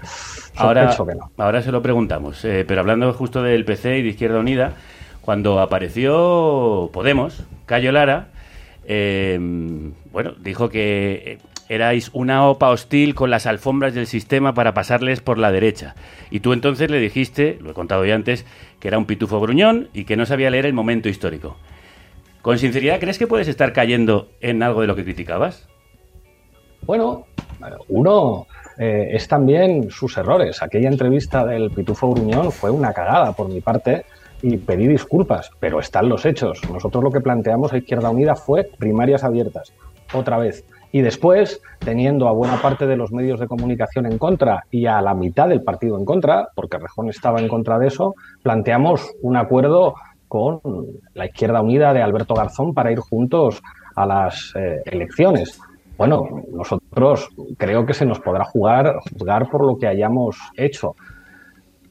Ahora, 0.55 0.83
Sospecho 0.93 1.05
que 1.07 1.15
no. 1.15 1.31
ahora 1.43 1.61
se 1.61 1.73
lo 1.73 1.81
preguntamos, 1.81 2.45
eh, 2.45 2.63
pero 2.65 2.79
hablando 2.79 3.11
justo 3.11 3.43
del 3.43 3.65
PC 3.65 3.97
y 3.97 4.01
de 4.01 4.07
Izquierda 4.09 4.39
Unida, 4.39 4.71
cuando 5.19 5.59
apareció 5.59 6.89
Podemos, 6.93 7.43
Cayo 7.65 7.91
Lara, 7.91 8.27
eh, 8.87 9.39
bueno, 10.11 10.33
dijo 10.39 10.69
que 10.69 11.13
eh, 11.25 11.37
erais 11.69 12.09
una 12.13 12.47
OPA 12.47 12.69
hostil 12.69 13.15
con 13.15 13.29
las 13.29 13.45
alfombras 13.45 13.93
del 13.93 14.07
sistema 14.07 14.53
para 14.53 14.73
pasarles 14.73 15.21
por 15.21 15.37
la 15.37 15.51
derecha. 15.51 15.95
Y 16.29 16.41
tú 16.41 16.53
entonces 16.53 16.89
le 16.89 16.99
dijiste, 16.99 17.57
lo 17.61 17.71
he 17.71 17.73
contado 17.73 18.05
ya 18.05 18.15
antes, 18.15 18.45
que 18.79 18.87
era 18.87 18.97
un 18.97 19.05
pitufo 19.05 19.39
gruñón 19.39 19.89
y 19.93 20.05
que 20.05 20.15
no 20.15 20.25
sabía 20.25 20.49
leer 20.49 20.65
el 20.65 20.73
momento 20.73 21.09
histórico. 21.09 21.57
Con 22.41 22.59
sinceridad, 22.59 22.99
¿crees 22.99 23.17
que 23.17 23.27
puedes 23.27 23.47
estar 23.47 23.73
cayendo 23.73 24.29
en 24.39 24.61
algo 24.61 24.81
de 24.81 24.87
lo 24.87 24.95
que 24.95 25.03
criticabas? 25.03 25.67
Bueno, 26.83 27.25
uno 27.87 28.45
eh, 28.77 29.09
es 29.11 29.27
también 29.27 29.89
sus 29.89 30.17
errores. 30.17 30.61
Aquella 30.61 30.89
entrevista 30.89 31.45
del 31.45 31.71
Pitufo 31.71 32.11
Gruñón 32.11 32.51
fue 32.51 32.69
una 32.69 32.93
cagada 32.93 33.31
por 33.31 33.49
mi 33.49 33.61
parte 33.61 34.05
y 34.45 34.57
pedí 34.57 34.87
disculpas, 34.87 35.49
pero 35.59 35.79
están 35.79 36.07
los 36.07 36.23
hechos. 36.23 36.61
Nosotros 36.71 37.03
lo 37.03 37.09
que 37.09 37.19
planteamos 37.19 37.73
a 37.73 37.77
Izquierda 37.77 38.11
Unida 38.11 38.35
fue 38.35 38.69
primarias 38.77 39.23
abiertas, 39.23 39.73
otra 40.13 40.37
vez. 40.37 40.63
Y 40.91 41.01
después, 41.01 41.63
teniendo 41.79 42.27
a 42.27 42.31
buena 42.31 42.61
parte 42.61 42.85
de 42.85 42.95
los 42.95 43.11
medios 43.11 43.39
de 43.39 43.47
comunicación 43.47 44.05
en 44.05 44.19
contra 44.19 44.65
y 44.69 44.85
a 44.85 45.01
la 45.01 45.15
mitad 45.15 45.49
del 45.49 45.63
partido 45.63 45.97
en 45.97 46.05
contra, 46.05 46.49
porque 46.53 46.77
Rejón 46.77 47.09
estaba 47.09 47.39
en 47.39 47.47
contra 47.47 47.79
de 47.79 47.87
eso, 47.87 48.13
planteamos 48.43 49.15
un 49.23 49.35
acuerdo 49.35 49.95
con 50.27 50.61
la 51.15 51.25
Izquierda 51.25 51.63
Unida 51.63 51.91
de 51.91 52.03
Alberto 52.03 52.35
Garzón 52.35 52.75
para 52.75 52.91
ir 52.91 52.99
juntos 52.99 53.63
a 53.95 54.05
las 54.05 54.53
eh, 54.55 54.83
elecciones. 54.85 55.59
Bueno, 55.97 56.43
nosotros 56.51 57.29
creo 57.57 57.83
que 57.87 57.95
se 57.95 58.05
nos 58.05 58.19
podrá 58.19 58.45
jugar, 58.45 58.97
juzgar 59.11 59.49
por 59.49 59.65
lo 59.65 59.77
que 59.79 59.87
hayamos 59.87 60.37
hecho. 60.55 60.95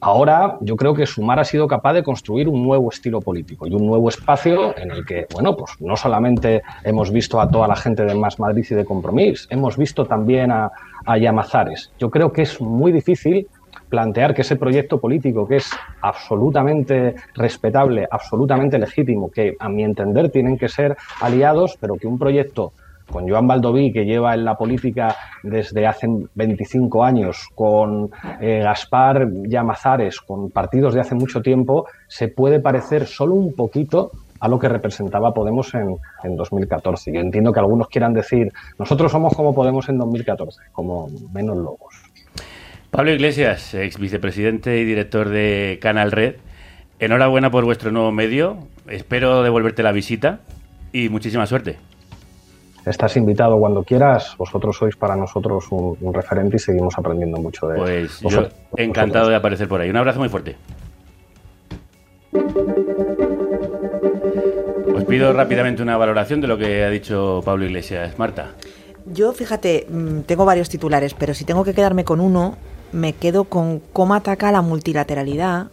Ahora 0.05 0.59
yo 0.61 0.77
creo 0.77 0.93
que 0.93 1.07
Sumar 1.07 1.39
ha 1.39 1.45
sido 1.45 1.67
capaz 1.67 1.95
de 1.95 2.03
construir 2.03 2.47
un 2.47 2.63
nuevo 2.63 2.91
estilo 2.91 3.23
político 3.23 3.67
y 3.67 3.73
un 3.73 3.87
nuevo 3.87 4.11
espacio 4.11 4.77
en 4.77 4.91
el 4.91 5.07
que, 5.07 5.27
bueno, 5.33 5.57
pues 5.57 5.81
no 5.81 5.97
solamente 5.97 6.61
hemos 6.83 7.11
visto 7.11 7.41
a 7.41 7.51
toda 7.51 7.67
la 7.67 7.75
gente 7.75 8.05
de 8.05 8.15
Más 8.15 8.39
Madrid 8.39 8.67
y 8.69 8.75
de 8.75 8.85
Compromís, 8.85 9.47
hemos 9.49 9.79
visto 9.79 10.05
también 10.05 10.53
a, 10.53 10.71
a 11.07 11.17
Llamazares. 11.17 11.91
Yo 11.99 12.11
creo 12.11 12.31
que 12.31 12.43
es 12.43 12.61
muy 12.61 12.93
difícil 12.93 13.49
plantear 13.89 14.35
que 14.35 14.43
ese 14.43 14.57
proyecto 14.57 15.01
político, 15.01 15.49
que 15.49 15.57
es 15.57 15.71
absolutamente 16.03 17.15
respetable, 17.33 18.07
absolutamente 18.11 18.79
legítimo, 18.79 19.31
que 19.31 19.57
a 19.59 19.71
mi 19.71 19.85
entender 19.85 20.31
tienen 20.31 20.59
que 20.59 20.69
ser 20.69 20.99
aliados, 21.23 21.79
pero 21.81 21.95
que 21.97 22.07
un 22.07 22.19
proyecto 22.19 22.75
con 23.11 23.29
Joan 23.29 23.47
Baldoví, 23.47 23.93
que 23.93 24.05
lleva 24.05 24.35
en 24.35 24.45
la 24.45 24.57
política 24.57 25.17
desde 25.43 25.87
hace 25.87 26.07
25 26.35 27.05
años, 27.05 27.49
con 27.55 28.11
eh, 28.41 28.61
Gaspar 28.63 29.29
Llamazares, 29.47 30.21
con 30.21 30.51
partidos 30.51 30.95
de 30.95 31.01
hace 31.01 31.15
mucho 31.15 31.41
tiempo, 31.41 31.87
se 32.09 32.29
puede 32.29 32.61
parecer 32.61 33.07
solo 33.07 33.35
un 33.35 33.55
poquito 33.55 34.11
a 34.41 34.49
lo 34.49 34.59
que 34.59 34.69
representaba 34.69 35.33
Podemos 35.33 35.73
en, 35.75 35.97
en 36.23 36.37
2014. 36.37 37.13
Yo 37.13 37.21
entiendo 37.21 37.53
que 37.53 37.61
algunos 37.61 37.89
quieran 37.89 38.13
decir, 38.13 38.53
nosotros 38.79 39.11
somos 39.11 39.35
como 39.35 39.55
Podemos 39.55 39.89
en 39.89 39.99
2014, 39.99 40.61
como 40.73 41.09
menos 41.33 41.57
lobos. 41.57 41.95
Pablo 42.91 43.11
Iglesias, 43.11 43.75
ex 43.75 43.99
vicepresidente 43.99 44.79
y 44.79 44.85
director 44.85 45.29
de 45.29 45.79
Canal 45.81 46.13
Red, 46.13 46.37
enhorabuena 47.01 47.51
por 47.51 47.65
vuestro 47.65 47.91
nuevo 47.91 48.13
medio. 48.13 48.59
Espero 48.89 49.43
devolverte 49.43 49.83
la 49.83 49.93
visita 49.93 50.41
y 50.93 51.09
muchísima 51.09 51.47
suerte. 51.47 51.79
Estás 52.87 53.17
invitado 53.17 53.59
cuando 53.59 53.83
quieras. 53.83 54.35
Vosotros 54.37 54.77
sois 54.77 54.95
para 54.97 55.17
nosotros 55.17 55.65
un, 55.71 55.97
un 56.01 56.13
referente 56.15 56.57
y 56.57 56.59
seguimos 56.59 56.97
aprendiendo 56.99 57.39
mucho 57.39 57.67
de 57.69 57.79
Pues 57.79 58.21
yo 58.21 58.25
vosotros. 58.29 58.53
encantado 58.77 59.29
de 59.29 59.37
aparecer 59.37 59.69
por 59.69 59.81
ahí. 59.81 59.89
Un 59.91 59.97
abrazo 59.97 60.19
muy 60.19 60.29
fuerte. 60.29 60.57
Os 64.95 65.05
pido 65.05 65.33
rápidamente 65.33 65.83
una 65.83 65.97
valoración 65.97 66.41
de 66.41 66.47
lo 66.47 66.59
que 66.59 66.85
ha 66.85 66.91
dicho 66.91 67.41
Pablo 67.45 67.65
Iglesias. 67.65 68.19
Marta. 68.19 68.53
Yo, 69.07 69.33
fíjate, 69.33 69.87
mm, 69.89 70.21
tengo 70.21 70.45
varios 70.45 70.69
titulares, 70.69 71.15
pero 71.15 71.35
si 71.35 71.45
tengo 71.45 71.65
que 71.65 71.75
quedarme 71.75 72.05
con 72.05 72.21
uno, 72.21 72.57
me 72.93 73.13
quedo 73.13 73.45
con 73.45 73.81
cómo 73.93 74.15
ataca 74.15 74.51
la 74.53 74.63
multilateralidad, 74.63 75.69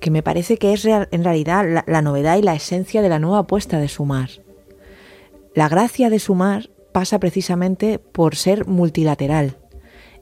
que 0.00 0.10
me 0.10 0.22
parece 0.22 0.56
que 0.58 0.72
es 0.72 0.82
real- 0.84 1.08
en 1.10 1.22
realidad 1.24 1.64
la, 1.68 1.84
la 1.86 2.02
novedad 2.02 2.36
y 2.36 2.42
la 2.42 2.54
esencia 2.54 3.02
de 3.02 3.08
la 3.08 3.18
nueva 3.18 3.38
apuesta 3.40 3.78
de 3.78 3.88
Sumar. 3.88 4.30
La 5.56 5.70
gracia 5.70 6.10
de 6.10 6.18
Sumar 6.18 6.68
pasa 6.92 7.18
precisamente 7.18 7.98
por 7.98 8.36
ser 8.36 8.66
multilateral. 8.66 9.56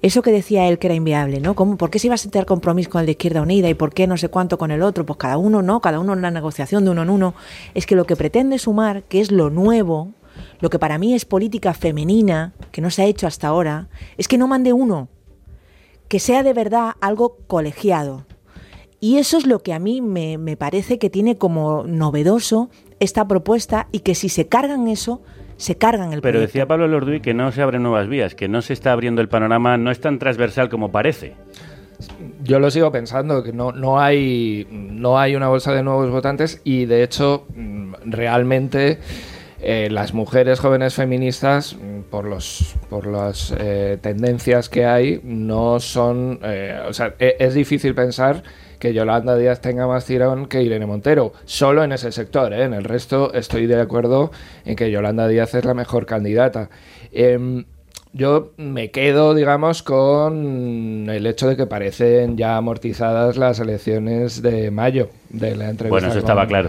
Eso 0.01 0.23
que 0.23 0.31
decía 0.31 0.69
él 0.69 0.79
que 0.79 0.87
era 0.87 0.95
inviable, 0.95 1.41
¿no? 1.41 1.57
¿Cómo, 1.57 1.77
¿Por 1.77 1.91
qué 1.91 1.99
se 1.99 2.07
iba 2.07 2.15
a 2.15 2.19
sentar 2.19 2.47
compromiso 2.47 2.89
con 2.89 3.01
el 3.01 3.07
de 3.07 3.13
Izquierda 3.13 3.43
Unida 3.43 3.69
y 3.69 3.75
por 3.75 3.93
qué 3.93 4.07
no 4.07 4.17
sé 4.17 4.29
cuánto 4.29 4.59
con 4.59 4.71
el 4.71 4.81
otro? 4.81 5.05
Pues 5.05 5.19
cada 5.19 5.37
uno 5.37 5.61
no, 5.61 5.81
cada 5.81 5.99
uno 5.99 6.13
en 6.13 6.23
la 6.23 6.31
negociación 6.31 6.85
de 6.85 6.93
uno 6.93 7.03
en 7.03 7.11
uno. 7.11 7.35
Es 7.75 7.85
que 7.85 7.97
lo 7.97 8.05
que 8.05 8.15
pretende 8.15 8.61
Sumar, 8.61 9.03
que 9.03 9.21
es 9.21 9.33
lo 9.33 9.51
nuevo, 9.51 10.13
lo 10.61 10.71
que 10.71 10.79
para 10.79 10.99
mí 10.99 11.15
es 11.15 11.25
política 11.25 11.75
femenina, 11.75 12.53
que 12.71 12.81
no 12.81 12.91
se 12.91 13.03
ha 13.03 13.07
hecho 13.07 13.27
hasta 13.27 13.49
ahora, 13.49 13.89
es 14.17 14.29
que 14.29 14.39
no 14.39 14.47
mande 14.47 14.73
uno, 14.73 15.09
que 16.07 16.21
sea 16.21 16.45
de 16.45 16.53
verdad 16.53 16.93
algo 17.01 17.39
colegiado. 17.49 18.25
Y 19.01 19.19
eso 19.19 19.37
es 19.37 19.47
lo 19.47 19.65
que 19.65 19.73
a 19.73 19.81
mí 19.81 20.01
me, 20.01 20.39
me 20.39 20.57
parece 20.57 21.01
que 21.01 21.11
tiene 21.11 21.37
como 21.37 21.83
novedoso 21.89 22.71
esta 23.01 23.27
propuesta 23.29 23.89
y 23.93 24.01
que 24.01 24.15
si 24.15 24.29
se 24.29 24.47
cargan 24.49 24.89
eso, 24.89 25.23
se 25.57 25.77
cargan 25.77 26.13
el 26.13 26.21
Pero 26.21 26.35
proyecto. 26.35 26.47
decía 26.47 26.67
Pablo 26.67 26.89
Lorduy 26.89 27.21
que 27.21 27.35
no 27.35 27.53
se 27.53 27.63
abren 27.63 27.83
nuevas 27.83 28.09
vías, 28.09 28.35
que 28.35 28.49
no 28.49 28.61
se 28.63 28.73
está 28.73 28.93
abriendo 28.93 29.21
el 29.21 29.29
panorama, 29.29 29.77
no 29.77 29.91
es 29.91 30.01
tan 30.01 30.19
transversal 30.19 30.69
como 30.69 30.91
parece. 30.91 31.35
Yo 32.43 32.59
lo 32.59 32.71
sigo 32.71 32.91
pensando, 32.91 33.43
que 33.43 33.53
no, 33.53 33.73
no, 33.73 34.01
hay, 34.01 34.67
no 34.71 35.19
hay 35.19 35.37
una 35.37 35.49
bolsa 35.49 35.73
de 35.73 35.83
nuevos 35.83 36.11
votantes 36.11 36.61
y 36.65 36.87
de 36.87 37.03
hecho 37.05 37.47
mm, 37.55 37.95
realmente 38.07 38.99
eh, 39.61 39.89
las 39.91 40.13
mujeres 40.13 40.59
jóvenes 40.61 40.95
feministas, 40.95 41.75
mm, 41.77 42.01
por, 42.11 42.25
los, 42.27 42.75
por 42.91 43.07
las 43.07 43.55
eh, 43.59 43.97
tendencias 44.03 44.69
que 44.69 44.85
hay, 44.85 45.21
no 45.23 45.79
son... 45.81 46.41
eh, 46.43 46.79
o 46.87 46.93
sea, 46.93 47.15
e- 47.19 47.37
es 47.39 47.55
difícil 47.55 47.95
pensar 47.95 48.43
que 48.85 48.93
Yolanda 48.93 49.35
Díaz 49.35 49.63
tenga 49.63 49.87
más 49.87 50.05
tirón 50.05 50.45
que 50.45 50.63
Irene 50.63 50.85
Montero. 50.85 51.33
Solo 51.47 51.83
en 51.85 51.93
ese 51.93 52.13
sector, 52.13 52.53
¿eh? 52.53 52.65
en 52.65 52.75
el 52.75 52.85
resto 52.85 53.33
estoy 53.33 53.67
de 53.67 53.81
acuerdo 53.81 54.31
en 54.67 54.77
que 54.77 54.91
Yolanda 54.91 55.27
Díaz 55.27 55.55
es 55.55 55.65
la 55.65 55.73
mejor 55.73 56.05
candidata. 56.05 56.69
Em, 57.11 57.65
yo 58.13 58.53
me 58.59 58.91
quedo, 58.91 59.33
digamos, 59.33 59.83
con 59.83 61.07
el 61.09 61.27
hecho 61.27 61.49
de 61.49 61.57
que 61.57 61.65
parecen 61.67 62.37
ya 62.37 62.59
amortizadas 62.59 63.39
las 63.39 63.59
elecciones 63.59 64.43
de 64.43 64.71
mayo 64.71 65.09
de 65.31 65.57
la 65.57 65.71
entrevista. 65.71 65.89
Bueno, 65.89 66.09
eso 66.09 66.17
con- 66.17 66.19
estaba 66.25 66.47
claro. 66.47 66.69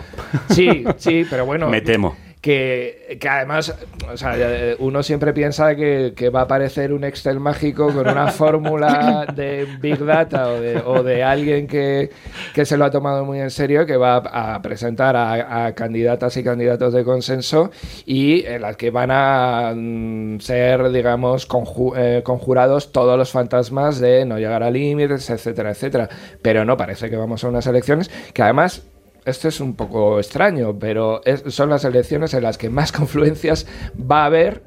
Sí, 0.51 0.85
sí, 0.95 1.25
pero 1.29 1.45
bueno. 1.45 1.67
Me 1.69 1.81
temo. 1.81 2.15
Que, 2.45 3.17
que 3.19 3.27
además, 3.27 3.73
o 4.07 4.15
sea, 4.17 4.35
uno 4.77 5.01
siempre 5.01 5.33
piensa 5.33 5.75
que, 5.75 6.13
que 6.15 6.29
va 6.29 6.41
a 6.41 6.43
aparecer 6.43 6.93
un 6.93 7.03
Excel 7.03 7.39
mágico 7.39 7.87
con 7.91 8.07
una 8.07 8.27
fórmula 8.31 9.25
de 9.35 9.65
Big 9.81 9.97
Data 10.05 10.49
o 10.49 10.61
de, 10.61 10.77
o 10.77 11.01
de 11.01 11.23
alguien 11.23 11.65
que, 11.65 12.11
que 12.53 12.63
se 12.65 12.77
lo 12.77 12.85
ha 12.85 12.91
tomado 12.91 13.25
muy 13.25 13.39
en 13.39 13.49
serio, 13.49 13.87
que 13.87 13.97
va 13.97 14.17
a 14.17 14.61
presentar 14.61 15.15
a, 15.15 15.65
a 15.65 15.73
candidatas 15.73 16.37
y 16.37 16.43
candidatos 16.43 16.93
de 16.93 17.03
consenso 17.03 17.71
y 18.05 18.45
en 18.45 18.61
las 18.61 18.77
que 18.77 18.91
van 18.91 19.09
a 19.09 19.73
mm, 19.75 20.39
ser, 20.39 20.91
digamos, 20.91 21.49
conju- 21.49 21.95
eh, 21.97 22.21
conjurados 22.23 22.91
todos 22.91 23.17
los 23.17 23.31
fantasmas 23.31 23.99
de 23.99 24.23
no 24.23 24.37
llegar 24.37 24.61
a 24.61 24.69
límites, 24.69 25.31
etcétera, 25.31 25.71
etcétera. 25.71 26.09
Pero 26.43 26.63
no, 26.63 26.77
parece 26.77 27.09
que 27.09 27.15
vamos 27.15 27.43
a 27.43 27.47
unas 27.49 27.65
elecciones 27.65 28.11
que 28.35 28.43
además 28.43 28.83
esto 29.25 29.47
es 29.47 29.59
un 29.59 29.75
poco 29.75 30.19
extraño, 30.19 30.77
pero 30.77 31.21
son 31.47 31.69
las 31.69 31.83
elecciones 31.83 32.33
en 32.33 32.43
las 32.43 32.57
que 32.57 32.69
más 32.69 32.91
confluencias 32.93 33.67
va 33.99 34.23
a 34.23 34.25
haber 34.25 34.63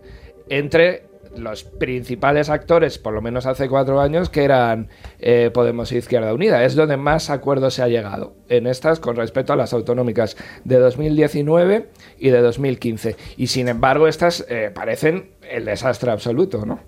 entre 0.49 1.09
los 1.37 1.65
principales 1.65 2.51
actores, 2.51 2.99
por 2.99 3.13
lo 3.13 3.23
menos 3.23 3.47
hace 3.47 3.69
cuatro 3.69 4.01
años, 4.01 4.29
que 4.29 4.45
eran 4.45 4.89
eh, 5.21 5.51
Podemos 5.53 5.93
e 5.93 5.99
Izquierda 5.99 6.35
Unida. 6.35 6.65
Es 6.65 6.75
donde 6.75 6.97
más 6.97 7.31
acuerdo 7.31 7.71
se 7.71 7.83
ha 7.83 7.89
llegado 7.89 8.35
en 8.49 8.67
estas 8.67 9.01
con 9.01 9.17
respecto 9.17 9.53
a 9.53 9.57
las 9.57 9.73
autonómicas 9.73 10.37
de 10.65 10.79
2019 10.79 11.89
y 12.19 12.31
de 12.31 12.41
2015. 12.41 13.17
Y 13.37 13.49
sin 13.49 13.69
embargo, 13.69 14.09
estas 14.09 14.45
eh, 14.49 14.71
parecen 14.75 15.31
el 15.49 15.65
desastre 15.65 16.11
absoluto, 16.11 16.67
¿no? 16.67 16.81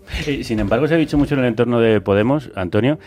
Sin 0.43 0.59
embargo, 0.59 0.87
se 0.87 0.95
ha 0.95 0.99
dicho 0.99 1.17
mucho 1.17 1.35
en 1.35 1.41
el 1.41 1.47
entorno 1.47 1.81
de 1.81 2.01
Podemos, 2.01 2.51
Antonio, 2.55 2.99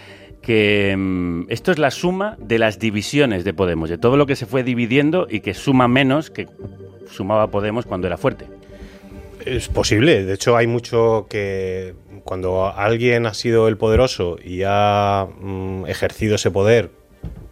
que 0.43 0.93
mm, 0.95 1.45
esto 1.49 1.71
es 1.71 1.79
la 1.79 1.89
suma 1.89 2.37
de 2.39 2.59
las 2.59 2.77
divisiones 2.77 3.43
de 3.43 3.53
Podemos, 3.53 3.89
de 3.89 3.97
todo 3.97 4.17
lo 4.17 4.27
que 4.27 4.35
se 4.35 4.45
fue 4.45 4.63
dividiendo 4.63 5.25
y 5.29 5.39
que 5.39 5.55
suma 5.55 5.87
menos 5.87 6.29
que 6.29 6.47
sumaba 7.09 7.47
Podemos 7.47 7.85
cuando 7.85 8.05
era 8.05 8.17
fuerte. 8.17 8.45
Es 9.45 9.67
posible, 9.69 10.23
de 10.23 10.33
hecho 10.33 10.55
hay 10.55 10.67
mucho 10.67 11.25
que 11.29 11.95
cuando 12.23 12.67
alguien 12.67 13.25
ha 13.25 13.33
sido 13.33 13.67
el 13.67 13.77
poderoso 13.77 14.37
y 14.43 14.61
ha 14.65 15.27
mm, 15.39 15.85
ejercido 15.87 16.35
ese 16.35 16.51
poder, 16.51 16.91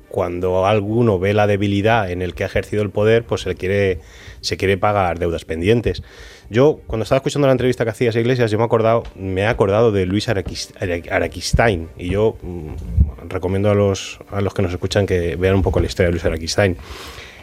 cuando 0.10 0.66
alguno 0.66 1.20
ve 1.20 1.34
la 1.34 1.48
debilidad 1.48 2.12
en 2.12 2.22
el 2.22 2.36
que 2.36 2.44
ha 2.44 2.48
ejercido 2.48 2.84
el 2.84 2.90
poder, 2.90 3.24
pues 3.24 3.42
se 3.42 3.56
quiere, 3.56 4.00
se 4.42 4.58
quiere 4.58 4.78
pagar 4.78 5.20
deudas 5.20 5.46
pendientes. 5.46 6.04
Yo, 6.52 6.82
cuando 6.86 7.04
estaba 7.04 7.18
escuchando 7.18 7.48
la 7.48 7.54
entrevista 7.54 7.86
que 7.86 7.92
hacías 7.92 8.14
Iglesias, 8.18 8.52
yo 8.52 8.58
me 8.58 8.64
he 8.64 8.66
acordado, 8.66 9.04
me 9.16 9.42
he 9.42 9.46
acordado 9.48 9.94
de 9.94 10.06
Luis 10.06 10.28
Araquis- 10.28 10.74
Ara- 10.82 11.16
Araquistain 11.16 11.88
y 11.98 12.10
yo 12.10 12.36
mm, 12.42 13.30
recomiendo 13.30 13.72
a 13.72 13.74
los, 13.74 14.20
a 14.30 14.42
los 14.42 14.54
que 14.54 14.62
nos 14.62 14.74
escuchan 14.74 15.06
que 15.06 15.38
vean 15.38 15.56
un 15.56 15.62
poco 15.62 15.80
la 15.80 15.86
historia 15.86 16.08
de 16.08 16.12
Luis 16.12 16.26
Araquistain. 16.26 16.76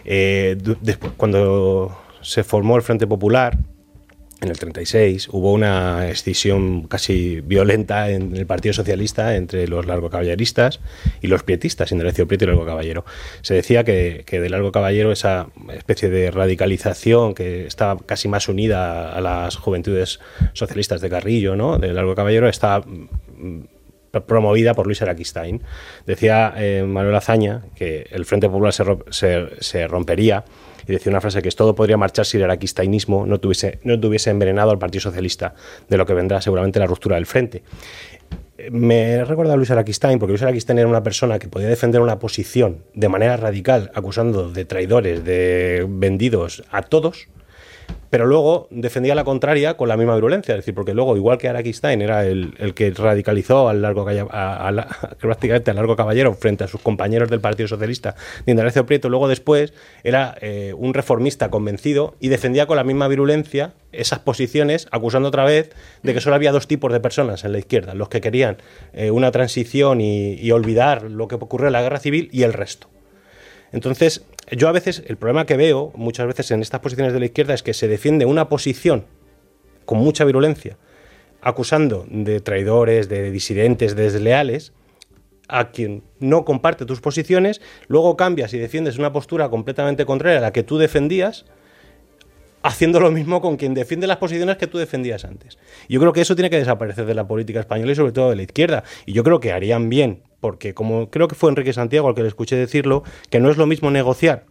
Eh, 0.05 0.59
después, 0.83 1.13
cuando 1.17 1.97
se 2.21 2.45
formó 2.45 2.77
el 2.77 2.83
Frente 2.83 3.07
Popular, 3.07 3.57
en 4.41 4.51
el 4.51 4.59
36 4.59 5.29
hubo 5.33 5.53
una 5.53 6.09
escisión 6.09 6.87
casi 6.87 7.41
violenta 7.41 8.11
en 8.11 8.37
el 8.37 8.47
Partido 8.47 8.73
Socialista 8.73 9.35
entre 9.37 9.67
los 9.67 9.87
largocaballeristas 9.87 10.81
y 11.21 11.27
los 11.27 11.43
pietistas, 11.43 11.91
Indalecio 11.91 12.29
Prieto 12.29 12.45
y 12.45 12.49
Largo 12.49 12.65
Caballero. 12.65 13.05
Se 13.43 13.55
decía 13.55 13.85
que, 13.85 14.25
de 14.29 14.51
Largo 14.51 14.71
Caballero 14.71 15.11
esa 15.11 15.49
especie 15.73 16.09
de 16.09 16.31
radicalización 16.31 17.35
que 17.35 17.67
estaba 17.67 17.99
casi 17.99 18.29
más 18.29 18.49
unida 18.49 19.13
a 19.13 19.21
las 19.21 19.57
juventudes 19.57 20.21
socialistas 20.53 21.01
de 21.01 21.11
Carrillo, 21.11 21.57
¿no? 21.57 21.79
de 21.79 21.93
Largo 21.93 22.15
Caballero, 22.15 22.49
estaba 22.49 22.87
mm, 22.87 24.21
promovida 24.27 24.75
por 24.75 24.87
Luis 24.87 25.03
Araquistain. 25.03 25.63
Decía 26.07 26.55
eh, 26.57 26.85
Manuel 26.87 27.17
Azaña 27.17 27.63
que 27.75 28.07
el 28.11 28.25
Frente 28.25 28.49
Popular 28.49 28.73
se 28.73 29.89
rompería 29.89 30.45
y 30.89 30.93
decía 30.93 31.11
una 31.11 31.21
frase 31.21 31.43
que 31.43 31.49
es 31.49 31.57
todo 31.57 31.75
podría 31.75 31.97
marchar 31.97 32.25
si 32.25 32.39
el 32.39 32.45
araquistainismo 32.45 33.27
no 33.27 33.39
tuviese, 33.39 33.79
no 33.85 34.01
tuviese 34.01 34.31
envenenado 34.31 34.71
al 34.71 34.79
Partido 34.79 35.03
Socialista, 35.03 35.55
de 35.89 35.97
lo 35.97 36.07
que 36.07 36.15
vendrá 36.15 36.41
seguramente 36.41 36.79
la 36.79 36.87
ruptura 36.87 37.17
del 37.17 37.27
Frente. 37.27 37.63
Me 38.71 39.25
recordado 39.25 39.55
a 39.55 39.57
Luis 39.57 39.71
Araquistain, 39.71 40.19
porque 40.19 40.33
Luis 40.33 40.43
Araquistain 40.43 40.79
era 40.79 40.89
una 40.89 41.03
persona 41.03 41.39
que 41.39 41.49
podía 41.49 41.69
defender 41.69 42.01
una 42.01 42.19
posición 42.19 42.83
de 42.95 43.09
manera 43.09 43.37
radical, 43.37 43.93
acusando 43.95 44.51
de 44.51 44.65
traidores, 44.65 45.25
de 45.25 45.87
vendidos 45.89 46.65
a 46.71 46.83
todos, 46.83 47.29
pero 48.11 48.27
luego 48.27 48.69
defendía 48.71 49.15
la 49.15 49.25
contraria 49.25 49.77
con 49.77 49.89
la 49.89 49.97
misma 49.97 50.15
virulencia, 50.15 50.55
es 50.55 50.59
decir, 50.61 50.75
porque 50.75 50.95
luego, 50.95 51.17
igual 51.17 51.39
que 51.39 51.49
Araquistain 51.49 52.01
era 52.03 52.25
el, 52.27 52.55
el 52.59 52.75
que 52.75 52.91
radicalizó 52.91 53.69
al 53.69 53.83
largo 53.83 54.07
a- 54.09 54.87
prácticamente 55.21 55.71
al 55.71 55.77
largo 55.77 55.97
caballero 55.97 56.35
frente 56.35 56.65
a 56.65 56.69
sus 56.69 56.81
compañeros 56.81 57.31
del 57.31 57.41
Partido 57.41 57.69
Socialista 57.69 58.15
de 58.47 58.53
Indalecio 58.53 58.87
Prieto, 58.87 59.09
luego 59.09 59.29
después 59.29 59.73
era 60.05 60.37
eh, 60.41 60.75
un 60.77 60.95
reformista 60.95 61.51
convencido 61.51 62.15
y 62.21 62.29
defendía 62.29 62.67
con 62.67 62.77
la 62.77 62.85
misma 62.85 63.09
virulencia 63.09 63.73
esas 63.93 64.19
posiciones, 64.19 64.87
acusando 64.91 65.29
otra 65.29 65.45
vez 65.45 65.71
de 66.03 66.15
que 66.15 66.21
solo 66.21 66.37
había 66.37 66.53
dos 66.53 66.67
tipos 66.69 66.93
de 66.93 67.01
personas 67.01 67.45
en 67.45 67.53
la 67.53 67.59
izquierda, 67.59 67.95
los 67.95 68.09
que 68.09 68.21
querían 68.21 68.59
eh, 68.93 69.11
una 69.11 69.31
transición 69.31 70.01
y, 70.01 70.35
y 70.35 70.51
olvidar 70.53 71.05
lo 71.05 71.29
que 71.29 71.37
ocurrió 71.37 71.69
en 71.69 71.73
la 71.73 71.83
guerra 71.83 71.99
civil 71.99 72.29
y 72.33 72.43
el 72.43 72.53
resto. 72.53 72.89
Entonces, 73.73 74.25
yo 74.51 74.69
a 74.69 74.73
veces, 74.73 75.03
el 75.07 75.17
problema 75.17 75.47
que 75.47 75.57
veo 75.57 75.93
muchas 75.95 76.27
veces 76.27 76.51
en 76.51 76.63
estas 76.63 76.81
posiciones 76.81 77.13
de 77.13 77.21
la 77.21 77.27
izquierda 77.27 77.55
es 77.55 77.63
que 77.63 77.75
se 77.75 77.89
defiende 77.89 78.25
una 78.25 78.49
posición 78.49 79.05
con 79.85 79.99
mucha 79.99 80.25
virulencia, 80.25 80.77
acusando 81.41 82.07
de 82.09 82.41
traidores, 82.41 83.09
de 83.09 83.31
disidentes, 83.31 83.95
de 83.95 84.11
desleales, 84.11 84.73
a 85.49 85.71
quien 85.71 86.03
no 86.19 86.45
comparte 86.45 86.85
tus 86.85 87.01
posiciones, 87.01 87.61
luego 87.87 88.17
cambias 88.17 88.53
y 88.53 88.59
defiendes 88.59 88.99
una 88.99 89.13
postura 89.13 89.49
completamente 89.49 90.05
contraria 90.05 90.39
a 90.39 90.43
la 90.43 90.53
que 90.53 90.63
tú 90.63 90.79
defendías, 90.79 91.47
haciendo 92.63 93.01
lo 93.01 93.11
mismo 93.11 93.41
con 93.41 93.57
quien 93.57 93.73
defiende 93.73 94.07
las 94.07 94.19
posiciones 94.19 94.57
que 94.57 94.67
tú 94.67 94.79
defendías 94.79 95.25
antes. 95.25 95.59
Yo 95.89 96.01
creo 96.01 96.13
que 96.13 96.21
eso 96.21 96.35
tiene 96.35 96.51
que 96.51 96.59
desaparecer 96.59 97.07
de 97.07 97.15
la 97.15 97.27
política 97.27 97.61
española 97.61 97.93
y 97.93 97.95
sobre 97.95 98.13
todo 98.13 98.31
de 98.31 98.37
la 98.37 98.43
izquierda. 98.43 98.85
Y 99.07 99.13
yo 99.13 99.23
creo 99.25 99.41
que 99.41 99.53
harían 99.53 99.89
bien, 99.89 100.23
porque 100.41 100.75
como 100.75 101.11
creo 101.11 101.29
que 101.29 101.35
fue 101.35 101.51
Enrique 101.51 101.73
Santiago 101.73 102.09
al 102.09 102.15
que 102.15 102.23
le 102.23 102.29
escuché 102.29 102.57
decirlo, 102.57 103.03
que 103.31 103.41
no 103.41 103.51
es 103.51 103.57
lo 103.57 103.67
mismo 103.67 103.91
negociar 103.91 104.45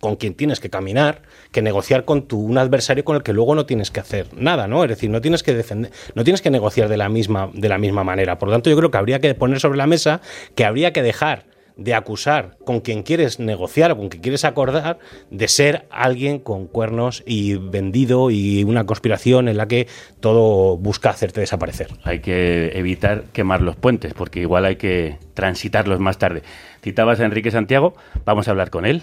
con 0.00 0.16
quien 0.16 0.34
tienes 0.34 0.60
que 0.60 0.70
caminar 0.70 1.22
que 1.52 1.62
negociar 1.62 2.04
con 2.04 2.26
tu 2.26 2.40
un 2.40 2.58
adversario 2.58 3.04
con 3.04 3.16
el 3.16 3.22
que 3.22 3.32
luego 3.32 3.54
no 3.54 3.66
tienes 3.66 3.90
que 3.90 4.00
hacer 4.00 4.28
nada, 4.34 4.66
¿no? 4.66 4.82
Es 4.82 4.88
decir, 4.88 5.10
no 5.10 5.20
tienes 5.20 5.42
que 5.42 5.54
defender, 5.54 5.92
no 6.14 6.24
tienes 6.24 6.40
que 6.40 6.50
negociar 6.50 6.88
de 6.88 6.96
la 6.96 7.08
misma 7.08 7.50
de 7.52 7.68
la 7.68 7.78
misma 7.78 8.02
manera. 8.02 8.38
Por 8.38 8.48
lo 8.48 8.54
tanto, 8.54 8.70
yo 8.70 8.76
creo 8.76 8.90
que 8.90 8.98
habría 8.98 9.20
que 9.20 9.34
poner 9.34 9.60
sobre 9.60 9.76
la 9.76 9.86
mesa 9.86 10.20
que 10.54 10.64
habría 10.64 10.92
que 10.92 11.02
dejar 11.02 11.49
de 11.76 11.94
acusar 11.94 12.56
con 12.64 12.80
quien 12.80 13.02
quieres 13.02 13.38
negociar 13.38 13.92
o 13.92 13.96
con 13.96 14.08
quien 14.08 14.22
quieres 14.22 14.44
acordar 14.44 14.98
de 15.30 15.48
ser 15.48 15.86
alguien 15.90 16.38
con 16.38 16.66
cuernos 16.66 17.22
y 17.26 17.54
vendido 17.54 18.30
y 18.30 18.64
una 18.64 18.86
conspiración 18.86 19.48
en 19.48 19.56
la 19.56 19.66
que 19.66 19.88
todo 20.20 20.76
busca 20.76 21.10
hacerte 21.10 21.40
desaparecer. 21.40 21.88
Hay 22.04 22.20
que 22.20 22.78
evitar 22.78 23.24
quemar 23.32 23.62
los 23.62 23.76
puentes, 23.76 24.14
porque 24.14 24.40
igual 24.40 24.64
hay 24.64 24.76
que 24.76 25.18
transitarlos 25.34 26.00
más 26.00 26.18
tarde. 26.18 26.42
Citabas 26.82 27.20
a 27.20 27.24
Enrique 27.24 27.50
Santiago, 27.50 27.94
vamos 28.24 28.48
a 28.48 28.52
hablar 28.52 28.70
con 28.70 28.86
él. 28.86 29.02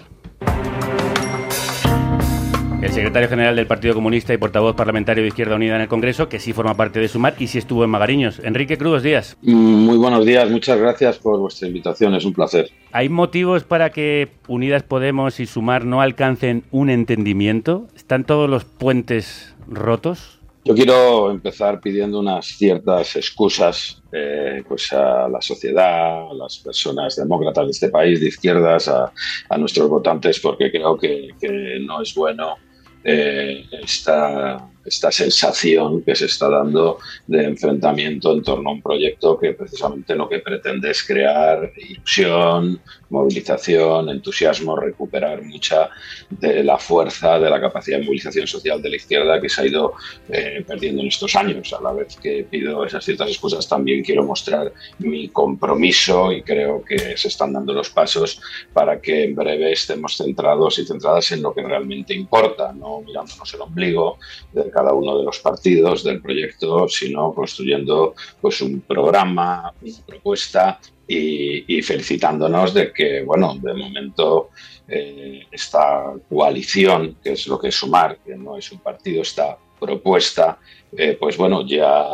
El 2.80 2.92
secretario 2.92 3.28
general 3.28 3.56
del 3.56 3.66
Partido 3.66 3.92
Comunista 3.92 4.32
y 4.32 4.36
portavoz 4.36 4.76
parlamentario 4.76 5.24
de 5.24 5.28
Izquierda 5.28 5.56
Unida 5.56 5.74
en 5.74 5.80
el 5.80 5.88
Congreso, 5.88 6.28
que 6.28 6.38
sí 6.38 6.52
forma 6.52 6.76
parte 6.76 7.00
de 7.00 7.08
Sumar 7.08 7.34
y 7.36 7.48
sí 7.48 7.58
estuvo 7.58 7.82
en 7.82 7.90
Magariños. 7.90 8.38
Enrique 8.44 8.78
Cruz, 8.78 9.02
días. 9.02 9.36
Muy 9.42 9.96
buenos 9.96 10.24
días, 10.24 10.48
muchas 10.48 10.78
gracias 10.78 11.18
por 11.18 11.40
vuestra 11.40 11.66
invitación, 11.66 12.14
es 12.14 12.24
un 12.24 12.34
placer. 12.34 12.70
¿Hay 12.92 13.08
motivos 13.08 13.64
para 13.64 13.90
que 13.90 14.28
Unidas 14.46 14.84
Podemos 14.84 15.40
y 15.40 15.46
Sumar 15.46 15.84
no 15.86 16.00
alcancen 16.00 16.62
un 16.70 16.88
entendimiento? 16.88 17.88
¿Están 17.96 18.22
todos 18.22 18.48
los 18.48 18.64
puentes 18.64 19.56
rotos? 19.66 20.38
Yo 20.64 20.74
quiero 20.74 21.32
empezar 21.32 21.80
pidiendo 21.80 22.20
unas 22.20 22.46
ciertas 22.46 23.16
excusas 23.16 24.02
eh, 24.12 24.62
pues 24.68 24.92
a 24.92 25.28
la 25.28 25.40
sociedad, 25.40 26.30
a 26.30 26.34
las 26.34 26.58
personas 26.58 27.16
demócratas 27.16 27.64
de 27.64 27.70
este 27.70 27.88
país, 27.88 28.20
de 28.20 28.28
izquierdas, 28.28 28.86
a, 28.86 29.10
a 29.48 29.58
nuestros 29.58 29.88
votantes, 29.88 30.38
porque 30.38 30.70
creo 30.70 30.96
que, 30.96 31.30
que 31.40 31.78
no 31.80 32.02
es 32.02 32.14
bueno 32.14 32.54
eh, 33.04 33.66
esta, 33.70 34.68
esta 34.88 35.12
sensación 35.12 36.02
que 36.02 36.14
se 36.14 36.26
está 36.26 36.48
dando 36.48 36.98
de 37.26 37.44
enfrentamiento 37.44 38.32
en 38.32 38.42
torno 38.42 38.70
a 38.70 38.72
un 38.72 38.82
proyecto 38.82 39.38
que 39.38 39.52
precisamente 39.52 40.14
lo 40.14 40.28
que 40.28 40.40
pretende 40.40 40.90
es 40.90 41.02
crear 41.02 41.72
ilusión, 41.76 42.80
movilización, 43.10 44.08
entusiasmo, 44.10 44.76
recuperar 44.76 45.42
mucha 45.42 45.90
de 46.30 46.62
la 46.62 46.78
fuerza, 46.78 47.38
de 47.38 47.50
la 47.50 47.60
capacidad 47.60 47.98
de 47.98 48.04
movilización 48.04 48.46
social 48.46 48.82
de 48.82 48.90
la 48.90 48.96
izquierda 48.96 49.40
que 49.40 49.48
se 49.48 49.62
ha 49.62 49.66
ido 49.66 49.94
eh, 50.28 50.64
perdiendo 50.66 51.02
en 51.02 51.08
estos 51.08 51.34
años. 51.36 51.72
A 51.72 51.80
la 51.80 51.92
vez 51.92 52.16
que 52.16 52.46
pido 52.50 52.84
esas 52.84 53.04
ciertas 53.04 53.28
excusas, 53.28 53.68
también 53.68 54.02
quiero 54.02 54.24
mostrar 54.24 54.72
mi 54.98 55.28
compromiso 55.28 56.32
y 56.32 56.42
creo 56.42 56.84
que 56.84 57.16
se 57.16 57.28
están 57.28 57.52
dando 57.52 57.72
los 57.72 57.90
pasos 57.90 58.40
para 58.72 59.00
que 59.00 59.24
en 59.24 59.34
breve 59.34 59.72
estemos 59.72 60.16
centrados 60.16 60.78
y 60.78 60.86
centradas 60.86 61.32
en 61.32 61.42
lo 61.42 61.54
que 61.54 61.62
realmente 61.62 62.14
importa, 62.14 62.72
no 62.72 63.00
mirándonos 63.00 63.52
el 63.54 63.60
ombligo 63.60 64.18
de 64.52 64.70
cada 64.78 64.92
uno 64.92 65.18
de 65.18 65.24
los 65.24 65.40
partidos 65.40 66.04
del 66.04 66.22
proyecto, 66.22 66.88
sino 66.88 67.34
construyendo 67.34 68.14
pues 68.40 68.60
un 68.60 68.80
programa, 68.82 69.72
una 69.82 70.06
propuesta 70.06 70.78
y, 71.08 71.82
felicitándonos 71.82 72.72
de 72.74 72.92
que, 72.92 73.22
bueno, 73.24 73.56
de 73.60 73.74
momento 73.74 74.50
eh, 74.86 75.46
esta 75.50 76.12
coalición, 76.28 77.16
que 77.22 77.32
es 77.32 77.48
lo 77.48 77.58
que 77.58 77.68
es 77.68 77.74
sumar, 77.74 78.18
que 78.24 78.36
no 78.36 78.56
es 78.56 78.70
un 78.70 78.78
partido, 78.78 79.22
esta 79.22 79.58
propuesta, 79.80 80.58
eh, 80.96 81.16
pues 81.18 81.36
bueno, 81.36 81.66
ya 81.66 82.06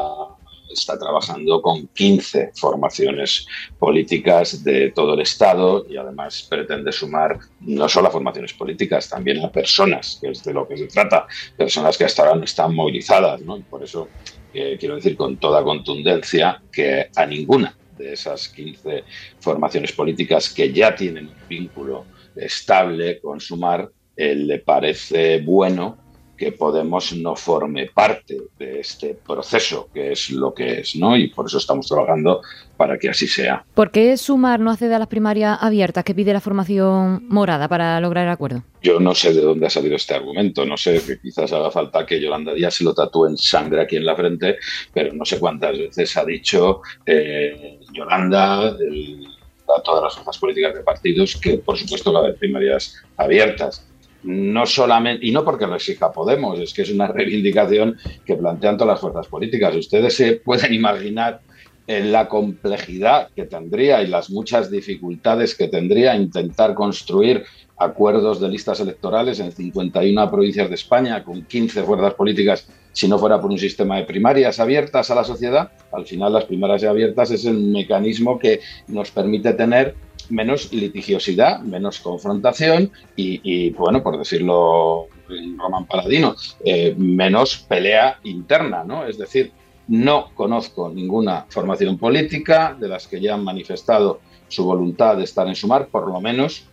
está 0.75 0.99
trabajando 0.99 1.61
con 1.63 1.89
15 1.89 2.53
formaciones 2.55 3.47
políticas 3.79 4.63
de 4.63 4.91
todo 4.91 5.15
el 5.15 5.21
Estado 5.21 5.87
y 5.89 5.97
además 5.97 6.47
pretende 6.49 6.93
sumar 6.93 7.39
no 7.61 7.89
solo 7.89 8.09
a 8.09 8.11
formaciones 8.11 8.53
políticas, 8.53 9.09
también 9.09 9.45
a 9.45 9.51
personas, 9.51 10.19
que 10.21 10.31
es 10.31 10.45
de 10.45 10.53
lo 10.53 10.69
que 10.69 10.77
se 10.77 10.87
trata, 10.87 11.27
personas 11.57 11.97
que 11.97 12.05
hasta 12.05 12.23
ahora 12.23 12.37
no 12.37 12.45
están 12.45 12.75
movilizadas, 12.75 13.41
¿no? 13.41 13.61
Por 13.63 13.83
eso 13.83 14.09
eh, 14.53 14.77
quiero 14.79 14.97
decir 14.97 15.17
con 15.17 15.37
toda 15.39 15.65
contundencia 15.65 16.63
que 16.71 17.09
a 17.17 17.27
ninguna 17.27 17.77
de 17.97 18.13
esas 18.13 18.49
15 18.49 19.05
formaciones 19.41 19.93
políticas 19.93 20.51
que 20.51 20.73
ya 20.73 20.95
tienen 20.95 21.29
un 21.29 21.49
vínculo 21.49 22.05
estable 22.37 23.21
con 23.21 23.41
Sumar, 23.41 23.91
eh, 24.17 24.35
le 24.35 24.59
parece 24.59 25.41
bueno 25.41 26.04
que 26.37 26.53
Podemos 26.53 27.13
no 27.15 27.37
forme 27.37 27.91
parte 27.93 28.39
de 28.59 28.81
este 28.81 29.15
proceso, 29.15 29.89
que 29.93 30.13
es 30.13 30.31
lo 30.31 30.55
que 30.55 30.81
es, 30.81 30.97
¿no? 30.97 31.17
Y 31.17 31.29
por 31.29 31.47
eso 31.47 31.59
estamos 31.59 31.87
trabajando 31.87 32.41
para 32.77 32.99
que 32.99 33.09
así 33.09 33.27
sea. 33.27 33.65
¿Por 33.75 33.91
qué 33.91 34.17
Sumar 34.17 34.61
no 34.61 34.71
accede 34.71 34.95
a 34.95 34.99
las 34.99 35.09
primarias 35.09 35.59
abiertas 35.61 36.05
que 36.05 36.15
pide 36.15 36.33
la 36.33 36.41
formación 36.41 37.27
morada 37.29 37.69
para 37.69 38.01
lograr 38.01 38.27
el 38.27 38.33
acuerdo? 38.33 38.63
Yo 38.83 39.01
no 39.01 39.15
sé 39.15 39.33
de 39.33 39.43
dónde 39.43 39.67
ha 39.67 39.71
salido 39.71 39.97
este 39.97 40.15
argumento, 40.15 40.65
no 40.65 40.77
sé, 40.77 41.03
que 41.05 41.19
quizás 41.19 41.53
haga 41.53 41.71
falta 41.71 42.07
que 42.07 42.21
Yolanda 42.21 42.55
Díaz 42.55 42.75
se 42.75 42.85
lo 42.85 42.95
tatúe 42.95 43.27
en 43.27 43.37
sangre 43.37 43.83
aquí 43.83 43.97
en 43.97 44.07
la 44.07 44.17
frente, 44.17 44.59
pero 44.93 45.13
no 45.13 45.25
sé 45.25 45.39
cuántas 45.39 45.79
veces 45.79 46.17
ha 46.17 46.25
dicho 46.25 46.83
eh, 47.07 47.81
Yolanda, 47.93 48.69
a 48.69 49.83
todas 49.83 50.03
las 50.03 50.15
fuerzas 50.15 50.39
políticas 50.39 50.75
de 50.75 50.83
partidos, 50.83 51.37
que 51.37 51.59
por 51.59 51.77
supuesto 51.77 52.13
va 52.13 52.21
a 52.21 52.23
haber 52.23 52.37
primarias 52.37 53.03
abiertas 53.17 53.87
no 54.25 54.67
solamente, 54.67 55.27
y 55.27 55.31
no 55.31 55.45
porque 55.45 55.67
lo 55.67 55.77
exija 55.77 56.11
Podemos, 56.11 56.59
es 56.59 56.73
que 56.73 56.83
es 56.83 56.91
una 56.91 57.07
reivindicación 57.09 57.97
que 58.25 58.37
plantean 58.37 58.77
todas 58.77 58.95
las 58.95 59.01
fuerzas 59.01 59.27
políticas. 59.27 59.75
Ustedes 59.77 60.15
se 60.15 60.35
pueden 60.35 60.73
imaginar 60.73 61.41
la 61.87 62.29
complejidad 62.29 63.29
que 63.37 63.45
tendría 63.45 64.03
y 64.03 64.07
las 64.07 64.31
muchas 64.31 64.71
dificultades 64.71 65.55
que 65.55 65.69
tendría 65.69 66.17
intentar 66.17 66.75
construir 66.75 67.45
acuerdos 67.77 68.41
de 68.41 68.49
listas 68.49 68.81
electorales 68.81 69.41
en 69.41 69.53
51 69.53 70.31
provincias 70.31 70.69
de 70.69 70.77
España 70.77 71.23
con 71.23 71.43
15 71.43 71.83
fuerzas 71.83 72.15
políticas 72.15 72.69
si 72.93 73.09
no 73.09 73.19
fuera 73.19 73.41
por 73.41 73.51
un 73.51 73.59
sistema 73.59 73.97
de 73.97 74.05
primarias 74.05 74.61
abiertas 74.61 75.11
a 75.11 75.15
la 75.15 75.25
sociedad. 75.25 75.73
Al 75.93 76.07
final 76.07 76.33
las 76.33 76.45
primarias 76.45 76.85
abiertas 76.85 77.31
es 77.33 77.45
el 77.45 77.59
mecanismo 77.59 78.39
que 78.39 78.61
nos 78.87 79.11
permite 79.11 79.53
tener 79.53 79.95
menos 80.31 80.73
litigiosidad, 80.73 81.61
menos 81.61 82.01
confrontación 82.01 82.91
y, 83.17 83.71
bueno, 83.71 84.03
por 84.03 84.19
decirlo 84.19 85.09
en 85.29 85.59
Román 85.59 85.87
Paladino, 85.87 86.35
eh, 86.65 86.95
menos 86.97 87.59
pelea 87.59 88.19
interna, 88.25 88.85
¿no? 88.85 89.07
Es 89.07 89.17
decir, 89.17 89.53
no 89.89 90.31
conozco 90.35 90.91
ninguna 90.91 91.47
formación 91.49 91.99
política 91.99 92.77
de 92.79 92.89
las 92.89 93.07
que 93.07 93.21
ya 93.21 93.35
han 93.35 93.45
manifestado 93.45 94.21
su 94.49 94.65
voluntad 94.65 95.17
de 95.17 95.25
estar 95.25 95.47
en 95.47 95.55
sumar, 95.55 95.89
por 95.89 96.09
lo 96.09 96.21
menos 96.21 96.67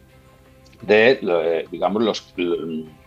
de, 0.82 1.20
eh, 1.22 1.66
digamos, 1.72 2.04
los, 2.04 2.34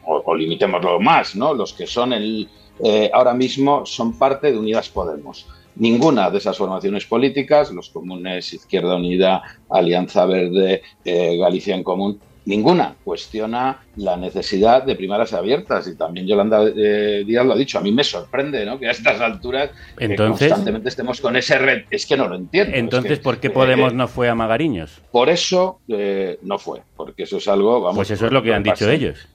o, 0.05 0.35
limitémoslo 0.35 1.01
más, 1.01 1.35
¿no? 1.37 1.55
Los 1.55 1.73
que 1.73 1.87
son 1.87 2.13
el, 2.13 2.49
eh, 2.83 3.11
ahora 3.13 3.35
mismo 3.35 3.85
son 3.87 4.19
parte 4.19 4.53
de 4.53 4.59
Unidas 4.59 4.89
Podemos. 4.89 5.47
Ninguna 5.77 6.31
de 6.31 6.39
esas 6.39 6.57
formaciones 6.57 7.05
políticas, 7.05 7.73
los 7.73 7.91
comunes, 7.91 8.53
Izquierda 8.53 8.97
Unida, 8.97 9.43
Alianza 9.69 10.25
Verde, 10.25 10.83
eh, 11.05 11.37
Galicia 11.37 11.75
en 11.75 11.83
Común, 11.83 12.21
ninguna 12.47 12.95
cuestiona 13.03 13.83
la 13.97 14.17
necesidad 14.17 14.85
de 14.85 14.95
primarias 14.95 15.33
abiertas 15.33 15.89
y 15.89 15.97
también 15.97 16.27
Yolanda 16.27 16.63
eh, 16.77 17.25
Díaz 17.27 17.45
lo 17.45 17.55
ha 17.55 17.57
dicho. 17.57 17.79
A 17.79 17.81
mí 17.81 17.91
me 17.91 18.05
sorprende 18.05 18.65
¿no? 18.65 18.79
que 18.79 18.87
a 18.87 18.93
estas 18.93 19.21
alturas 19.21 19.71
entonces, 19.99 20.49
constantemente 20.49 20.91
estemos 20.91 21.21
con 21.21 21.37
ese 21.37 21.59
red. 21.59 21.85
Es 21.91 22.07
que 22.07 22.17
no 22.17 22.29
lo 22.29 22.37
entiendo. 22.37 22.77
Entonces, 22.77 23.19
¿por 23.19 23.39
qué 23.39 23.51
Podemos 23.51 23.93
eh, 23.93 23.97
no 23.97 24.07
fue 24.07 24.29
a 24.29 24.35
Magariños? 24.35 25.01
Por 25.11 25.29
eso 25.29 25.81
no 25.89 26.59
fue, 26.59 26.83
porque 26.97 27.25
eso 27.25 27.39
es 27.39 27.49
algo... 27.49 27.81
Vamos, 27.81 27.97
pues 27.97 28.11
eso 28.11 28.27
es 28.27 28.33
lo 28.33 28.43
que 28.43 28.55
han 28.55 28.63
dicho 28.63 28.89
ellos. 28.89 29.27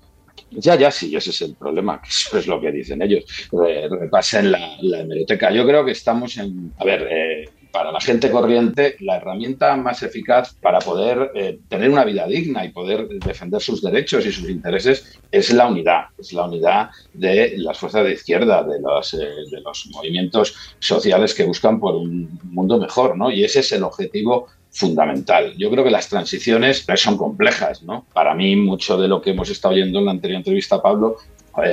Ya, 0.52 0.76
ya, 0.76 0.91
sí, 0.91 1.16
ese 1.16 1.30
es 1.30 1.41
el 1.41 1.56
problema, 1.56 2.02
que 2.02 2.10
eso 2.10 2.38
es 2.38 2.47
lo 2.47 2.60
que 2.60 2.72
dicen 2.72 3.02
ellos. 3.02 3.24
repasen 3.52 4.52
la, 4.52 4.78
la, 4.82 5.02
hemeroteca. 5.02 5.52
Yo 5.52 5.66
creo 5.66 5.86
que 5.86 5.91
estamos 5.91 6.38
en. 6.38 6.74
A 6.78 6.86
ver, 6.86 7.08
eh, 7.10 7.45
para 7.72 7.91
la 7.91 8.02
gente 8.02 8.32
corriente, 8.32 8.95
la 9.02 9.18
herramienta 9.18 9.76
más 9.76 10.02
eficaz 10.02 10.56
para 10.56 10.80
poder 10.80 11.32
eh, 11.36 11.60
tener 11.68 11.89
una 11.89 12.04
vida 12.04 12.26
digna 12.26 12.66
y 12.66 12.70
poder 12.70 13.08
defender 13.08 13.62
sus 13.62 13.82
derechos 13.82 14.26
y 14.26 14.32
sus 14.32 14.50
intereses 14.50 15.20
es 15.32 15.54
la 15.54 15.68
unidad, 15.68 16.06
es 16.18 16.34
la 16.34 16.45
unidad 16.45 16.89
de 17.14 17.54
las 17.58 17.78
fuerzas 17.78 18.06
de 18.06 18.14
izquierda, 18.14 18.64
de 18.64 18.80
los, 18.80 19.14
eh, 19.14 19.28
de 19.52 19.62
los 19.62 19.88
movimientos 19.91 20.56
sociales 20.80 21.34
que 21.34 21.45
buscan 21.45 21.80
por 21.80 21.95
un 21.95 22.39
mundo 22.43 22.80
mejor, 22.80 23.16
¿no? 23.16 23.32
Y 23.32 23.43
ese 23.43 23.60
es 23.60 23.72
el 23.72 23.84
objetivo 23.84 24.47
fundamental. 24.72 25.54
Yo 25.58 25.70
creo 25.72 25.84
que 25.84 25.92
las 25.92 26.10
transiciones 26.10 26.86
son 26.96 27.18
complejas, 27.18 27.84
¿no? 27.84 28.06
Para 28.14 28.36
mí, 28.36 28.56
mucho 28.56 28.98
de 28.98 29.08
lo 29.08 29.22
que 29.22 29.32
hemos 29.32 29.50
estado 29.50 29.74
oyendo 29.74 30.00
en 30.00 30.06
la 30.06 30.12
anterior 30.12 30.38
entrevista 30.38 30.82
Pablo, 30.82 31.18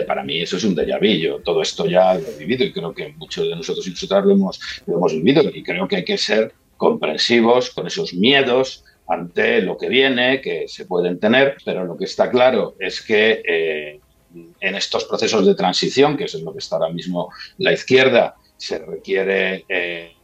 para 0.07 0.25
mí 0.25 0.39
eso 0.39 0.57
es 0.57 0.65
un 0.65 0.75
déjà. 0.75 0.99
Todo 1.45 1.63
esto 1.63 1.87
ya 1.87 2.15
lo 2.15 2.27
he 2.27 2.39
vivido 2.39 2.65
y 2.65 2.73
creo 2.73 2.93
que 2.93 3.13
muchos 3.17 3.49
de 3.49 3.55
nosotros 3.55 3.87
y 3.87 4.07
lo 4.09 4.31
hemos, 4.31 4.61
lo 4.87 4.97
hemos 4.97 5.13
vivido 5.13 5.43
y 5.53 5.63
creo 5.63 5.87
que 5.87 5.97
hay 5.97 6.05
que 6.05 6.19
ser 6.19 6.53
comprensivos 6.77 7.71
con 7.71 7.87
esos 7.87 8.15
miedos 8.15 8.85
ante 9.09 9.63
lo 9.63 9.79
que 9.79 9.89
viene, 9.89 10.41
que 10.41 10.67
se 10.67 10.85
pueden 10.85 11.21
tener, 11.21 11.57
pero 11.65 11.85
lo 11.85 11.97
que 11.97 12.05
está 12.05 12.31
claro 12.31 12.75
es 12.81 13.01
que 13.01 13.43
eh, 13.47 14.01
en 14.61 14.75
estos 14.75 15.05
procesos 15.05 15.47
de 15.47 15.55
transición, 15.55 16.17
que 16.17 16.25
es 16.25 16.35
en 16.35 16.45
lo 16.45 16.53
que 16.53 16.59
está 16.59 16.77
ahora 16.77 16.93
mismo 16.93 17.31
la 17.59 17.73
izquierda, 17.73 18.35
se 18.57 18.79
requiere 18.79 19.65
eh, 19.69 20.16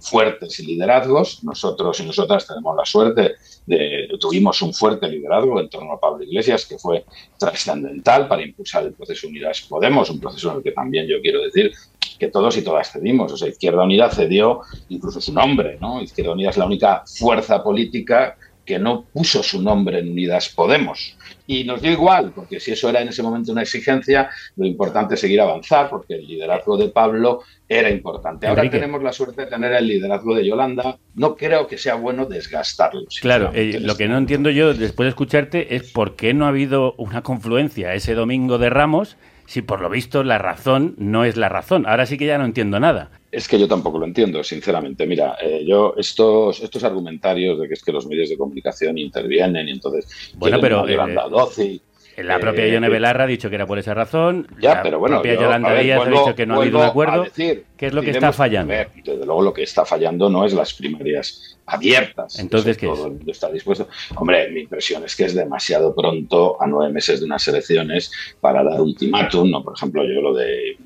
fuertes 0.00 0.58
liderazgos. 0.60 1.42
Nosotros 1.44 2.00
y 2.00 2.06
nosotras 2.06 2.46
tenemos 2.46 2.76
la 2.76 2.84
suerte 2.84 3.34
de 3.66 4.08
tuvimos 4.20 4.60
un 4.62 4.72
fuerte 4.72 5.08
liderazgo 5.08 5.60
en 5.60 5.68
torno 5.68 5.92
a 5.92 6.00
Pablo 6.00 6.24
Iglesias 6.24 6.66
que 6.66 6.78
fue 6.78 7.04
trascendental 7.38 8.26
para 8.28 8.42
impulsar 8.42 8.84
el 8.84 8.94
proceso 8.94 9.28
Unidas 9.28 9.66
Podemos, 9.68 10.08
un 10.10 10.20
proceso 10.20 10.50
en 10.50 10.56
el 10.58 10.62
que 10.62 10.72
también 10.72 11.06
yo 11.06 11.20
quiero 11.20 11.42
decir 11.42 11.72
que 12.18 12.28
todos 12.28 12.56
y 12.56 12.62
todas 12.62 12.90
cedimos. 12.90 13.32
O 13.32 13.36
sea, 13.36 13.48
Izquierda 13.48 13.84
Unida 13.84 14.10
cedió 14.10 14.60
incluso 14.88 15.20
su 15.20 15.32
nombre, 15.32 15.78
¿no? 15.80 16.02
Izquierda 16.02 16.32
Unida 16.32 16.50
es 16.50 16.56
la 16.56 16.66
única 16.66 17.04
fuerza 17.06 17.62
política 17.62 18.36
que 18.68 18.78
no 18.78 19.06
puso 19.10 19.42
su 19.42 19.62
nombre 19.62 20.00
en 20.00 20.10
Unidas 20.10 20.50
Podemos. 20.50 21.16
Y 21.46 21.64
nos 21.64 21.80
dio 21.80 21.90
igual, 21.90 22.32
porque 22.34 22.60
si 22.60 22.72
eso 22.72 22.90
era 22.90 23.00
en 23.00 23.08
ese 23.08 23.22
momento 23.22 23.50
una 23.50 23.62
exigencia, 23.62 24.28
lo 24.56 24.66
importante 24.66 25.14
es 25.14 25.20
seguir 25.20 25.40
avanzar, 25.40 25.88
porque 25.88 26.16
el 26.16 26.26
liderazgo 26.26 26.76
de 26.76 26.90
Pablo 26.90 27.40
era 27.66 27.88
importante. 27.88 28.46
Ahora 28.46 28.68
tenemos 28.68 29.02
la 29.02 29.14
suerte 29.14 29.46
de 29.46 29.46
tener 29.46 29.72
el 29.72 29.88
liderazgo 29.88 30.34
de 30.34 30.46
Yolanda. 30.46 30.98
No 31.14 31.34
creo 31.34 31.66
que 31.66 31.78
sea 31.78 31.94
bueno 31.94 32.26
desgastarlo. 32.26 33.06
Claro, 33.22 33.52
eh, 33.54 33.78
lo 33.80 33.96
que 33.96 34.06
no 34.06 34.18
entiendo 34.18 34.50
yo 34.50 34.74
después 34.74 35.06
de 35.06 35.10
escucharte 35.10 35.74
es 35.74 35.90
por 35.90 36.14
qué 36.14 36.34
no 36.34 36.44
ha 36.44 36.48
habido 36.48 36.92
una 36.98 37.22
confluencia 37.22 37.94
ese 37.94 38.12
domingo 38.12 38.58
de 38.58 38.68
Ramos 38.68 39.16
si 39.48 39.62
por 39.62 39.80
lo 39.80 39.88
visto 39.88 40.22
la 40.24 40.36
razón 40.36 40.94
no 40.98 41.24
es 41.24 41.38
la 41.38 41.48
razón. 41.48 41.86
Ahora 41.86 42.04
sí 42.04 42.18
que 42.18 42.26
ya 42.26 42.36
no 42.36 42.44
entiendo 42.44 42.78
nada. 42.78 43.10
Es 43.32 43.48
que 43.48 43.58
yo 43.58 43.66
tampoco 43.66 43.98
lo 43.98 44.04
entiendo, 44.04 44.44
sinceramente. 44.44 45.06
Mira, 45.06 45.36
eh, 45.40 45.64
yo 45.66 45.94
estos, 45.96 46.60
estos 46.60 46.84
argumentarios 46.84 47.58
de 47.58 47.66
que 47.66 47.72
es 47.72 47.82
que 47.82 47.90
los 47.90 48.06
medios 48.06 48.28
de 48.28 48.36
comunicación 48.36 48.98
intervienen 48.98 49.68
y 49.68 49.70
entonces... 49.70 50.34
Bueno, 50.36 50.58
pero... 50.60 50.86
Eh, 50.86 51.80
la 52.22 52.38
propia 52.38 52.64
eh, 52.64 52.72
Ione 52.72 52.88
Belarra 52.88 53.24
ha 53.24 53.26
dicho 53.26 53.48
que 53.48 53.54
era 53.54 53.66
por 53.66 53.78
esa 53.78 53.94
razón. 53.94 54.46
Ya, 54.60 54.76
la 54.76 54.82
pero 54.82 54.98
bueno. 54.98 55.16
propia 55.16 55.34
Yolanda 55.34 55.74
Díaz 55.74 56.06
ha 56.06 56.10
dicho 56.10 56.34
que 56.34 56.46
no 56.46 56.54
ha 56.54 56.62
habido 56.62 56.78
un 56.78 56.84
acuerdo. 56.84 57.26
¿Qué 57.34 57.64
es 57.78 57.92
lo 57.92 58.02
que 58.02 58.10
está 58.10 58.32
fallando? 58.32 58.72
desde 58.72 59.26
luego, 59.26 59.42
lo 59.42 59.52
que 59.52 59.62
está 59.62 59.84
fallando 59.84 60.28
no 60.28 60.44
es 60.44 60.52
las 60.52 60.74
primarias 60.74 61.58
abiertas. 61.66 62.38
Entonces, 62.38 62.76
¿qué 62.76 62.86
todo 62.86 63.14
es? 63.20 63.28
está 63.28 63.50
dispuesto. 63.50 63.88
Hombre, 64.16 64.50
mi 64.50 64.60
impresión 64.60 65.04
es 65.04 65.14
que 65.14 65.24
es 65.24 65.34
demasiado 65.34 65.94
pronto, 65.94 66.60
a 66.60 66.66
nueve 66.66 66.92
meses 66.92 67.20
de 67.20 67.26
unas 67.26 67.46
elecciones, 67.48 68.10
para 68.40 68.64
dar 68.64 68.80
ultimátum. 68.80 69.50
¿no? 69.50 69.62
Por 69.62 69.74
ejemplo, 69.76 70.02
yo 70.04 70.20
lo 70.20 70.34
de 70.34 70.76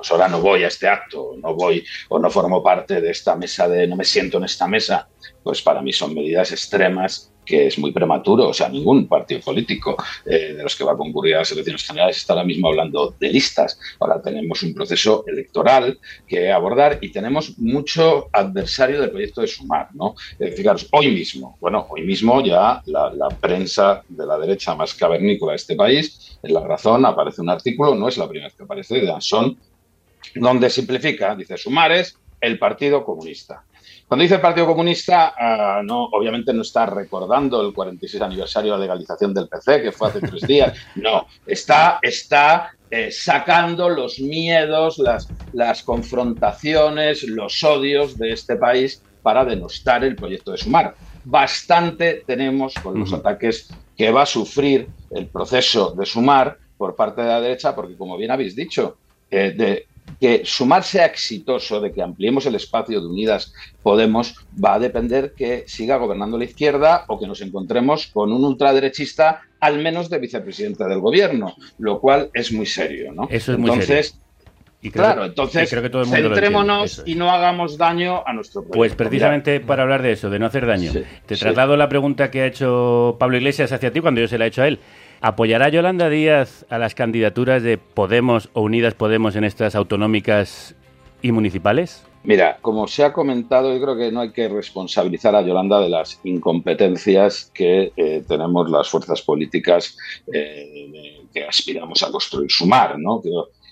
pues 0.00 0.10
ahora 0.12 0.28
no 0.28 0.40
voy 0.40 0.64
a 0.64 0.68
este 0.68 0.88
acto, 0.88 1.34
no 1.42 1.54
voy 1.54 1.84
o 2.08 2.18
no 2.18 2.30
formo 2.30 2.62
parte 2.62 3.02
de 3.02 3.10
esta 3.10 3.36
mesa 3.36 3.68
de, 3.68 3.86
no 3.86 3.96
me 3.96 4.04
siento 4.04 4.38
en 4.38 4.44
esta 4.44 4.66
mesa, 4.66 5.06
pues 5.42 5.60
para 5.60 5.82
mí 5.82 5.92
son 5.92 6.14
medidas 6.14 6.52
extremas 6.52 7.29
que 7.44 7.66
es 7.66 7.78
muy 7.78 7.92
prematuro. 7.92 8.48
O 8.48 8.54
sea, 8.54 8.68
ningún 8.68 9.06
partido 9.06 9.40
político 9.40 9.96
eh, 10.24 10.54
de 10.54 10.62
los 10.62 10.76
que 10.76 10.84
va 10.84 10.92
a 10.92 10.96
concurrir 10.96 11.36
a 11.36 11.38
las 11.38 11.52
elecciones 11.52 11.84
generales 11.84 12.16
está 12.16 12.34
ahora 12.34 12.44
mismo 12.44 12.68
hablando 12.68 13.14
de 13.18 13.30
listas. 13.30 13.78
Ahora 13.98 14.20
tenemos 14.22 14.62
un 14.62 14.74
proceso 14.74 15.24
electoral 15.26 15.98
que 16.26 16.50
abordar 16.52 16.98
y 17.00 17.10
tenemos 17.10 17.58
mucho 17.58 18.28
adversario 18.32 19.00
del 19.00 19.10
proyecto 19.10 19.40
de 19.40 19.46
Sumar. 19.46 19.88
¿no? 19.94 20.14
Eh, 20.38 20.52
fijaros, 20.52 20.88
hoy 20.92 21.10
mismo, 21.10 21.56
bueno, 21.60 21.86
hoy 21.90 22.02
mismo 22.02 22.42
ya 22.42 22.82
la, 22.86 23.28
prensa 23.40 24.02
de 24.08 24.26
la 24.26 24.38
derecha 24.38 24.74
más 24.74 24.94
cavernícola 24.94 25.52
de 25.52 25.56
este 25.56 25.76
país, 25.76 26.38
en 26.42 26.54
La 26.54 26.60
Razón, 26.60 27.04
aparece 27.06 27.40
un 27.40 27.50
artículo, 27.50 27.94
no 27.94 28.08
es 28.08 28.18
la 28.18 28.28
primera 28.28 28.48
vez 28.48 28.56
que 28.56 28.64
aparece, 28.64 28.96
de 28.96 29.06
Danson, 29.06 29.56
donde 30.34 30.70
simplifica, 30.70 31.34
dice, 31.34 31.56
Sumar 31.56 31.92
es 31.92 32.16
el 32.40 32.58
Partido 32.58 33.04
Comunista. 33.04 33.64
Cuando 34.10 34.24
dice 34.24 34.34
el 34.34 34.40
Partido 34.40 34.66
Comunista, 34.66 35.34
ah, 35.38 35.82
no, 35.84 36.06
obviamente 36.06 36.52
no 36.52 36.62
está 36.62 36.84
recordando 36.84 37.64
el 37.64 37.72
46 37.72 38.20
aniversario 38.20 38.72
de 38.72 38.78
la 38.78 38.82
legalización 38.82 39.32
del 39.32 39.46
PC, 39.46 39.82
que 39.82 39.92
fue 39.92 40.08
hace 40.08 40.20
tres 40.20 40.42
días. 40.48 40.76
No, 40.96 41.28
está, 41.46 42.00
está 42.02 42.72
eh, 42.90 43.12
sacando 43.12 43.88
los 43.88 44.18
miedos, 44.18 44.98
las, 44.98 45.28
las 45.52 45.84
confrontaciones, 45.84 47.22
los 47.22 47.62
odios 47.62 48.18
de 48.18 48.32
este 48.32 48.56
país 48.56 49.00
para 49.22 49.44
denostar 49.44 50.02
el 50.02 50.16
proyecto 50.16 50.50
de 50.50 50.58
Sumar. 50.58 50.96
Bastante 51.22 52.24
tenemos 52.26 52.74
con 52.82 52.98
los 52.98 53.12
ataques 53.12 53.72
que 53.96 54.10
va 54.10 54.22
a 54.22 54.26
sufrir 54.26 54.88
el 55.12 55.28
proceso 55.28 55.92
de 55.92 56.04
Sumar 56.04 56.58
por 56.76 56.96
parte 56.96 57.22
de 57.22 57.28
la 57.28 57.40
derecha, 57.40 57.76
porque 57.76 57.94
como 57.94 58.16
bien 58.16 58.32
habéis 58.32 58.56
dicho, 58.56 58.96
eh, 59.30 59.54
de, 59.56 59.86
que 60.18 60.42
sumar 60.44 60.82
sea 60.82 61.06
exitoso, 61.06 61.80
de 61.80 61.92
que 61.92 62.02
ampliemos 62.02 62.46
el 62.46 62.54
espacio 62.54 63.00
de 63.00 63.06
Unidas 63.06 63.52
Podemos, 63.82 64.34
va 64.62 64.74
a 64.74 64.78
depender 64.78 65.32
que 65.36 65.64
siga 65.66 65.96
gobernando 65.96 66.36
la 66.36 66.44
izquierda 66.44 67.04
o 67.08 67.18
que 67.18 67.26
nos 67.26 67.40
encontremos 67.40 68.06
con 68.08 68.32
un 68.32 68.44
ultraderechista, 68.44 69.42
al 69.60 69.78
menos 69.78 70.10
de 70.10 70.18
vicepresidente 70.18 70.84
del 70.84 71.00
gobierno, 71.00 71.54
lo 71.78 72.00
cual 72.00 72.30
es 72.34 72.52
muy 72.52 72.66
serio, 72.66 73.12
¿no? 73.12 73.28
Eso 73.30 73.52
es 73.52 73.58
muy 73.58 73.70
entonces, 73.70 74.08
serio. 74.08 74.24
Y 74.82 74.90
creo 74.90 75.04
claro, 75.04 75.24
entonces 75.26 75.68
creo 75.68 75.82
que 75.82 75.90
todo 75.90 76.02
el 76.02 76.08
mundo 76.08 76.28
lo 76.28 76.34
centrémonos 76.34 76.98
entiende, 76.98 77.10
y 77.10 77.14
no 77.14 77.30
hagamos 77.30 77.76
daño 77.76 78.22
a 78.26 78.32
nuestro 78.32 78.62
proyecto. 78.62 78.78
Pues 78.78 78.94
precisamente 78.94 79.60
para 79.60 79.82
hablar 79.82 80.00
de 80.00 80.12
eso, 80.12 80.30
de 80.30 80.38
no 80.38 80.46
hacer 80.46 80.64
daño, 80.64 80.92
te 81.26 81.34
sí. 81.36 81.40
traslado 81.40 81.76
la 81.76 81.88
pregunta 81.88 82.30
que 82.30 82.40
ha 82.40 82.46
hecho 82.46 83.16
Pablo 83.18 83.36
Iglesias 83.36 83.72
hacia 83.72 83.92
ti 83.92 84.00
cuando 84.00 84.22
yo 84.22 84.28
se 84.28 84.38
la 84.38 84.46
he 84.46 84.48
hecho 84.48 84.62
a 84.62 84.68
él. 84.68 84.78
¿Apoyará 85.22 85.68
Yolanda 85.68 86.08
Díaz 86.08 86.64
a 86.70 86.78
las 86.78 86.94
candidaturas 86.94 87.62
de 87.62 87.76
Podemos 87.76 88.48
o 88.54 88.62
Unidas 88.62 88.94
Podemos 88.94 89.36
en 89.36 89.44
estas 89.44 89.74
autonómicas 89.74 90.74
y 91.20 91.30
municipales? 91.30 92.06
Mira, 92.22 92.58
como 92.62 92.86
se 92.86 93.04
ha 93.04 93.12
comentado, 93.12 93.74
yo 93.74 93.82
creo 93.82 93.96
que 93.98 94.10
no 94.12 94.20
hay 94.20 94.32
que 94.32 94.48
responsabilizar 94.48 95.34
a 95.34 95.42
Yolanda 95.42 95.78
de 95.80 95.90
las 95.90 96.20
incompetencias 96.24 97.50
que 97.52 97.92
eh, 97.96 98.24
tenemos 98.26 98.70
las 98.70 98.88
fuerzas 98.88 99.20
políticas 99.20 99.96
eh, 100.32 101.22
que 101.32 101.44
aspiramos 101.44 102.02
a 102.02 102.10
construir 102.10 102.50
sumar, 102.50 102.98
¿no? 102.98 103.20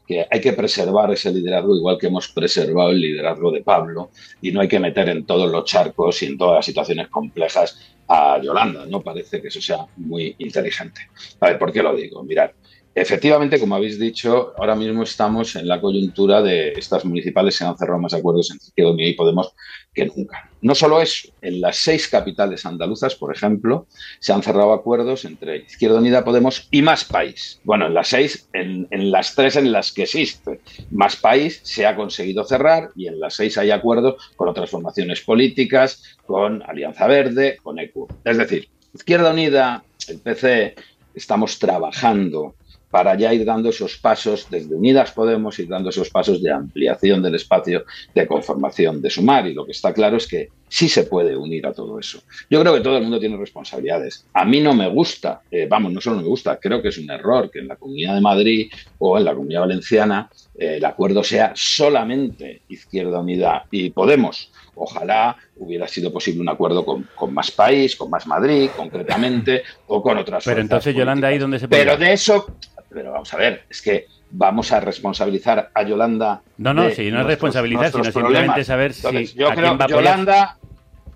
Que 0.09 0.27
hay 0.29 0.41
que 0.41 0.55
preservar 0.55 1.13
ese 1.13 1.31
liderazgo 1.31 1.77
igual 1.77 1.99
que 1.99 2.07
hemos 2.07 2.29
preservado 2.29 2.91
el 2.91 3.01
liderazgo 3.01 3.53
de 3.53 3.63
Pablo 3.63 4.11
y 4.41 4.51
no 4.51 4.63
hay 4.63 4.69
que 4.69 4.81
meter 4.81 5.11
en 5.11 5.27
todos 5.27 5.53
los 5.53 5.67
charcos 5.67 6.23
y 6.23 6.27
en 6.27 6.39
todas 6.39 6.57
las 6.57 6.65
situaciones 6.65 7.09
complejas 7.09 7.79
a 8.09 8.41
Yolanda. 8.41 8.87
No 8.87 9.03
parece 9.03 9.43
que 9.43 9.49
eso 9.49 9.61
sea 9.61 9.87
muy 9.97 10.35
inteligente. 10.39 11.03
A 11.41 11.49
ver, 11.49 11.59
¿por 11.59 11.71
qué 11.71 11.83
lo 11.83 11.95
digo? 11.95 12.25
Mirad, 12.25 12.53
Efectivamente, 13.01 13.61
como 13.61 13.77
habéis 13.77 13.97
dicho, 13.97 14.55
ahora 14.59 14.75
mismo 14.75 15.05
estamos 15.05 15.55
en 15.55 15.69
la 15.69 15.81
coyuntura 15.81 16.43
de 16.43 16.73
estas 16.73 17.05
municipales, 17.05 17.55
se 17.55 17.65
han 17.65 17.79
cerrado 17.79 18.01
más 18.01 18.13
acuerdos 18.13 18.51
entre 18.51 18.67
Izquierda 18.67 18.91
Unida 18.91 19.09
y 19.09 19.15
Podemos 19.15 19.55
que 19.95 20.07
nunca. 20.07 20.51
No 20.63 20.75
solo 20.75 21.01
eso, 21.01 21.29
en 21.41 21.61
las 21.61 21.77
seis 21.77 22.09
capitales 22.09 22.67
andaluzas, 22.67 23.15
por 23.15 23.33
ejemplo, 23.33 23.87
se 24.19 24.33
han 24.33 24.43
cerrado 24.43 24.73
acuerdos 24.73 25.25
entre 25.25 25.59
Izquierda 25.59 25.99
Unida, 25.99 26.25
Podemos 26.25 26.67
y 26.73 26.83
Más 26.83 27.05
País. 27.05 27.61
Bueno, 27.63 27.87
en 27.87 27.95
las 27.95 28.09
seis, 28.09 28.49
en, 28.53 28.89
en 28.91 29.13
las 29.13 29.37
tres 29.37 29.55
en 29.55 29.71
las 29.71 29.93
que 29.93 30.03
existe 30.03 30.61
Más 30.91 31.15
País 31.15 31.61
se 31.63 31.87
ha 31.87 31.95
conseguido 31.95 32.43
cerrar 32.43 32.91
y 32.97 33.07
en 33.07 33.21
las 33.21 33.35
seis 33.35 33.59
hay 33.59 33.71
acuerdos 33.71 34.17
con 34.35 34.49
otras 34.49 34.71
formaciones 34.71 35.21
políticas, 35.21 36.03
con 36.27 36.65
Alianza 36.65 37.07
Verde, 37.07 37.59
con 37.63 37.79
ECU. 37.79 38.09
Es 38.25 38.39
decir, 38.39 38.69
Izquierda 38.93 39.31
Unida, 39.31 39.85
el 40.09 40.19
PC, 40.19 40.75
estamos 41.15 41.61
trabajando 41.61 42.57
para 42.91 43.15
ya 43.17 43.33
ir 43.35 43.45
dando 43.45 43.69
esos 43.69 43.97
pasos 43.99 44.47
desde 44.51 44.75
Unidas 44.75 45.13
Podemos, 45.13 45.59
ir 45.59 45.69
dando 45.69 45.91
esos 45.91 46.11
pasos 46.11 46.43
de 46.43 46.51
ampliación 46.53 47.23
del 47.23 47.35
espacio 47.35 47.85
de 48.15 48.27
conformación 48.27 49.03
de 49.03 49.11
Sumar. 49.11 49.47
Y 49.47 49.55
lo 49.55 49.65
que 49.65 49.73
está 49.73 49.93
claro 49.93 50.17
es 50.17 50.27
que 50.27 50.49
sí 50.69 50.89
se 50.89 51.05
puede 51.05 51.37
unir 51.37 51.67
a 51.67 51.73
todo 51.73 51.99
eso. 51.99 52.21
Yo 52.51 52.61
creo 52.61 52.75
que 52.75 52.81
todo 52.81 52.97
el 52.97 53.03
mundo 53.03 53.19
tiene 53.19 53.37
responsabilidades. 53.37 54.27
A 54.35 54.45
mí 54.45 54.61
no 54.61 54.75
me 54.75 54.89
gusta, 54.89 55.43
eh, 55.51 55.67
vamos, 55.69 55.93
no 55.93 56.01
solo 56.01 56.17
me 56.17 56.23
gusta, 56.25 56.59
creo 56.59 56.83
que 56.83 56.89
es 56.89 56.99
un 56.99 57.11
error 57.11 57.51
que 57.51 57.61
en 57.61 57.69
la 57.69 57.77
Comunidad 57.77 58.15
de 58.15 58.21
Madrid 58.21 58.71
o 58.99 59.19
en 59.19 59.25
la 59.25 59.35
Comunidad 59.35 59.61
Valenciana 59.63 60.31
eh, 60.59 60.77
el 60.77 60.85
acuerdo 60.85 61.23
sea 61.25 61.53
solamente 61.55 62.63
Izquierda 62.69 63.21
Unida 63.21 63.65
y 63.71 63.91
Podemos. 63.91 64.51
Ojalá 64.75 65.37
hubiera 65.57 65.89
sido 65.89 66.13
posible 66.13 66.41
un 66.41 66.49
acuerdo 66.49 66.85
con, 66.85 67.09
con 67.15 67.35
más 67.35 67.51
país, 67.51 67.97
con 67.97 68.11
más 68.11 68.27
Madrid, 68.27 68.71
concretamente, 68.77 69.63
o 69.89 70.03
con 70.03 70.19
otras 70.19 70.45
Pero 70.45 70.61
entonces, 70.61 70.95
Yolanda, 70.95 71.29
¿ahí 71.29 71.39
dónde 71.39 71.59
se 71.59 71.67
Pero 71.67 71.93
pondrá? 71.93 72.07
de 72.07 72.13
eso, 72.15 72.47
pero 72.89 73.13
vamos 73.13 73.33
a 73.35 73.37
ver, 73.37 73.65
es 73.69 73.83
que 73.83 74.07
vamos 74.31 74.73
a 74.73 74.81
responsabilizar 74.81 75.71
a 75.75 75.83
Yolanda. 75.83 76.43
No, 76.59 76.75
no, 76.75 76.91
si 76.91 77.11
no 77.11 77.21
es 77.21 77.27
responsabilizar, 77.27 77.93
sino 77.93 78.05
simplemente 78.05 78.65
saber 78.65 78.93
si 78.93 79.27
yo 79.35 79.49
a 79.51 79.55
creo 79.55 79.69
quién 79.69 79.81
va 79.81 79.85
a 79.85 79.87
que 79.87 79.95
apoyar. 79.95 80.17
Yolanda, 80.17 80.59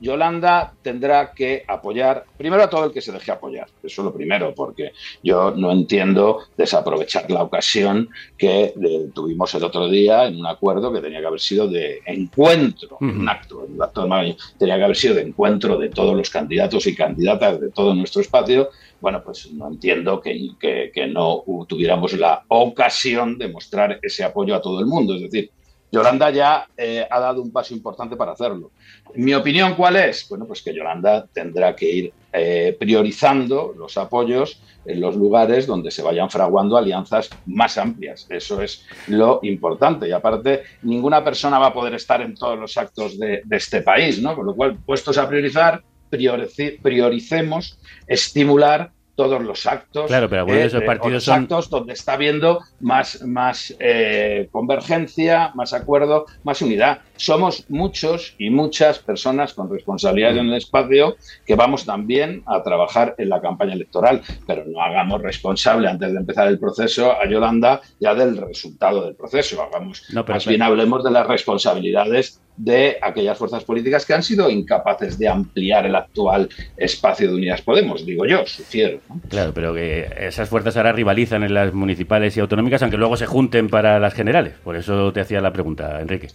Yolanda 0.02 0.74
tendrá 0.82 1.32
que 1.32 1.62
apoyar, 1.66 2.24
primero 2.36 2.64
a 2.64 2.68
todo 2.68 2.86
el 2.86 2.92
que 2.92 3.00
se 3.00 3.12
deje 3.12 3.30
apoyar, 3.30 3.68
eso 3.82 4.02
es 4.02 4.04
lo 4.04 4.12
primero, 4.12 4.52
porque 4.52 4.92
yo 5.22 5.52
no 5.52 5.70
entiendo 5.70 6.40
desaprovechar 6.56 7.30
la 7.30 7.44
ocasión 7.44 8.08
que 8.36 8.64
eh, 8.64 9.08
tuvimos 9.14 9.54
el 9.54 9.62
otro 9.62 9.88
día 9.88 10.26
en 10.26 10.40
un 10.40 10.46
acuerdo 10.46 10.92
que 10.92 11.00
tenía 11.00 11.20
que 11.20 11.26
haber 11.26 11.40
sido 11.40 11.68
de 11.68 12.02
encuentro, 12.06 12.98
en 13.00 13.20
un 13.20 13.28
acto, 13.28 13.64
un 13.68 13.80
acto 13.80 14.04
de 14.04 14.36
tenía 14.58 14.76
que 14.76 14.84
haber 14.84 14.96
sido 14.96 15.14
de 15.14 15.22
encuentro 15.22 15.78
de 15.78 15.88
todos 15.88 16.16
los 16.16 16.28
candidatos 16.30 16.84
y 16.88 16.96
candidatas 16.96 17.60
de 17.60 17.70
todo 17.70 17.94
nuestro 17.94 18.22
espacio. 18.22 18.70
Bueno, 19.02 19.20
pues 19.24 19.50
no 19.52 19.66
entiendo 19.66 20.20
que, 20.20 20.50
que- 20.60 21.06
no 21.08 21.42
tuviéramos 21.68 22.12
la 22.12 22.44
ocasión 22.46 23.36
de 23.36 23.48
mostrar 23.48 23.98
ese 24.00 24.22
apoyo 24.22 24.54
a 24.54 24.62
todo 24.62 24.78
el 24.78 24.86
mundo. 24.86 25.16
Es 25.16 25.22
decir, 25.22 25.50
Yolanda 25.90 26.30
ya 26.30 26.68
eh, 26.76 27.04
ha 27.10 27.18
dado 27.18 27.42
un 27.42 27.50
paso 27.52 27.74
importante 27.74 28.14
para 28.16 28.30
hacerlo. 28.32 28.70
Mi 29.16 29.34
opinión, 29.34 29.74
¿cuál 29.74 29.96
es? 29.96 30.24
Bueno, 30.30 30.46
pues 30.46 30.62
que 30.62 30.72
Yolanda 30.72 31.26
tendrá 31.32 31.74
que 31.74 31.90
ir 31.90 32.14
eh, 32.32 32.76
priorizando 32.78 33.74
los 33.76 33.96
apoyos 33.98 34.62
en 34.84 35.00
los 35.00 35.16
lugares 35.16 35.66
donde 35.66 35.90
se 35.90 36.02
vayan 36.02 36.30
fraguando 36.30 36.76
alianzas 36.76 37.28
más 37.46 37.76
amplias. 37.78 38.24
Eso 38.30 38.62
es 38.62 38.84
lo 39.08 39.40
importante. 39.42 40.08
Y 40.08 40.12
aparte, 40.12 40.62
ninguna 40.82 41.24
persona 41.24 41.58
va 41.58 41.66
a 41.66 41.74
poder 41.74 41.94
estar 41.94 42.22
en 42.22 42.34
todos 42.36 42.56
los 42.58 42.76
actos 42.76 43.18
de, 43.18 43.42
de 43.44 43.56
este 43.56 43.82
país, 43.82 44.22
¿no? 44.22 44.36
Con 44.36 44.46
lo 44.46 44.54
cual, 44.54 44.78
puestos 44.86 45.18
a 45.18 45.28
priorizar, 45.28 45.82
prioricemos 46.82 47.78
estimular 48.06 48.90
todos 49.14 49.42
los 49.42 49.66
actos. 49.66 50.06
Claro, 50.06 50.26
pero 50.30 50.40
algunos 50.40 50.60
de 50.62 50.66
esos 50.68 50.82
o 50.82 50.86
partidos 50.86 51.24
son- 51.24 51.42
actos 51.42 51.68
donde 51.68 51.92
está 51.92 52.14
habiendo 52.14 52.60
más, 52.80 53.20
más 53.22 53.76
eh, 53.78 54.48
convergencia, 54.50 55.52
más 55.54 55.74
acuerdo, 55.74 56.24
más 56.44 56.62
unidad. 56.62 57.00
Somos 57.16 57.66
muchos 57.68 58.34
y 58.38 58.48
muchas 58.48 58.98
personas 59.00 59.52
con 59.52 59.70
responsabilidades 59.70 60.38
en 60.38 60.46
el 60.48 60.54
espacio 60.54 61.16
que 61.46 61.54
vamos 61.54 61.84
también 61.84 62.42
a 62.46 62.62
trabajar 62.62 63.14
en 63.18 63.28
la 63.28 63.42
campaña 63.42 63.74
electoral, 63.74 64.22
pero 64.46 64.64
no 64.66 64.80
hagamos 64.80 65.20
responsable 65.20 65.88
antes 65.88 66.10
de 66.10 66.18
empezar 66.18 66.48
el 66.48 66.58
proceso 66.58 67.12
a 67.12 67.28
Yolanda 67.28 67.82
ya 68.00 68.14
del 68.14 68.38
resultado 68.38 69.04
del 69.04 69.14
proceso. 69.14 69.62
Hagamos, 69.62 70.04
No, 70.14 70.24
pero- 70.24 70.36
más 70.36 70.46
bien 70.46 70.62
hablemos 70.62 71.04
de 71.04 71.10
las 71.10 71.26
responsabilidades 71.26 72.40
de 72.56 72.98
aquellas 73.00 73.38
fuerzas 73.38 73.64
políticas 73.64 74.04
que 74.04 74.14
han 74.14 74.22
sido 74.22 74.50
incapaces 74.50 75.18
de 75.18 75.28
ampliar 75.28 75.86
el 75.86 75.94
actual 75.96 76.48
espacio 76.76 77.28
de 77.28 77.34
Unidas 77.34 77.62
Podemos, 77.62 78.04
digo 78.04 78.26
yo, 78.26 78.46
sugiero. 78.46 79.00
¿no? 79.08 79.20
Claro, 79.28 79.52
pero 79.54 79.74
que 79.74 80.08
esas 80.18 80.48
fuerzas 80.48 80.76
ahora 80.76 80.92
rivalizan 80.92 81.42
en 81.42 81.54
las 81.54 81.72
municipales 81.72 82.36
y 82.36 82.40
autonómicas, 82.40 82.82
aunque 82.82 82.98
luego 82.98 83.16
se 83.16 83.26
junten 83.26 83.68
para 83.68 83.98
las 83.98 84.14
generales. 84.14 84.54
Por 84.62 84.76
eso 84.76 85.12
te 85.12 85.20
hacía 85.20 85.40
la 85.40 85.52
pregunta, 85.52 86.00
Enrique. 86.00 86.28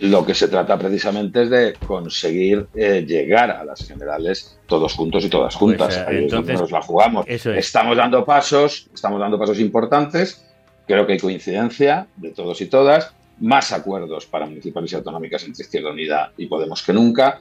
Lo 0.00 0.26
que 0.26 0.34
se 0.34 0.48
trata 0.48 0.76
precisamente 0.76 1.42
es 1.42 1.50
de 1.50 1.74
conseguir 1.86 2.66
eh, 2.74 3.04
llegar 3.06 3.50
a 3.50 3.64
las 3.64 3.86
generales 3.86 4.58
todos 4.66 4.92
juntos 4.92 5.24
y 5.24 5.28
todas 5.28 5.54
juntas. 5.54 5.94
Pues, 5.94 5.98
eh, 5.98 6.04
Ahí 6.06 6.16
es 6.16 6.22
entonces, 6.24 6.60
nos 6.60 6.70
la 6.72 6.82
jugamos. 6.82 7.24
eso 7.28 7.52
es. 7.52 7.66
Estamos 7.66 7.96
dando 7.96 8.24
pasos, 8.24 8.88
estamos 8.92 9.20
dando 9.20 9.38
pasos 9.38 9.60
importantes. 9.60 10.44
Creo 10.86 11.06
que 11.06 11.14
hay 11.14 11.18
coincidencia 11.18 12.08
de 12.16 12.30
todos 12.30 12.60
y 12.60 12.66
todas. 12.66 13.14
Más 13.40 13.72
acuerdos 13.72 14.26
para 14.26 14.46
municipales 14.46 14.92
y 14.92 14.96
autonómicas 14.96 15.44
entre 15.44 15.62
Izquierda 15.62 15.90
Unida 15.90 16.32
y 16.36 16.46
Podemos 16.46 16.82
que 16.82 16.92
nunca. 16.92 17.40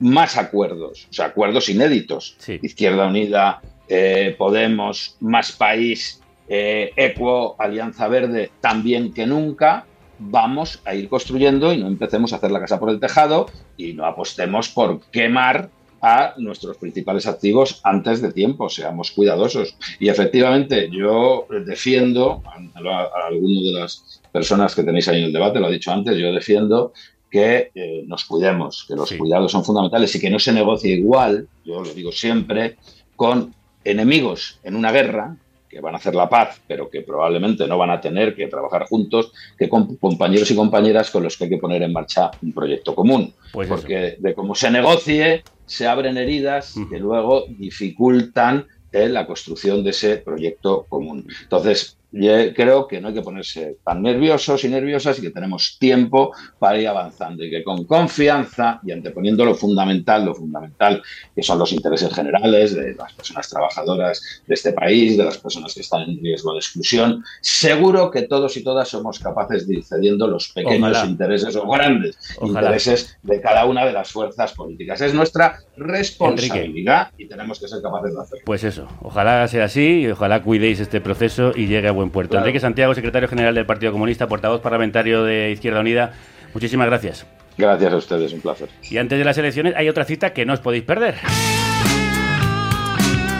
Más 0.00 0.36
acuerdos, 0.36 1.06
o 1.10 1.12
sea, 1.12 1.26
acuerdos 1.26 1.68
inéditos. 1.68 2.36
Izquierda 2.62 3.06
Unida, 3.06 3.60
eh, 3.88 4.34
Podemos, 4.36 5.16
Más 5.20 5.52
País, 5.52 6.20
eh, 6.48 6.90
Equo, 6.96 7.56
Alianza 7.58 8.08
Verde, 8.08 8.50
también 8.60 9.12
que 9.12 9.26
nunca. 9.26 9.86
vamos 10.18 10.80
a 10.84 10.94
ir 10.94 11.08
construyendo 11.08 11.72
y 11.72 11.78
no 11.78 11.86
empecemos 11.86 12.32
a 12.32 12.36
hacer 12.36 12.50
la 12.50 12.60
casa 12.60 12.78
por 12.78 12.90
el 12.90 13.00
tejado 13.00 13.46
y 13.76 13.92
no 13.92 14.06
apostemos 14.06 14.68
por 14.68 15.00
quemar 15.10 15.70
a 16.00 16.34
nuestros 16.36 16.76
principales 16.76 17.26
activos 17.26 17.80
antes 17.82 18.20
de 18.20 18.30
tiempo, 18.30 18.68
seamos 18.68 19.10
cuidadosos. 19.10 19.76
Y 19.98 20.08
efectivamente, 20.08 20.90
yo 20.90 21.46
defiendo, 21.64 22.42
a, 22.44 22.90
a 22.90 23.26
alguno 23.28 23.62
de 23.62 23.80
las 23.80 24.13
personas 24.34 24.74
que 24.74 24.82
tenéis 24.82 25.06
ahí 25.06 25.20
en 25.20 25.26
el 25.26 25.32
debate, 25.32 25.60
lo 25.60 25.68
ha 25.68 25.70
dicho 25.70 25.92
antes, 25.92 26.18
yo 26.18 26.32
defiendo 26.32 26.92
que 27.30 27.70
eh, 27.72 28.02
nos 28.08 28.24
cuidemos, 28.24 28.84
que 28.88 28.96
los 28.96 29.12
cuidados 29.12 29.52
son 29.52 29.64
fundamentales 29.64 30.12
y 30.16 30.20
que 30.20 30.28
no 30.28 30.40
se 30.40 30.52
negocie 30.52 30.92
igual, 30.92 31.46
yo 31.64 31.80
lo 31.80 31.94
digo 31.94 32.10
siempre, 32.10 32.76
con 33.14 33.54
enemigos 33.84 34.58
en 34.64 34.74
una 34.74 34.90
guerra, 34.90 35.36
que 35.68 35.80
van 35.80 35.94
a 35.94 35.98
hacer 35.98 36.16
la 36.16 36.28
paz, 36.28 36.60
pero 36.66 36.90
que 36.90 37.02
probablemente 37.02 37.68
no 37.68 37.78
van 37.78 37.90
a 37.90 38.00
tener 38.00 38.34
que 38.34 38.48
trabajar 38.48 38.86
juntos, 38.86 39.32
que 39.56 39.68
con 39.68 39.94
compañeros 39.98 40.50
y 40.50 40.56
compañeras 40.56 41.12
con 41.12 41.22
los 41.22 41.36
que 41.36 41.44
hay 41.44 41.50
que 41.50 41.58
poner 41.58 41.82
en 41.84 41.92
marcha 41.92 42.32
un 42.42 42.52
proyecto 42.52 42.92
común. 42.92 43.32
Pues 43.52 43.68
Porque 43.68 44.16
de 44.18 44.34
cómo 44.34 44.56
se 44.56 44.68
negocie, 44.68 45.44
se 45.64 45.86
abren 45.86 46.16
heridas 46.16 46.74
que 46.90 46.98
luego 46.98 47.44
dificultan 47.48 48.66
eh, 48.90 49.08
la 49.08 49.26
construcción 49.26 49.84
de 49.84 49.90
ese 49.90 50.16
proyecto 50.16 50.86
común. 50.88 51.26
Entonces, 51.42 51.98
yo 52.16 52.54
creo 52.54 52.86
que 52.86 53.00
no 53.00 53.08
hay 53.08 53.14
que 53.14 53.22
ponerse 53.22 53.78
tan 53.84 54.02
nerviosos 54.02 54.62
y 54.64 54.68
nerviosas 54.68 55.18
y 55.18 55.22
que 55.22 55.30
tenemos 55.30 55.76
tiempo 55.80 56.32
para 56.60 56.78
ir 56.78 56.86
avanzando 56.86 57.42
y 57.44 57.50
que 57.50 57.64
con 57.64 57.84
confianza 57.84 58.80
y 58.84 58.92
anteponiendo 58.92 59.44
lo 59.44 59.54
fundamental, 59.54 60.24
lo 60.24 60.34
fundamental 60.34 61.02
que 61.34 61.42
son 61.42 61.58
los 61.58 61.72
intereses 61.72 62.14
generales 62.14 62.74
de 62.74 62.94
las 62.94 63.12
personas 63.14 63.48
trabajadoras 63.48 64.42
de 64.46 64.54
este 64.54 64.72
país, 64.72 65.16
de 65.16 65.24
las 65.24 65.38
personas 65.38 65.74
que 65.74 65.80
están 65.80 66.02
en 66.02 66.22
riesgo 66.22 66.52
de 66.52 66.58
exclusión, 66.58 67.24
seguro 67.40 68.12
que 68.12 68.22
todos 68.22 68.56
y 68.56 68.62
todas 68.62 68.88
somos 68.88 69.18
capaces 69.18 69.66
de 69.66 69.74
ir 69.74 69.84
cediendo 69.84 70.28
los 70.28 70.48
pequeños 70.50 70.92
Ojalá. 70.92 71.10
intereses 71.10 71.56
o 71.56 71.68
grandes 71.68 72.16
Ojalá. 72.38 72.60
intereses 72.60 73.18
de 73.22 73.40
cada 73.40 73.64
una 73.64 73.84
de 73.84 73.92
las 73.92 74.12
fuerzas 74.12 74.52
políticas. 74.52 75.00
Es 75.00 75.14
nuestra 75.14 75.58
responsabilidad 75.76 77.10
y 77.18 77.26
tenemos 77.26 77.58
que 77.58 77.66
ser 77.66 77.82
capaces 77.82 78.14
de 78.14 78.22
hacerlo. 78.22 78.44
Pues 78.46 78.62
eso, 78.62 78.86
ojalá 79.02 79.48
sea 79.48 79.64
así 79.64 80.02
y 80.02 80.06
ojalá 80.08 80.42
cuidéis 80.42 80.78
este 80.78 81.00
proceso 81.00 81.52
y 81.56 81.66
llegue 81.66 81.88
a 81.88 81.92
buen 81.92 82.03
puerto. 82.10 82.30
Claro. 82.30 82.44
Enrique 82.44 82.60
Santiago, 82.60 82.94
secretario 82.94 83.28
general 83.28 83.54
del 83.54 83.66
Partido 83.66 83.92
Comunista, 83.92 84.26
portavoz 84.26 84.60
parlamentario 84.60 85.24
de 85.24 85.50
Izquierda 85.50 85.80
Unida, 85.80 86.12
muchísimas 86.52 86.86
gracias. 86.86 87.26
Gracias 87.56 87.92
a 87.92 87.96
ustedes, 87.96 88.32
un 88.32 88.40
placer. 88.40 88.68
Y 88.82 88.96
antes 88.98 89.18
de 89.18 89.24
las 89.24 89.38
elecciones 89.38 89.74
hay 89.76 89.88
otra 89.88 90.04
cita 90.04 90.32
que 90.32 90.44
no 90.44 90.52
os 90.52 90.60
podéis 90.60 90.84
perder. 90.84 91.16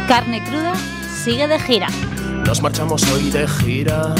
Carne 0.06 0.42
cruda 0.48 0.74
sigue 1.24 1.48
de 1.48 1.58
gira. 1.58 1.88
Nos 2.46 2.62
marchamos 2.62 3.10
hoy 3.10 3.30
de 3.30 3.48
gira, 3.48 4.14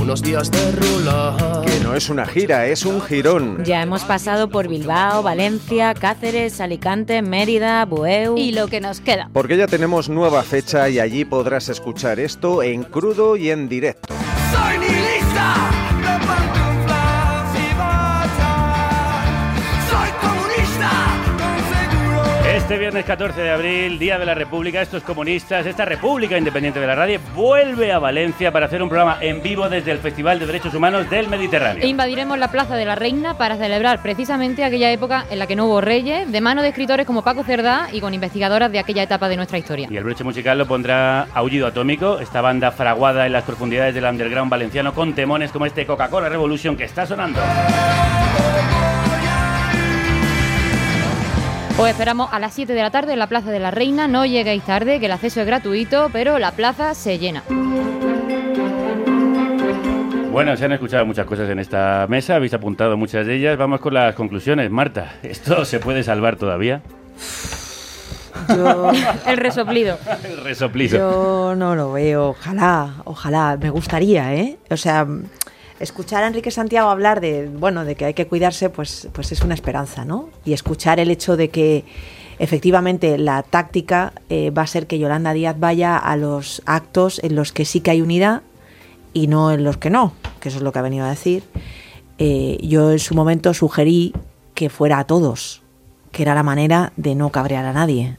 unos 0.00 0.22
días 0.22 0.50
de 0.50 0.72
rula. 0.72 1.62
Que 1.64 1.80
no 1.80 1.94
es 1.94 2.08
una 2.08 2.26
gira, 2.26 2.66
es 2.66 2.84
un 2.84 3.00
girón. 3.00 3.64
Ya 3.64 3.82
hemos 3.82 4.04
pasado 4.04 4.48
por 4.48 4.68
Bilbao, 4.68 5.22
Valencia, 5.22 5.94
Cáceres, 5.94 6.60
Alicante, 6.60 7.22
Mérida, 7.22 7.84
Bueu. 7.84 8.36
Y 8.36 8.52
lo 8.52 8.68
que 8.68 8.80
nos 8.80 9.00
queda. 9.00 9.30
Porque 9.32 9.56
ya 9.56 9.66
tenemos 9.66 10.08
nueva 10.08 10.42
fecha 10.42 10.88
y 10.88 10.98
allí 10.98 11.24
podrás 11.24 11.68
escuchar 11.68 12.20
esto 12.20 12.62
en 12.62 12.84
crudo 12.84 13.36
y 13.36 13.50
en 13.50 13.68
directo. 13.68 14.14
Soy 14.52 14.78
nihilista, 14.78 15.54
Este 22.66 22.78
viernes 22.78 23.04
14 23.04 23.40
de 23.40 23.50
abril, 23.52 23.96
Día 23.96 24.18
de 24.18 24.26
la 24.26 24.34
República, 24.34 24.82
estos 24.82 25.04
comunistas, 25.04 25.64
esta 25.66 25.84
República 25.84 26.36
Independiente 26.36 26.80
de 26.80 26.86
la 26.88 26.96
Radio, 26.96 27.20
vuelve 27.32 27.92
a 27.92 28.00
Valencia 28.00 28.50
para 28.50 28.66
hacer 28.66 28.82
un 28.82 28.88
programa 28.88 29.18
en 29.20 29.40
vivo 29.40 29.68
desde 29.68 29.92
el 29.92 29.98
Festival 29.98 30.40
de 30.40 30.46
Derechos 30.46 30.74
Humanos 30.74 31.08
del 31.08 31.28
Mediterráneo. 31.28 31.84
E 31.84 31.86
invadiremos 31.86 32.36
la 32.40 32.50
Plaza 32.50 32.74
de 32.74 32.84
la 32.84 32.96
Reina 32.96 33.38
para 33.38 33.56
celebrar 33.56 34.02
precisamente 34.02 34.64
aquella 34.64 34.90
época 34.90 35.26
en 35.30 35.38
la 35.38 35.46
que 35.46 35.54
no 35.54 35.66
hubo 35.66 35.80
reyes, 35.80 36.32
de 36.32 36.40
mano 36.40 36.60
de 36.60 36.70
escritores 36.70 37.06
como 37.06 37.22
Paco 37.22 37.44
Cerdá 37.44 37.86
y 37.92 38.00
con 38.00 38.14
investigadoras 38.14 38.72
de 38.72 38.80
aquella 38.80 39.04
etapa 39.04 39.28
de 39.28 39.36
nuestra 39.36 39.58
historia. 39.58 39.86
Y 39.88 39.96
el 39.96 40.02
broche 40.02 40.24
musical 40.24 40.58
lo 40.58 40.66
pondrá 40.66 41.28
Aullido 41.34 41.68
Atómico, 41.68 42.18
esta 42.18 42.40
banda 42.40 42.72
fraguada 42.72 43.26
en 43.26 43.32
las 43.32 43.44
profundidades 43.44 43.94
del 43.94 44.06
underground 44.06 44.50
valenciano 44.50 44.92
con 44.92 45.14
temones 45.14 45.52
como 45.52 45.66
este 45.66 45.86
Coca-Cola 45.86 46.28
Revolution 46.28 46.76
que 46.76 46.82
está 46.82 47.06
sonando. 47.06 47.38
Os 51.78 51.88
esperamos 51.88 52.30
a 52.32 52.38
las 52.38 52.54
7 52.54 52.72
de 52.72 52.80
la 52.82 52.90
tarde 52.90 53.12
en 53.12 53.18
la 53.18 53.26
Plaza 53.26 53.50
de 53.50 53.58
la 53.60 53.70
Reina. 53.70 54.08
No 54.08 54.24
lleguéis 54.24 54.62
tarde, 54.64 54.98
que 54.98 55.06
el 55.06 55.12
acceso 55.12 55.40
es 55.42 55.46
gratuito, 55.46 56.08
pero 56.12 56.38
la 56.38 56.52
plaza 56.52 56.94
se 56.94 57.18
llena. 57.18 57.42
Bueno, 60.30 60.56
se 60.56 60.64
han 60.64 60.72
escuchado 60.72 61.04
muchas 61.04 61.26
cosas 61.26 61.48
en 61.50 61.58
esta 61.58 62.06
mesa, 62.08 62.36
habéis 62.36 62.54
apuntado 62.54 62.96
muchas 62.96 63.26
de 63.26 63.36
ellas. 63.36 63.58
Vamos 63.58 63.80
con 63.80 63.92
las 63.94 64.14
conclusiones. 64.14 64.70
Marta, 64.70 65.14
¿esto 65.22 65.64
se 65.66 65.78
puede 65.78 66.02
salvar 66.02 66.36
todavía? 66.36 66.80
Yo, 68.48 68.90
El 69.26 69.36
resoplido. 69.36 69.98
El 70.24 70.38
resoplido. 70.44 70.98
yo 70.98 71.54
no 71.56 71.74
lo 71.74 71.92
veo. 71.92 72.30
Ojalá, 72.30 72.94
ojalá. 73.04 73.58
Me 73.60 73.68
gustaría, 73.70 74.34
¿eh? 74.34 74.56
O 74.70 74.76
sea, 74.76 75.06
escuchar 75.80 76.24
a 76.24 76.26
Enrique 76.26 76.50
Santiago 76.50 76.88
hablar 76.88 77.20
de, 77.20 77.48
bueno, 77.48 77.84
de 77.84 77.94
que 77.94 78.06
hay 78.06 78.14
que 78.14 78.26
cuidarse, 78.26 78.70
pues, 78.70 79.08
pues 79.12 79.32
es 79.32 79.42
una 79.42 79.54
esperanza, 79.54 80.04
¿no? 80.04 80.30
Y 80.44 80.52
escuchar 80.52 81.00
el 81.00 81.10
hecho 81.10 81.36
de 81.36 81.48
que 81.48 81.84
efectivamente 82.38 83.18
la 83.18 83.42
táctica 83.42 84.12
eh, 84.28 84.50
va 84.50 84.62
a 84.62 84.66
ser 84.66 84.86
que 84.86 84.98
Yolanda 84.98 85.32
Díaz 85.32 85.58
vaya 85.58 85.96
a 85.96 86.16
los 86.16 86.62
actos 86.66 87.20
en 87.22 87.34
los 87.34 87.52
que 87.52 87.64
sí 87.64 87.80
que 87.80 87.90
hay 87.90 88.02
unidad 88.02 88.42
y 89.12 89.28
no 89.28 89.50
en 89.50 89.64
los 89.64 89.78
que 89.78 89.90
no, 89.90 90.12
que 90.40 90.50
eso 90.50 90.58
es 90.58 90.64
lo 90.64 90.72
que 90.72 90.78
ha 90.78 90.82
venido 90.82 91.06
a 91.06 91.10
decir. 91.10 91.44
Eh, 92.18 92.58
yo 92.62 92.92
en 92.92 92.98
su 92.98 93.14
momento 93.14 93.54
sugerí 93.54 94.14
que 94.54 94.70
fuera 94.70 94.98
a 94.98 95.04
todos, 95.04 95.62
que 96.12 96.22
era 96.22 96.34
la 96.34 96.42
manera 96.42 96.92
de 96.96 97.14
no 97.14 97.30
cabrear 97.30 97.64
a 97.64 97.72
nadie, 97.72 98.16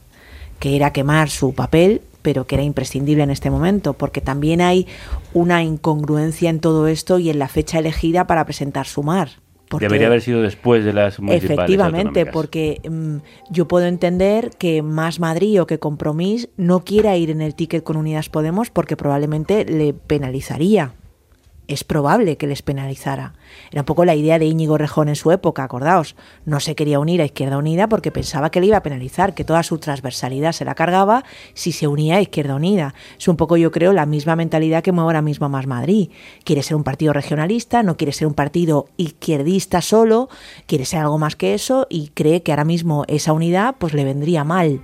que 0.58 0.76
era 0.76 0.92
quemar 0.92 1.30
su 1.30 1.54
papel, 1.54 2.02
pero 2.28 2.46
que 2.46 2.56
era 2.56 2.62
imprescindible 2.62 3.22
en 3.22 3.30
este 3.30 3.50
momento, 3.50 3.94
porque 3.94 4.20
también 4.20 4.60
hay 4.60 4.86
una 5.32 5.62
incongruencia 5.62 6.50
en 6.50 6.60
todo 6.60 6.86
esto 6.86 7.18
y 7.18 7.30
en 7.30 7.38
la 7.38 7.48
fecha 7.48 7.78
elegida 7.78 8.26
para 8.26 8.44
presentar 8.44 8.86
Sumar. 8.86 9.30
Porque- 9.70 9.86
Debería 9.86 10.08
haber 10.08 10.20
sido 10.20 10.42
después 10.42 10.84
de 10.84 10.92
las 10.92 11.20
municipales. 11.20 11.50
Efectivamente, 11.58 12.26
porque 12.26 12.82
mm, 12.86 13.16
yo 13.50 13.66
puedo 13.66 13.86
entender 13.86 14.50
que 14.58 14.82
Más 14.82 15.20
Madrid 15.20 15.62
o 15.62 15.66
que 15.66 15.78
Compromís 15.78 16.50
no 16.58 16.84
quiera 16.84 17.16
ir 17.16 17.30
en 17.30 17.40
el 17.40 17.54
ticket 17.54 17.82
con 17.82 17.96
Unidas 17.96 18.28
Podemos 18.28 18.68
porque 18.68 18.94
probablemente 18.94 19.64
le 19.64 19.94
penalizaría. 19.94 20.92
Es 21.68 21.84
probable 21.84 22.38
que 22.38 22.46
les 22.46 22.62
penalizara. 22.62 23.34
Era 23.70 23.82
un 23.82 23.84
poco 23.84 24.06
la 24.06 24.14
idea 24.14 24.38
de 24.38 24.46
Íñigo 24.46 24.78
Rejón 24.78 25.10
en 25.10 25.16
su 25.16 25.32
época, 25.32 25.64
acordaos. 25.64 26.16
No 26.46 26.60
se 26.60 26.74
quería 26.74 26.98
unir 26.98 27.20
a 27.20 27.26
Izquierda 27.26 27.58
Unida 27.58 27.90
porque 27.90 28.10
pensaba 28.10 28.50
que 28.50 28.60
le 28.60 28.68
iba 28.68 28.78
a 28.78 28.82
penalizar, 28.82 29.34
que 29.34 29.44
toda 29.44 29.62
su 29.62 29.76
transversalidad 29.76 30.52
se 30.52 30.64
la 30.64 30.74
cargaba 30.74 31.24
si 31.52 31.72
se 31.72 31.86
unía 31.86 32.16
a 32.16 32.20
Izquierda 32.22 32.54
Unida. 32.54 32.94
Es 33.18 33.28
un 33.28 33.36
poco, 33.36 33.58
yo 33.58 33.70
creo, 33.70 33.92
la 33.92 34.06
misma 34.06 34.34
mentalidad 34.34 34.82
que 34.82 34.92
mueve 34.92 35.08
ahora 35.08 35.20
mismo 35.20 35.50
Más 35.50 35.66
Madrid. 35.66 36.08
Quiere 36.42 36.62
ser 36.62 36.74
un 36.74 36.84
partido 36.84 37.12
regionalista, 37.12 37.82
no 37.82 37.98
quiere 37.98 38.12
ser 38.12 38.28
un 38.28 38.34
partido 38.34 38.86
izquierdista 38.96 39.82
solo, 39.82 40.30
quiere 40.64 40.86
ser 40.86 41.00
algo 41.00 41.18
más 41.18 41.36
que 41.36 41.52
eso 41.52 41.86
y 41.90 42.08
cree 42.14 42.42
que 42.42 42.52
ahora 42.52 42.64
mismo 42.64 43.04
esa 43.08 43.34
unidad 43.34 43.74
pues 43.78 43.92
le 43.92 44.04
vendría 44.04 44.42
mal. 44.42 44.80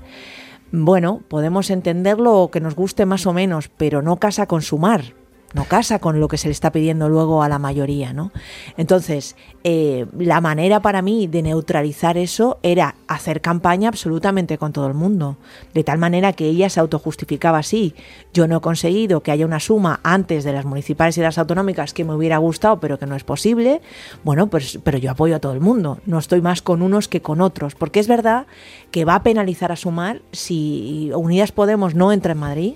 Bueno, 0.71 1.23
podemos 1.29 1.71
entenderlo 1.71 2.43
o 2.43 2.51
que 2.51 2.61
nos 2.61 2.75
guste 2.75 3.07
más 3.07 3.27
o 3.27 3.33
menos, 3.33 3.71
pero 3.75 4.03
no 4.03 4.17
casa 4.19 4.47
con 4.47 4.61
sumar, 4.61 5.15
no 5.55 5.65
casa 5.65 6.01
con 6.01 6.21
lo 6.21 6.29
que 6.29 6.37
se 6.37 6.49
le 6.49 6.53
está 6.53 6.73
pidiendo 6.73 7.09
luego 7.09 7.43
a 7.43 7.49
la 7.49 7.59
mayoría, 7.59 8.13
¿no? 8.13 8.33
Entonces, 8.77 9.37
eh, 9.63 10.07
la 10.19 10.41
manera 10.41 10.81
para 10.81 11.01
mí 11.01 11.27
de 11.27 11.43
neutralizar 11.43 12.19
eso 12.19 12.59
era 12.63 12.97
hacer 13.07 13.41
campaña 13.41 13.89
absolutamente 13.89 14.59
con 14.59 14.73
todo 14.73 14.89
el 14.89 14.95
mundo, 14.95 15.37
de 15.73 15.85
tal 15.85 15.99
manera 15.99 16.33
que 16.33 16.47
ella 16.47 16.69
se 16.69 16.81
autojustificaba 16.81 17.59
así. 17.59 17.95
Yo 18.33 18.49
no 18.49 18.59
he 18.59 18.61
conseguido 18.61 19.23
que 19.23 19.31
haya 19.31 19.47
una 19.47 19.61
suma 19.61 20.01
antes 20.03 20.45
de 20.45 20.53
las 20.53 20.65
municipales 20.65 21.17
y 21.17 21.21
las 21.21 21.39
autonómicas 21.39 21.95
que 21.95 22.05
me 22.05 22.15
hubiera 22.15 22.39
gustado, 22.39 22.81
pero 22.81 22.99
que 22.99 23.07
no 23.07 23.15
es 23.15 23.25
posible. 23.25 23.81
Bueno, 24.25 24.49
pues, 24.49 24.81
pero 24.83 24.99
yo 24.99 25.13
apoyo 25.13 25.37
a 25.37 25.41
todo 25.41 25.53
el 25.53 25.61
mundo. 25.61 25.99
No 26.05 26.19
estoy 26.19 26.41
más 26.41 26.63
con 26.63 26.83
unos 26.83 27.07
que 27.09 27.23
con 27.23 27.41
otros, 27.41 27.77
porque 27.77 28.01
es 28.01 28.09
verdad 28.09 28.47
que 28.91 29.05
va 29.05 29.15
a 29.15 29.23
penalizar 29.23 29.71
a 29.71 29.77
sumar 29.77 30.21
si 30.33 31.11
Unidas 31.15 31.53
Podemos 31.53 31.95
no 31.95 32.13
entra 32.13 32.33
en 32.33 32.39
Madrid. 32.39 32.75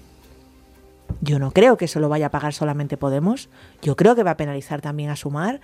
Yo 1.21 1.39
no 1.39 1.51
creo 1.51 1.77
que 1.77 1.87
eso 1.87 2.01
lo 2.01 2.09
vaya 2.09 2.27
a 2.27 2.31
pagar 2.31 2.53
solamente 2.53 2.97
Podemos. 2.97 3.49
Yo 3.83 3.97
creo 3.97 4.15
que 4.15 4.23
va 4.23 4.33
a 4.33 4.37
penalizar 4.37 4.81
también 4.81 5.11
a 5.11 5.17
Sumar. 5.17 5.61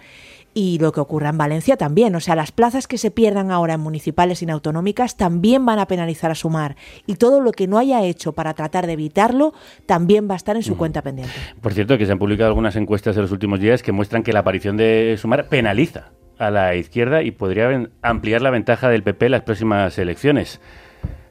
Y 0.56 0.78
lo 0.78 0.92
que 0.92 1.00
ocurra 1.00 1.30
en 1.30 1.38
Valencia 1.38 1.76
también. 1.76 2.14
O 2.14 2.20
sea, 2.20 2.36
las 2.36 2.52
plazas 2.52 2.86
que 2.86 2.96
se 2.96 3.10
pierdan 3.10 3.50
ahora 3.50 3.74
en 3.74 3.80
municipales 3.80 4.40
y 4.40 4.44
en 4.44 4.52
autonómicas 4.52 5.16
también 5.16 5.66
van 5.66 5.80
a 5.80 5.86
penalizar 5.86 6.30
a 6.30 6.34
Sumar. 6.34 6.76
Y 7.06 7.16
todo 7.16 7.40
lo 7.40 7.50
que 7.50 7.66
no 7.66 7.78
haya 7.78 8.04
hecho 8.04 8.32
para 8.32 8.54
tratar 8.54 8.86
de 8.86 8.92
evitarlo 8.92 9.52
también 9.86 10.28
va 10.28 10.34
a 10.34 10.36
estar 10.36 10.54
en 10.54 10.62
su 10.62 10.76
cuenta 10.76 11.02
pendiente. 11.02 11.34
Por 11.60 11.74
cierto, 11.74 11.98
que 11.98 12.06
se 12.06 12.12
han 12.12 12.18
publicado 12.18 12.48
algunas 12.48 12.76
encuestas 12.76 13.16
en 13.16 13.22
los 13.22 13.32
últimos 13.32 13.58
días 13.58 13.82
que 13.82 13.90
muestran 13.90 14.22
que 14.22 14.32
la 14.32 14.40
aparición 14.40 14.76
de 14.76 15.16
Sumar 15.18 15.48
penaliza 15.48 16.12
a 16.38 16.50
la 16.50 16.74
izquierda 16.76 17.22
y 17.22 17.32
podría 17.32 17.88
ampliar 18.02 18.42
la 18.42 18.50
ventaja 18.50 18.88
del 18.88 19.02
PP 19.02 19.26
en 19.26 19.32
las 19.32 19.42
próximas 19.42 19.98
elecciones. 19.98 20.60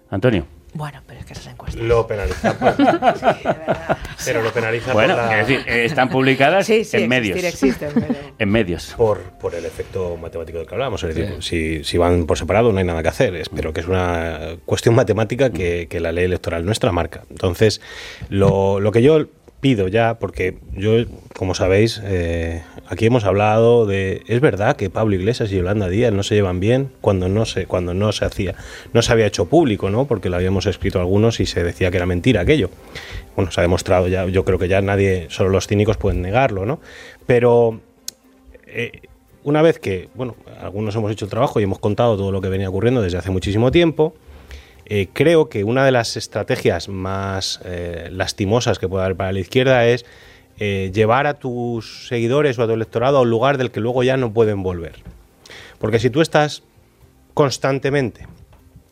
Antonio. 0.09 0.45
Bueno, 0.75 1.01
pero 1.05 1.19
es 1.19 1.25
que 1.25 1.33
esas 1.33 1.47
encuestas. 1.47 1.83
Lo 1.83 2.07
penaliza. 2.07 2.57
por- 2.57 2.75
pero 4.25 4.41
lo 4.41 4.51
penaliza 4.51 4.93
Bueno, 4.93 5.13
por 5.15 5.23
la- 5.23 5.29
quiero 5.29 5.45
decir, 5.47 5.63
eh, 5.67 5.85
están 5.85 6.09
publicadas 6.09 6.65
Sí, 6.73 6.83
sí, 6.83 6.97
en 6.97 7.09
medios. 7.09 7.37
existir 7.37 7.69
existen, 7.71 7.91
pero- 8.07 8.19
En 8.39 8.49
medios. 8.49 8.93
Por, 8.97 9.19
por 9.39 9.53
el 9.55 9.65
efecto 9.65 10.17
matemático 10.17 10.57
del 10.57 10.67
que 10.67 10.73
hablábamos. 10.75 11.03
Es 11.03 11.15
decir, 11.15 11.37
si, 11.43 11.83
si 11.83 11.97
van 11.97 12.25
por 12.25 12.37
separado 12.37 12.71
no 12.71 12.79
hay 12.79 12.85
nada 12.85 13.01
que 13.03 13.09
hacer. 13.09 13.35
Espero 13.35 13.71
que 13.73 13.81
es 13.81 13.87
una 13.87 14.55
cuestión 14.65 14.95
matemática 14.95 15.51
que, 15.51 15.87
que 15.89 15.99
la 15.99 16.11
ley 16.11 16.25
electoral 16.25 16.65
nuestra 16.65 16.91
marca. 16.91 17.23
Entonces, 17.29 17.79
lo, 18.29 18.79
lo 18.79 18.91
que 18.91 19.01
yo 19.01 19.25
pido 19.63 19.87
ya, 19.87 20.19
porque 20.19 20.57
yo, 20.73 21.05
como 21.37 21.55
sabéis, 21.55 22.01
eh, 22.03 22.63
aquí 22.89 23.05
hemos 23.05 23.23
hablado 23.23 23.85
de... 23.85 24.21
Es 24.27 24.41
verdad 24.41 24.75
que 24.75 24.89
Pablo 24.89 25.15
Iglesias 25.15 25.53
y 25.53 25.55
Yolanda 25.55 25.87
Díaz 25.87 26.11
no 26.11 26.21
se 26.21 26.35
llevan 26.35 26.59
bien 26.59 26.91
cuando 26.99 27.29
no 27.29 27.45
se, 27.45 27.65
cuando 27.65 27.93
no 27.93 28.11
se 28.11 28.25
hacía, 28.25 28.55
no 28.91 29.01
se 29.01 29.13
había 29.13 29.25
hecho 29.25 29.45
público, 29.45 29.89
¿no? 29.89 30.03
Porque 30.03 30.29
lo 30.29 30.35
habíamos 30.35 30.65
escrito 30.65 30.99
algunos 30.99 31.39
y 31.39 31.45
se 31.45 31.63
decía 31.63 31.91
que 31.91 31.97
era 31.97 32.05
mentira 32.05 32.41
aquello. 32.41 32.69
Bueno, 33.37 33.51
se 33.51 33.61
ha 33.61 33.63
demostrado 33.63 34.09
ya, 34.09 34.25
yo 34.25 34.43
creo 34.43 34.59
que 34.59 34.67
ya 34.67 34.81
nadie, 34.81 35.27
solo 35.29 35.49
los 35.49 35.65
cínicos 35.65 35.95
pueden 35.95 36.21
negarlo, 36.21 36.65
¿no? 36.65 36.81
Pero 37.25 37.79
eh, 38.67 38.99
una 39.45 39.61
vez 39.61 39.79
que, 39.79 40.09
bueno, 40.13 40.35
algunos 40.59 40.93
hemos 40.93 41.09
hecho 41.09 41.23
el 41.23 41.31
trabajo 41.31 41.61
y 41.61 41.63
hemos 41.63 41.79
contado 41.79 42.17
todo 42.17 42.33
lo 42.33 42.41
que 42.41 42.49
venía 42.49 42.67
ocurriendo 42.67 43.01
desde 43.01 43.17
hace 43.17 43.31
muchísimo 43.31 43.71
tiempo, 43.71 44.13
eh, 44.85 45.09
creo 45.13 45.49
que 45.49 45.63
una 45.63 45.85
de 45.85 45.91
las 45.91 46.17
estrategias 46.17 46.89
más 46.89 47.59
eh, 47.63 48.09
lastimosas 48.11 48.79
que 48.79 48.87
puede 48.87 49.05
haber 49.05 49.17
para 49.17 49.31
la 49.31 49.39
izquierda 49.39 49.85
es 49.85 50.05
eh, 50.59 50.91
llevar 50.93 51.25
a 51.25 51.35
tus 51.35 52.07
seguidores 52.07 52.59
o 52.59 52.63
a 52.63 52.67
tu 52.67 52.73
electorado 52.73 53.17
a 53.17 53.21
un 53.21 53.29
lugar 53.29 53.57
del 53.57 53.71
que 53.71 53.79
luego 53.79 54.03
ya 54.03 54.17
no 54.17 54.33
pueden 54.33 54.61
volver. 54.61 54.95
Porque 55.79 55.99
si 55.99 56.09
tú 56.09 56.21
estás 56.21 56.63
constantemente 57.33 58.27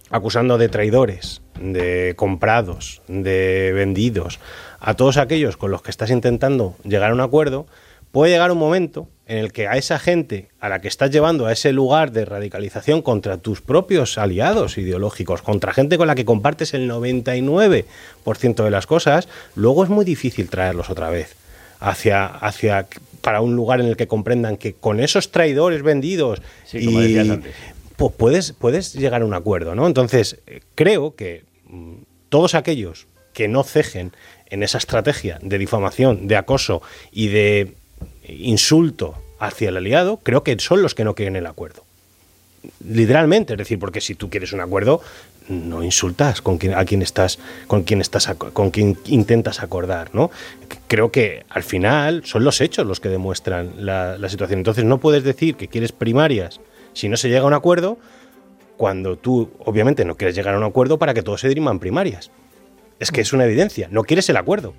acusando 0.09 0.57
de 0.57 0.69
traidores, 0.69 1.41
de 1.59 2.13
comprados, 2.17 3.01
de 3.07 3.71
vendidos, 3.73 4.39
a 4.79 4.95
todos 4.95 5.17
aquellos 5.17 5.57
con 5.57 5.71
los 5.71 5.81
que 5.81 5.91
estás 5.91 6.09
intentando 6.09 6.75
llegar 6.83 7.11
a 7.11 7.13
un 7.13 7.21
acuerdo, 7.21 7.67
puede 8.11 8.31
llegar 8.31 8.51
un 8.51 8.57
momento 8.57 9.07
en 9.31 9.37
el 9.37 9.53
que 9.53 9.69
a 9.69 9.77
esa 9.77 9.97
gente 9.97 10.49
a 10.59 10.67
la 10.67 10.81
que 10.81 10.89
estás 10.89 11.09
llevando 11.09 11.45
a 11.45 11.53
ese 11.53 11.71
lugar 11.71 12.11
de 12.11 12.25
radicalización 12.25 13.01
contra 13.01 13.37
tus 13.37 13.61
propios 13.61 14.17
aliados 14.17 14.77
ideológicos, 14.77 15.41
contra 15.41 15.71
gente 15.71 15.97
con 15.97 16.07
la 16.07 16.15
que 16.15 16.25
compartes 16.25 16.73
el 16.73 16.91
99% 16.91 17.85
de 18.61 18.69
las 18.69 18.87
cosas, 18.87 19.29
luego 19.55 19.85
es 19.85 19.89
muy 19.89 20.03
difícil 20.03 20.49
traerlos 20.49 20.89
otra 20.89 21.09
vez 21.09 21.37
hacia, 21.79 22.25
hacia 22.25 22.87
para 23.21 23.39
un 23.39 23.55
lugar 23.55 23.79
en 23.79 23.87
el 23.87 23.95
que 23.95 24.05
comprendan 24.05 24.57
que 24.57 24.73
con 24.73 24.99
esos 24.99 25.31
traidores 25.31 25.81
vendidos 25.81 26.41
Sí, 26.65 26.83
como 26.83 26.99
decías 26.99 27.29
antes. 27.29 27.55
pues 27.95 28.13
puedes, 28.17 28.51
puedes 28.51 28.93
llegar 28.95 29.21
a 29.21 29.25
un 29.25 29.33
acuerdo, 29.33 29.75
¿no? 29.75 29.87
Entonces, 29.87 30.39
eh, 30.45 30.59
creo 30.75 31.15
que 31.15 31.45
mm, 31.67 31.93
todos 32.27 32.53
aquellos 32.53 33.07
que 33.31 33.47
no 33.47 33.63
cejen 33.63 34.11
en 34.47 34.61
esa 34.61 34.77
estrategia 34.77 35.39
de 35.41 35.57
difamación, 35.57 36.27
de 36.27 36.35
acoso 36.35 36.81
y 37.13 37.29
de 37.29 37.75
insulto 38.37 39.15
hacia 39.39 39.69
el 39.69 39.77
aliado, 39.77 40.17
creo 40.23 40.43
que 40.43 40.57
son 40.59 40.81
los 40.81 40.95
que 40.95 41.03
no 41.03 41.15
quieren 41.15 41.35
el 41.35 41.47
acuerdo. 41.47 41.83
Literalmente, 42.85 43.53
es 43.53 43.57
decir, 43.57 43.79
porque 43.79 44.01
si 44.01 44.15
tú 44.15 44.29
quieres 44.29 44.53
un 44.53 44.61
acuerdo, 44.61 45.01
no 45.49 45.83
insultas 45.83 46.41
con 46.41 46.57
quien, 46.57 46.75
a 46.75 46.85
quien 46.85 47.01
estás, 47.01 47.39
con 47.67 47.83
quien 47.83 48.01
estás, 48.01 48.27
con 48.53 48.69
quien 48.69 48.97
intentas 49.07 49.61
acordar, 49.61 50.13
¿no? 50.13 50.29
Creo 50.87 51.11
que 51.11 51.45
al 51.49 51.63
final 51.63 52.23
son 52.25 52.43
los 52.43 52.61
hechos 52.61 52.85
los 52.85 52.99
que 52.99 53.09
demuestran 53.09 53.73
la, 53.77 54.17
la 54.17 54.29
situación. 54.29 54.59
Entonces 54.59 54.85
no 54.85 54.99
puedes 54.99 55.23
decir 55.23 55.55
que 55.55 55.67
quieres 55.67 55.91
primarias 55.91 56.59
si 56.93 57.09
no 57.09 57.17
se 57.17 57.29
llega 57.29 57.41
a 57.41 57.45
un 57.45 57.53
acuerdo, 57.53 57.97
cuando 58.77 59.17
tú 59.17 59.51
obviamente 59.59 60.05
no 60.05 60.15
quieres 60.15 60.35
llegar 60.35 60.55
a 60.55 60.57
un 60.57 60.63
acuerdo 60.63 60.97
para 60.97 61.13
que 61.13 61.21
todos 61.21 61.41
se 61.41 61.47
diriman 61.47 61.79
primarias. 61.79 62.31
Es 62.99 63.11
que 63.11 63.21
es 63.21 63.33
una 63.33 63.45
evidencia, 63.45 63.87
no 63.91 64.03
quieres 64.03 64.29
el 64.29 64.37
acuerdo. 64.37 64.73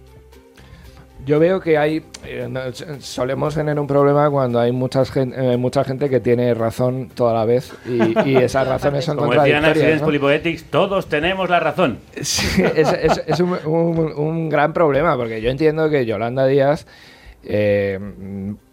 Yo 1.25 1.39
veo 1.39 1.61
que 1.61 1.79
hay. 1.79 2.03
eh, 2.27 2.49
no, 2.51 2.61
solemos 3.01 3.55
tener 3.55 3.79
un 3.79 3.87
problema 3.87 4.29
cuando 4.29 4.59
hay 4.59 4.73
muchas 4.73 5.11
gen- 5.13 5.33
eh, 5.37 5.57
mucha 5.57 5.85
gente 5.85 6.11
que 6.11 6.19
tiene 6.19 6.53
razón 6.55 7.11
toda 7.15 7.33
la 7.33 7.45
vez 7.45 7.73
y, 7.87 8.29
y 8.31 8.37
esas 8.43 8.67
razones 8.67 9.05
son 9.05 9.17
Como 9.19 9.31
decían 9.31 9.45
contradictorias. 9.63 9.77
Accidents 9.77 10.01
¿no? 10.03 10.07
Polypoetics, 10.07 10.65
todos 10.65 11.07
tenemos 11.09 11.49
la 11.49 11.61
razón. 11.61 11.99
Sí, 12.23 12.63
es, 12.75 12.93
es- 12.93 13.23
es 13.27 13.41
un, 13.41 13.51
un- 13.67 14.13
un 14.17 14.49
gran 14.49 14.73
problema, 14.73 15.17
porque 15.17 15.41
yo 15.41 15.51
entiendo 15.51 15.89
que 15.91 16.07
Yolanda 16.07 16.47
Díaz, 16.47 16.87
eh, 17.45 17.99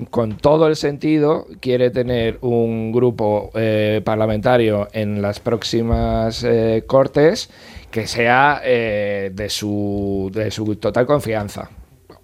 con 0.09 0.37
todo 0.37 0.67
el 0.67 0.75
sentido, 0.75 1.45
quiere 1.59 1.91
tener 1.91 2.37
un 2.41 2.91
grupo 2.91 3.51
eh, 3.55 4.01
parlamentario 4.03 4.87
en 4.93 5.21
las 5.21 5.39
próximas 5.39 6.43
eh, 6.43 6.83
cortes 6.87 7.49
que 7.91 8.07
sea 8.07 8.61
eh, 8.63 9.31
de, 9.33 9.49
su, 9.49 10.31
de 10.33 10.49
su 10.51 10.75
total 10.77 11.05
confianza. 11.05 11.69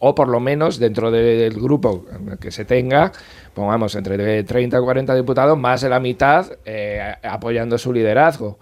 O 0.08 0.14
por 0.14 0.28
lo 0.28 0.40
menos 0.40 0.78
dentro 0.78 1.10
de- 1.10 1.36
del 1.38 1.54
grupo 1.60 2.06
que 2.40 2.52
se 2.52 2.64
tenga, 2.64 3.12
pongamos 3.56 3.96
entre 3.96 4.44
30 4.44 4.78
y 4.78 4.82
40 4.82 5.16
diputados, 5.16 5.58
más 5.58 5.82
de 5.82 5.90
la 5.90 6.00
mitad 6.00 6.46
eh, 6.66 7.02
apoyando 7.24 7.78
su 7.80 7.92
liderazgo 7.92 8.60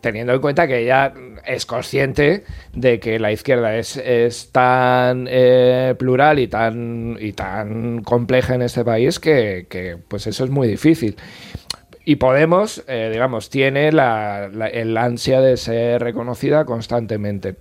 teniendo 0.00 0.32
en 0.32 0.40
cuenta 0.40 0.68
que 0.68 0.78
ella 0.84 1.12
es 1.44 1.66
consciente 1.66 2.44
de 2.72 3.00
que 3.00 3.18
la 3.18 3.32
izquierda 3.32 3.76
es, 3.76 3.96
es 3.96 4.52
tan 4.52 5.26
eh, 5.28 5.96
plural 5.98 6.38
y 6.38 6.46
tan, 6.46 7.16
y 7.20 7.32
tan 7.32 8.00
compleja 8.04 8.54
en 8.54 8.62
este 8.62 8.84
país 8.84 9.18
que, 9.18 9.66
que, 9.68 9.96
pues 10.06 10.28
eso 10.28 10.44
es 10.44 10.50
muy 10.50 10.68
difícil. 10.68 11.16
Y 12.04 12.16
Podemos, 12.16 12.84
eh, 12.86 13.10
digamos, 13.12 13.50
tiene 13.50 13.90
la, 13.90 14.48
la- 14.52 14.68
el 14.68 14.96
ansia 14.96 15.40
de 15.40 15.56
ser 15.56 16.00
reconocida 16.02 16.64
constantemente. 16.64 17.56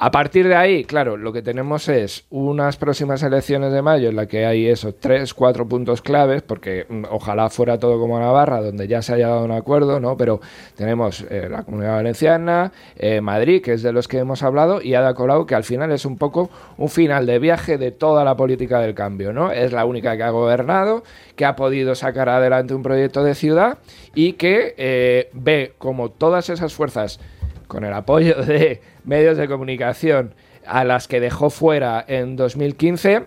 A 0.00 0.12
partir 0.12 0.46
de 0.46 0.54
ahí, 0.54 0.84
claro, 0.84 1.16
lo 1.16 1.32
que 1.32 1.42
tenemos 1.42 1.88
es 1.88 2.24
unas 2.30 2.76
próximas 2.76 3.20
elecciones 3.24 3.72
de 3.72 3.82
mayo 3.82 4.10
en 4.10 4.14
la 4.14 4.26
que 4.26 4.46
hay 4.46 4.68
esos 4.68 4.94
tres, 5.00 5.34
cuatro 5.34 5.66
puntos 5.66 6.02
claves, 6.02 6.42
porque 6.42 6.86
mm, 6.88 7.06
ojalá 7.10 7.50
fuera 7.50 7.80
todo 7.80 7.98
como 7.98 8.16
Navarra, 8.20 8.62
donde 8.62 8.86
ya 8.86 9.02
se 9.02 9.14
haya 9.14 9.26
dado 9.26 9.44
un 9.44 9.50
acuerdo, 9.50 9.98
¿no? 9.98 10.16
Pero 10.16 10.40
tenemos 10.76 11.26
eh, 11.28 11.48
la 11.50 11.64
Comunidad 11.64 11.96
Valenciana, 11.96 12.70
eh, 12.96 13.20
Madrid, 13.20 13.60
que 13.60 13.72
es 13.72 13.82
de 13.82 13.90
los 13.90 14.06
que 14.06 14.18
hemos 14.18 14.44
hablado, 14.44 14.80
y 14.80 14.94
Ada 14.94 15.14
Colau, 15.14 15.46
que 15.46 15.56
al 15.56 15.64
final 15.64 15.90
es 15.90 16.04
un 16.04 16.16
poco 16.16 16.48
un 16.76 16.90
final 16.90 17.26
de 17.26 17.40
viaje 17.40 17.76
de 17.76 17.90
toda 17.90 18.22
la 18.22 18.36
política 18.36 18.78
del 18.78 18.94
cambio, 18.94 19.32
¿no? 19.32 19.50
Es 19.50 19.72
la 19.72 19.84
única 19.84 20.16
que 20.16 20.22
ha 20.22 20.30
gobernado, 20.30 21.02
que 21.34 21.44
ha 21.44 21.56
podido 21.56 21.96
sacar 21.96 22.28
adelante 22.28 22.72
un 22.72 22.84
proyecto 22.84 23.24
de 23.24 23.34
ciudad 23.34 23.78
y 24.14 24.34
que 24.34 24.76
eh, 24.78 25.28
ve 25.32 25.72
como 25.76 26.12
todas 26.12 26.50
esas 26.50 26.72
fuerzas 26.72 27.18
con 27.66 27.84
el 27.84 27.92
apoyo 27.92 28.36
de 28.44 28.80
medios 29.08 29.38
de 29.38 29.48
comunicación 29.48 30.34
a 30.66 30.84
las 30.84 31.08
que 31.08 31.18
dejó 31.18 31.48
fuera 31.48 32.04
en 32.06 32.36
2015, 32.36 33.24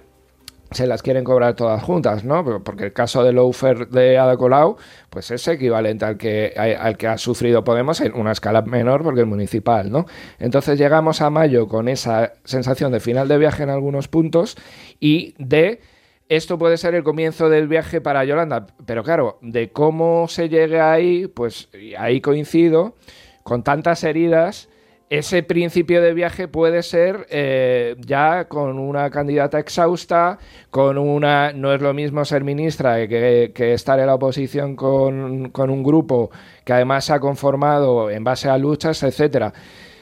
se 0.70 0.88
las 0.88 1.02
quieren 1.02 1.24
cobrar 1.26 1.56
todas 1.56 1.84
juntas, 1.84 2.24
¿no? 2.24 2.46
Porque 2.64 2.86
el 2.86 2.94
caso 2.94 3.24
de 3.24 3.34
Loufer 3.34 3.90
de 3.90 4.18
Ada 4.18 4.38
Colau, 4.38 4.78
pues 5.10 5.32
es 5.32 5.46
equivalente 5.48 6.06
al 6.06 6.18
que, 6.18 6.54
al 6.56 6.98
que 6.98 7.08
ha 7.08 7.18
sufrido 7.18 7.64
Podemos 7.66 8.00
en 8.00 8.14
una 8.14 8.32
escala 8.32 8.62
menor 8.62 9.04
porque 9.04 9.22
es 9.22 9.28
municipal, 9.28 9.92
¿no? 9.92 10.06
Entonces 10.40 10.80
llegamos 10.80 11.22
a 11.22 11.30
mayo 11.30 11.68
con 11.68 11.90
esa 11.90 12.34
sensación 12.46 12.92
de 12.92 13.02
final 13.02 13.28
de 13.28 13.38
viaje 13.38 13.64
en 13.64 13.70
algunos 13.70 14.08
puntos 14.08 14.56
y 15.00 15.34
de 15.40 15.82
esto 16.30 16.58
puede 16.58 16.78
ser 16.78 16.96
el 16.96 17.04
comienzo 17.04 17.50
del 17.50 17.68
viaje 17.68 18.00
para 18.00 18.24
Yolanda, 18.24 18.68
pero 18.86 19.04
claro, 19.04 19.40
de 19.42 19.72
cómo 19.72 20.30
se 20.30 20.48
llegue 20.48 20.80
ahí, 20.80 21.28
pues 21.28 21.68
ahí 21.98 22.22
coincido, 22.22 22.96
con 23.44 23.64
tantas 23.64 24.06
heridas, 24.06 24.70
ese 25.12 25.44
principio 25.44 26.02
de 26.02 26.14
viaje 26.14 26.48
puede 26.48 26.82
ser 26.84 27.28
eh, 27.30 27.98
ya 28.00 28.46
con 28.46 28.80
una 28.80 29.10
candidata 29.10 29.60
exhausta, 29.60 30.40
con 30.70 30.98
una... 30.98 31.52
No 31.52 31.74
es 31.74 31.82
lo 31.82 31.94
mismo 31.94 32.24
ser 32.24 32.46
ministra 32.46 33.06
que, 33.10 33.52
estar 33.74 34.00
en 34.00 34.06
la 34.06 34.16
oposición 34.16 34.78
con, 34.78 35.50
con 35.50 35.70
un 35.70 35.84
grupo 35.84 36.32
que 36.64 36.72
además 36.72 37.04
se 37.04 37.12
ha 37.12 37.20
conformado 37.20 38.10
en 38.10 38.24
base 38.24 38.48
a 38.48 38.58
luchas, 38.58 39.04
etcétera. 39.04 39.52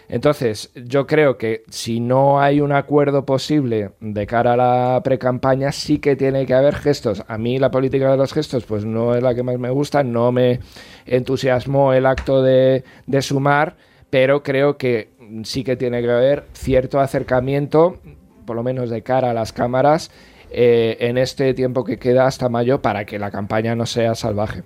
Entonces, 0.10 0.72
yo 0.76 1.08
creo 1.08 1.40
que 1.40 1.64
si 1.70 2.00
no 2.00 2.40
hay 2.40 2.62
un 2.62 2.72
acuerdo 2.72 3.26
posible 3.26 3.94
de 4.02 4.28
cara 4.28 4.54
a 4.54 4.58
la 4.58 5.02
precampaña, 5.04 5.72
sí 5.72 5.98
que 5.98 6.16
tiene 6.16 6.46
que 6.46 6.54
haber 6.54 6.76
gestos. 6.76 7.24
A 7.28 7.40
mí 7.40 7.58
la 7.58 7.72
política 7.72 8.12
de 8.12 8.18
los 8.18 8.32
gestos, 8.32 8.64
pues 8.64 8.86
no 8.86 9.16
es 9.16 9.24
la 9.24 9.34
que 9.34 9.42
más 9.42 9.58
me 9.58 9.72
gusta, 9.72 10.04
no 10.04 10.32
me 10.32 10.60
entusiasmó 11.08 11.94
el 11.94 12.06
acto 12.06 12.44
de, 12.44 12.84
de 13.08 13.22
sumar, 13.24 13.76
pero 14.10 14.44
creo 14.44 14.78
que 14.78 15.10
sí 15.44 15.64
que 15.64 15.76
tiene 15.76 16.02
que 16.02 16.12
haber 16.12 16.46
cierto 16.54 17.00
acercamiento, 17.00 17.98
por 18.46 18.56
lo 18.56 18.64
menos 18.64 18.90
de 18.90 19.04
cara 19.04 19.32
a 19.32 19.34
las 19.34 19.54
cámaras, 19.54 20.12
eh, 20.52 20.98
en 21.02 21.18
este 21.18 21.54
tiempo 21.54 21.84
que 21.84 21.98
queda 21.98 22.26
hasta 22.26 22.50
mayo 22.50 22.82
para 22.82 23.06
que 23.06 23.20
la 23.20 23.30
campaña 23.30 23.76
no 23.76 23.86
sea 23.86 24.16
salvaje. 24.16 24.64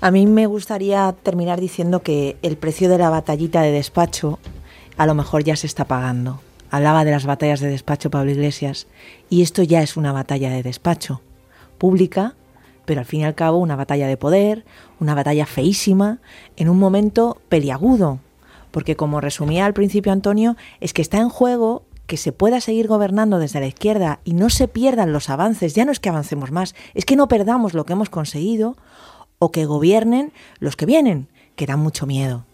A 0.00 0.10
mí 0.10 0.26
me 0.26 0.46
gustaría 0.46 1.14
terminar 1.22 1.60
diciendo 1.60 2.00
que 2.02 2.36
el 2.42 2.56
precio 2.56 2.88
de 2.88 2.98
la 2.98 3.10
batallita 3.10 3.60
de 3.62 3.72
despacho 3.72 4.38
a 4.96 5.06
lo 5.06 5.14
mejor 5.14 5.44
ya 5.44 5.56
se 5.56 5.66
está 5.66 5.84
pagando. 5.84 6.40
Hablaba 6.70 7.04
de 7.04 7.10
las 7.10 7.26
batallas 7.26 7.60
de 7.60 7.68
despacho 7.68 8.10
Pablo 8.10 8.30
Iglesias 8.30 8.86
y 9.28 9.42
esto 9.42 9.62
ya 9.62 9.82
es 9.82 9.96
una 9.96 10.12
batalla 10.12 10.50
de 10.50 10.62
despacho, 10.62 11.20
pública, 11.78 12.34
pero 12.84 13.00
al 13.00 13.06
fin 13.06 13.20
y 13.20 13.24
al 13.24 13.34
cabo 13.34 13.58
una 13.58 13.76
batalla 13.76 14.06
de 14.06 14.16
poder, 14.16 14.64
una 14.98 15.14
batalla 15.14 15.46
feísima, 15.46 16.18
en 16.56 16.68
un 16.68 16.78
momento 16.78 17.38
peliagudo, 17.48 18.20
porque 18.78 18.94
como 18.94 19.20
resumía 19.20 19.66
al 19.66 19.74
principio 19.74 20.12
Antonio, 20.12 20.56
es 20.78 20.92
que 20.92 21.02
está 21.02 21.18
en 21.18 21.30
juego 21.30 21.82
que 22.06 22.16
se 22.16 22.30
pueda 22.30 22.60
seguir 22.60 22.86
gobernando 22.86 23.40
desde 23.40 23.58
la 23.58 23.66
izquierda 23.66 24.20
y 24.22 24.34
no 24.34 24.50
se 24.50 24.68
pierdan 24.68 25.12
los 25.12 25.30
avances, 25.30 25.74
ya 25.74 25.84
no 25.84 25.90
es 25.90 25.98
que 25.98 26.10
avancemos 26.10 26.52
más, 26.52 26.76
es 26.94 27.04
que 27.04 27.16
no 27.16 27.26
perdamos 27.26 27.74
lo 27.74 27.84
que 27.84 27.94
hemos 27.94 28.08
conseguido 28.08 28.76
o 29.40 29.50
que 29.50 29.64
gobiernen 29.64 30.32
los 30.60 30.76
que 30.76 30.86
vienen, 30.86 31.26
que 31.56 31.66
dan 31.66 31.80
mucho 31.80 32.06
miedo. 32.06 32.44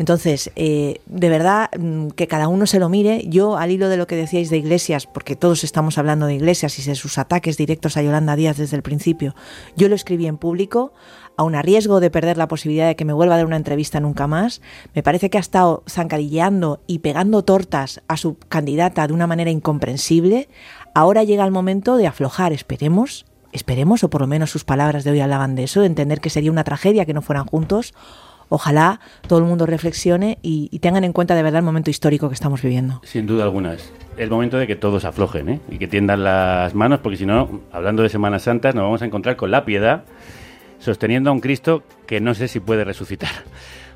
Entonces, 0.00 0.50
eh, 0.56 1.02
de 1.04 1.28
verdad, 1.28 1.68
mm, 1.78 2.08
que 2.16 2.26
cada 2.26 2.48
uno 2.48 2.64
se 2.64 2.78
lo 2.78 2.88
mire. 2.88 3.22
Yo, 3.28 3.58
al 3.58 3.70
hilo 3.70 3.90
de 3.90 3.98
lo 3.98 4.06
que 4.06 4.16
decíais 4.16 4.48
de 4.48 4.56
Iglesias, 4.56 5.06
porque 5.06 5.36
todos 5.36 5.62
estamos 5.62 5.98
hablando 5.98 6.24
de 6.24 6.36
Iglesias 6.36 6.78
y 6.78 6.82
de 6.82 6.94
sus 6.94 7.18
ataques 7.18 7.58
directos 7.58 7.98
a 7.98 8.02
Yolanda 8.02 8.34
Díaz 8.34 8.56
desde 8.56 8.78
el 8.78 8.82
principio, 8.82 9.34
yo 9.76 9.90
lo 9.90 9.94
escribí 9.94 10.26
en 10.26 10.38
público, 10.38 10.94
aun 11.36 11.54
a 11.54 11.60
riesgo 11.60 12.00
de 12.00 12.10
perder 12.10 12.38
la 12.38 12.48
posibilidad 12.48 12.86
de 12.86 12.96
que 12.96 13.04
me 13.04 13.12
vuelva 13.12 13.34
a 13.34 13.36
dar 13.36 13.46
una 13.46 13.58
entrevista 13.58 14.00
nunca 14.00 14.26
más. 14.26 14.62
Me 14.94 15.02
parece 15.02 15.28
que 15.28 15.36
ha 15.36 15.42
estado 15.42 15.82
zancadilleando 15.86 16.80
y 16.86 17.00
pegando 17.00 17.44
tortas 17.44 18.00
a 18.08 18.16
su 18.16 18.38
candidata 18.38 19.06
de 19.06 19.12
una 19.12 19.26
manera 19.26 19.50
incomprensible. 19.50 20.48
Ahora 20.94 21.24
llega 21.24 21.44
el 21.44 21.50
momento 21.50 21.98
de 21.98 22.06
aflojar, 22.06 22.54
esperemos, 22.54 23.26
esperemos, 23.52 24.02
o 24.02 24.08
por 24.08 24.22
lo 24.22 24.26
menos 24.26 24.50
sus 24.50 24.64
palabras 24.64 25.04
de 25.04 25.10
hoy 25.10 25.20
hablaban 25.20 25.56
de 25.56 25.64
eso, 25.64 25.80
de 25.80 25.88
entender 25.88 26.22
que 26.22 26.30
sería 26.30 26.50
una 26.50 26.64
tragedia 26.64 27.04
que 27.04 27.12
no 27.12 27.20
fueran 27.20 27.44
juntos 27.44 27.92
ojalá 28.50 29.00
todo 29.26 29.38
el 29.38 29.46
mundo 29.46 29.64
reflexione 29.64 30.38
y, 30.42 30.68
y, 30.70 30.80
tengan 30.80 31.04
en 31.04 31.14
cuenta 31.14 31.34
de 31.34 31.42
verdad 31.42 31.60
el 31.60 31.64
momento 31.64 31.88
histórico 31.88 32.28
que 32.28 32.34
estamos 32.34 32.60
viviendo. 32.60 33.00
Sin 33.04 33.26
duda 33.26 33.44
alguna. 33.44 33.72
Es 33.72 33.90
el 34.18 34.28
momento 34.28 34.58
de 34.58 34.66
que 34.66 34.76
todos 34.76 35.06
aflojen 35.06 35.48
¿eh? 35.48 35.60
y 35.70 35.78
que 35.78 35.88
tiendan 35.88 36.22
las 36.22 36.74
manos, 36.74 37.00
porque 37.00 37.16
si 37.16 37.24
no, 37.24 37.62
hablando 37.72 38.02
de 38.02 38.10
Semanas 38.10 38.42
Santas, 38.42 38.74
nos 38.74 38.84
vamos 38.84 39.00
a 39.00 39.06
encontrar 39.06 39.36
con 39.36 39.50
la 39.50 39.64
piedad 39.64 40.04
sosteniendo 40.78 41.30
a 41.30 41.32
un 41.32 41.40
Cristo 41.40 41.82
que 42.06 42.20
no 42.20 42.34
sé 42.34 42.48
si 42.48 42.60
puede 42.60 42.84
resucitar. 42.84 43.30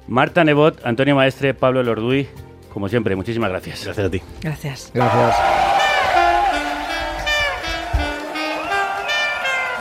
Marta 0.08 0.44
Nebot, 0.44 0.84
Antonio 0.84 1.14
Maestre, 1.14 1.52
Pablo 1.54 1.82
Lorduy, 1.82 2.28
como 2.72 2.88
siempre, 2.88 3.16
muchísimas 3.16 3.50
gracias. 3.50 3.84
Gracias 3.84 4.06
a 4.06 4.10
ti. 4.10 4.22
Gracias. 4.42 4.90
Gracias. 4.94 5.36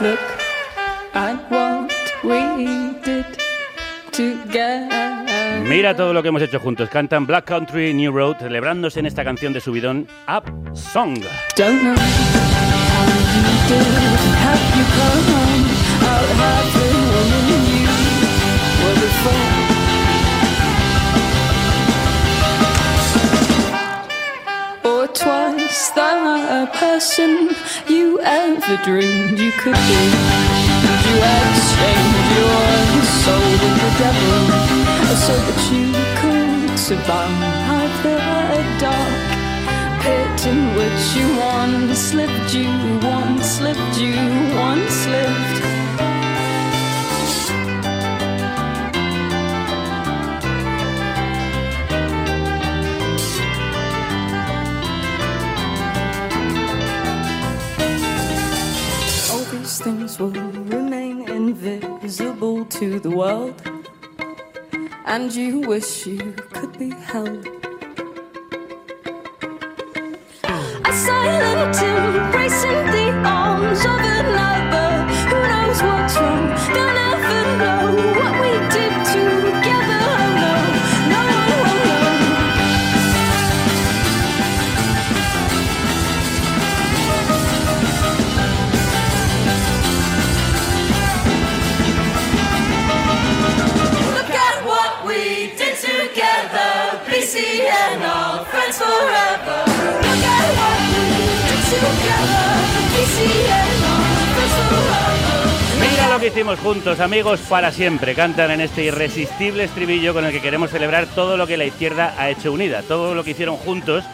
Look 0.00 0.18
at 1.14 1.50
what 1.50 1.90
we 2.24 2.94
did. 3.04 3.53
Mira 5.64 5.96
todo 5.96 6.12
lo 6.12 6.22
que 6.22 6.28
hemos 6.28 6.42
hecho 6.42 6.60
juntos. 6.60 6.88
Cantan 6.88 7.26
Black 7.26 7.46
Country 7.46 7.92
New 7.94 8.12
Road, 8.12 8.36
celebrándose 8.38 9.00
en 9.00 9.06
esta 9.06 9.24
canción 9.24 9.52
de 9.52 9.60
subidón 9.60 10.06
Up 10.28 10.44
Song. 10.76 11.18
Twice 25.14 25.90
the 25.90 26.68
person 26.74 27.50
you 27.88 28.20
ever 28.20 28.76
dreamed 28.84 29.38
you 29.38 29.52
could 29.52 29.74
be. 29.74 30.73
You 31.06 31.16
exchange 31.16 32.26
your 32.38 33.04
soul 33.22 33.50
with 33.62 33.76
the 33.82 33.92
devil 34.02 34.42
so 35.26 35.34
that 35.46 35.60
you 35.72 35.86
could 36.20 36.78
survive 36.78 37.92
the 38.02 38.16
dark 38.80 39.34
pit 40.02 40.46
in 40.46 40.60
which 40.76 41.04
you 41.16 41.26
once 41.38 41.98
slipped, 41.98 42.54
you 42.54 42.70
once 43.02 43.46
slipped, 43.58 43.96
you 43.98 44.16
once 44.56 44.92
slipped. 44.92 45.83
These 59.74 59.86
things 59.86 60.20
will 60.20 60.30
remain 60.30 61.28
invisible 61.28 62.64
to 62.64 63.00
the 63.00 63.10
world, 63.10 63.60
and 65.04 65.34
you 65.34 65.62
wish 65.62 66.06
you 66.06 66.32
could 66.52 66.78
be 66.78 66.90
held. 66.90 67.44
A 70.84 70.92
silent 70.92 71.76
embrace 71.82 72.62
in 72.62 72.86
the 72.92 73.10
arms 73.26 73.80
of 73.80 73.98
another. 73.98 75.12
Who 75.28 75.38
knows 75.42 75.82
what's 75.82 76.16
wrong? 76.18 76.93
Juntos, 106.44 107.00
amigos 107.00 107.40
para 107.48 107.72
siempre. 107.72 108.14
Cantan 108.14 108.50
en 108.50 108.60
este 108.60 108.84
irresistible 108.84 109.64
estribillo 109.64 110.12
con 110.12 110.26
el 110.26 110.30
que 110.30 110.42
queremos 110.42 110.70
celebrar 110.70 111.06
todo 111.06 111.38
lo 111.38 111.46
que 111.46 111.56
la 111.56 111.64
izquierda 111.64 112.14
ha 112.18 112.28
hecho 112.28 112.52
unida, 112.52 112.82
todo 112.82 113.14
lo 113.14 113.24
que 113.24 113.30
hicieron 113.30 113.56
juntos 113.56 114.04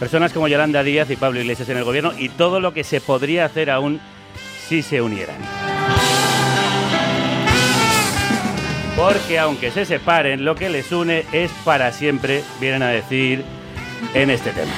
personas 0.00 0.32
como 0.32 0.48
Yolanda 0.48 0.82
Díaz 0.82 1.10
y 1.10 1.16
Pablo 1.16 1.38
Iglesias 1.38 1.68
en 1.68 1.76
el 1.76 1.84
gobierno 1.84 2.12
y 2.16 2.30
todo 2.30 2.60
lo 2.60 2.72
que 2.72 2.82
se 2.82 3.02
podría 3.02 3.44
hacer 3.44 3.70
aún 3.70 4.00
si 4.66 4.82
se 4.82 5.02
unieran. 5.02 5.36
Porque 8.96 9.38
aunque 9.38 9.70
se 9.70 9.84
separen, 9.84 10.46
lo 10.46 10.54
que 10.54 10.70
les 10.70 10.90
une 10.92 11.26
es 11.32 11.50
para 11.62 11.92
siempre, 11.92 12.42
vienen 12.58 12.82
a 12.82 12.88
decir 12.88 13.44
en 14.14 14.30
este 14.30 14.50
tema. 14.50 14.72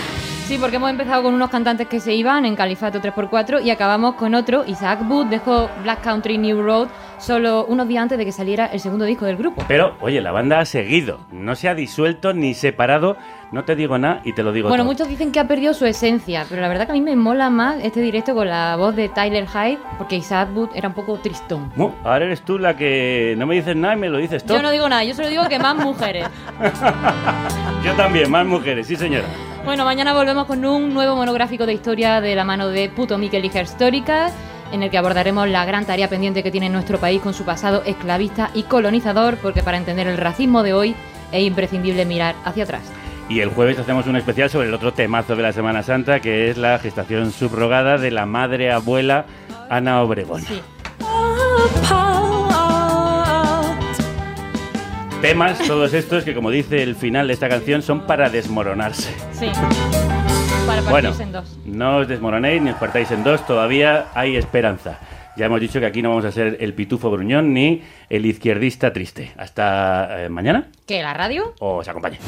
Sí, 0.49 0.57
porque 0.59 0.76
hemos 0.76 0.88
empezado 0.88 1.22
con 1.22 1.34
unos 1.34 1.51
cantantes 1.51 1.88
que 1.88 2.01
se 2.01 2.14
iban 2.14 2.46
en 2.46 2.57
Califato 2.57 3.03
3x4 3.03 3.62
y 3.62 3.70
acabamos 3.70 4.14
con 4.14 4.34
otro. 4.34 4.64
Isaac 4.66 5.01
Booth 5.07 5.28
dejó 5.28 5.68
Black 5.82 6.01
Country 6.03 6.38
New 6.38 6.62
Road 6.62 6.88
solo 7.18 7.66
unos 7.66 7.86
días 7.86 8.05
antes 8.05 8.16
de 8.16 8.24
que 8.24 8.32
saliera 8.32 8.64
el 8.64 8.80
segundo 8.80 9.05
disco 9.05 9.26
del 9.26 9.36
grupo. 9.36 9.62
Pero, 9.68 9.96
oye, 10.01 10.22
la 10.22 10.32
banda 10.32 10.59
ha 10.61 10.64
seguido, 10.64 11.20
no 11.32 11.55
se 11.55 11.68
ha 11.68 11.74
disuelto 11.74 12.32
ni 12.32 12.55
separado, 12.55 13.18
no 13.53 13.64
te 13.64 13.76
digo 13.76 13.99
nada 13.99 14.22
y 14.24 14.32
te 14.32 14.42
lo 14.42 14.53
digo 14.53 14.70
Bueno, 14.70 14.84
todo. 14.84 14.92
muchos 14.92 15.09
dicen 15.09 15.32
que 15.32 15.40
ha 15.40 15.46
perdido 15.46 15.74
su 15.74 15.84
esencia, 15.84 16.46
pero 16.49 16.62
la 16.62 16.68
verdad 16.68 16.86
que 16.86 16.92
a 16.92 16.94
mí 16.94 17.03
me 17.03 17.14
mola 17.16 17.51
más 17.51 17.84
este 17.84 18.01
directo 18.01 18.34
con 18.34 18.49
la 18.49 18.76
voz 18.76 18.96
de 18.96 19.11
Tyler 19.11 19.46
Hyde, 19.49 19.78
porque 19.99 20.16
Isaac 20.16 20.49
Booth 20.55 20.70
era 20.74 20.88
un 20.88 20.94
poco 20.94 21.18
tristón. 21.18 21.70
Ahora 22.05 22.24
eres 22.24 22.40
tú 22.40 22.59
la 22.59 22.74
que 22.74 23.34
no 23.36 23.44
me 23.46 23.57
dices 23.57 23.76
nada 23.76 23.94
y 23.96 23.99
me 23.99 24.09
lo 24.09 24.16
dices 24.16 24.44
todo. 24.44 24.57
Yo 24.57 24.62
no 24.62 24.70
digo 24.70 24.88
nada, 24.88 25.05
yo 25.05 25.12
solo 25.12 25.28
digo 25.28 25.46
que 25.46 25.59
más 25.59 25.74
mujeres. 25.84 26.26
Yo 27.84 27.92
también, 27.96 28.30
más 28.30 28.46
mujeres, 28.46 28.86
sí 28.86 28.96
señora. 28.96 29.26
Bueno, 29.68 29.84
mañana 29.84 30.14
volvemos 30.14 30.46
con 30.46 30.64
un 30.64 30.94
nuevo 30.94 31.14
monográfico 31.14 31.66
de 31.66 31.74
historia 31.74 32.22
de 32.22 32.34
la 32.34 32.42
mano 32.42 32.68
de 32.68 32.88
Puto 32.88 33.18
Miquel 33.18 33.44
Hija 33.44 33.60
Histórica, 33.60 34.30
en 34.72 34.82
el 34.82 34.88
que 34.90 34.96
abordaremos 34.96 35.46
la 35.46 35.66
gran 35.66 35.84
tarea 35.84 36.08
pendiente 36.08 36.42
que 36.42 36.50
tiene 36.50 36.70
nuestro 36.70 36.98
país 36.98 37.20
con 37.20 37.34
su 37.34 37.44
pasado 37.44 37.82
esclavista 37.84 38.50
y 38.54 38.62
colonizador, 38.62 39.36
porque 39.36 39.62
para 39.62 39.76
entender 39.76 40.06
el 40.06 40.16
racismo 40.16 40.62
de 40.62 40.72
hoy 40.72 40.96
es 41.32 41.42
imprescindible 41.42 42.06
mirar 42.06 42.34
hacia 42.46 42.64
atrás. 42.64 42.80
Y 43.28 43.40
el 43.40 43.50
jueves 43.50 43.78
hacemos 43.78 44.06
un 44.06 44.16
especial 44.16 44.48
sobre 44.48 44.68
el 44.68 44.74
otro 44.74 44.94
temazo 44.94 45.36
de 45.36 45.42
la 45.42 45.52
Semana 45.52 45.82
Santa, 45.82 46.20
que 46.20 46.48
es 46.48 46.56
la 46.56 46.78
gestación 46.78 47.30
subrogada 47.30 47.98
de 47.98 48.10
la 48.10 48.24
madre 48.24 48.72
abuela 48.72 49.26
Ana 49.68 50.00
Obregón. 50.00 50.44
Temas, 55.22 55.58
todos 55.66 55.94
estos, 55.94 56.22
que 56.24 56.34
como 56.34 56.50
dice 56.50 56.82
el 56.82 56.94
final 56.94 57.26
de 57.26 57.32
esta 57.34 57.48
canción, 57.48 57.82
son 57.82 58.06
para 58.06 58.30
desmoronarse. 58.30 59.12
Sí. 59.32 59.50
Para 60.66 60.82
Bueno, 60.82 61.12
en 61.18 61.32
dos. 61.32 61.58
no 61.64 61.98
os 61.98 62.08
desmoronéis 62.08 62.62
ni 62.62 62.70
os 62.70 62.76
partáis 62.76 63.10
en 63.10 63.24
dos, 63.24 63.44
todavía 63.46 64.06
hay 64.14 64.36
esperanza. 64.36 65.00
Ya 65.36 65.46
hemos 65.46 65.60
dicho 65.60 65.80
que 65.80 65.86
aquí 65.86 66.02
no 66.02 66.10
vamos 66.10 66.24
a 66.24 66.32
ser 66.32 66.56
el 66.60 66.72
pitufo 66.74 67.10
gruñón 67.10 67.52
ni 67.52 67.82
el 68.08 68.26
izquierdista 68.26 68.92
triste. 68.92 69.32
Hasta 69.36 70.24
eh, 70.24 70.28
mañana, 70.28 70.68
¿Qué, 70.86 71.02
la 71.02 71.14
radio? 71.14 71.52
os 71.58 71.88
acompañe. 71.88 72.18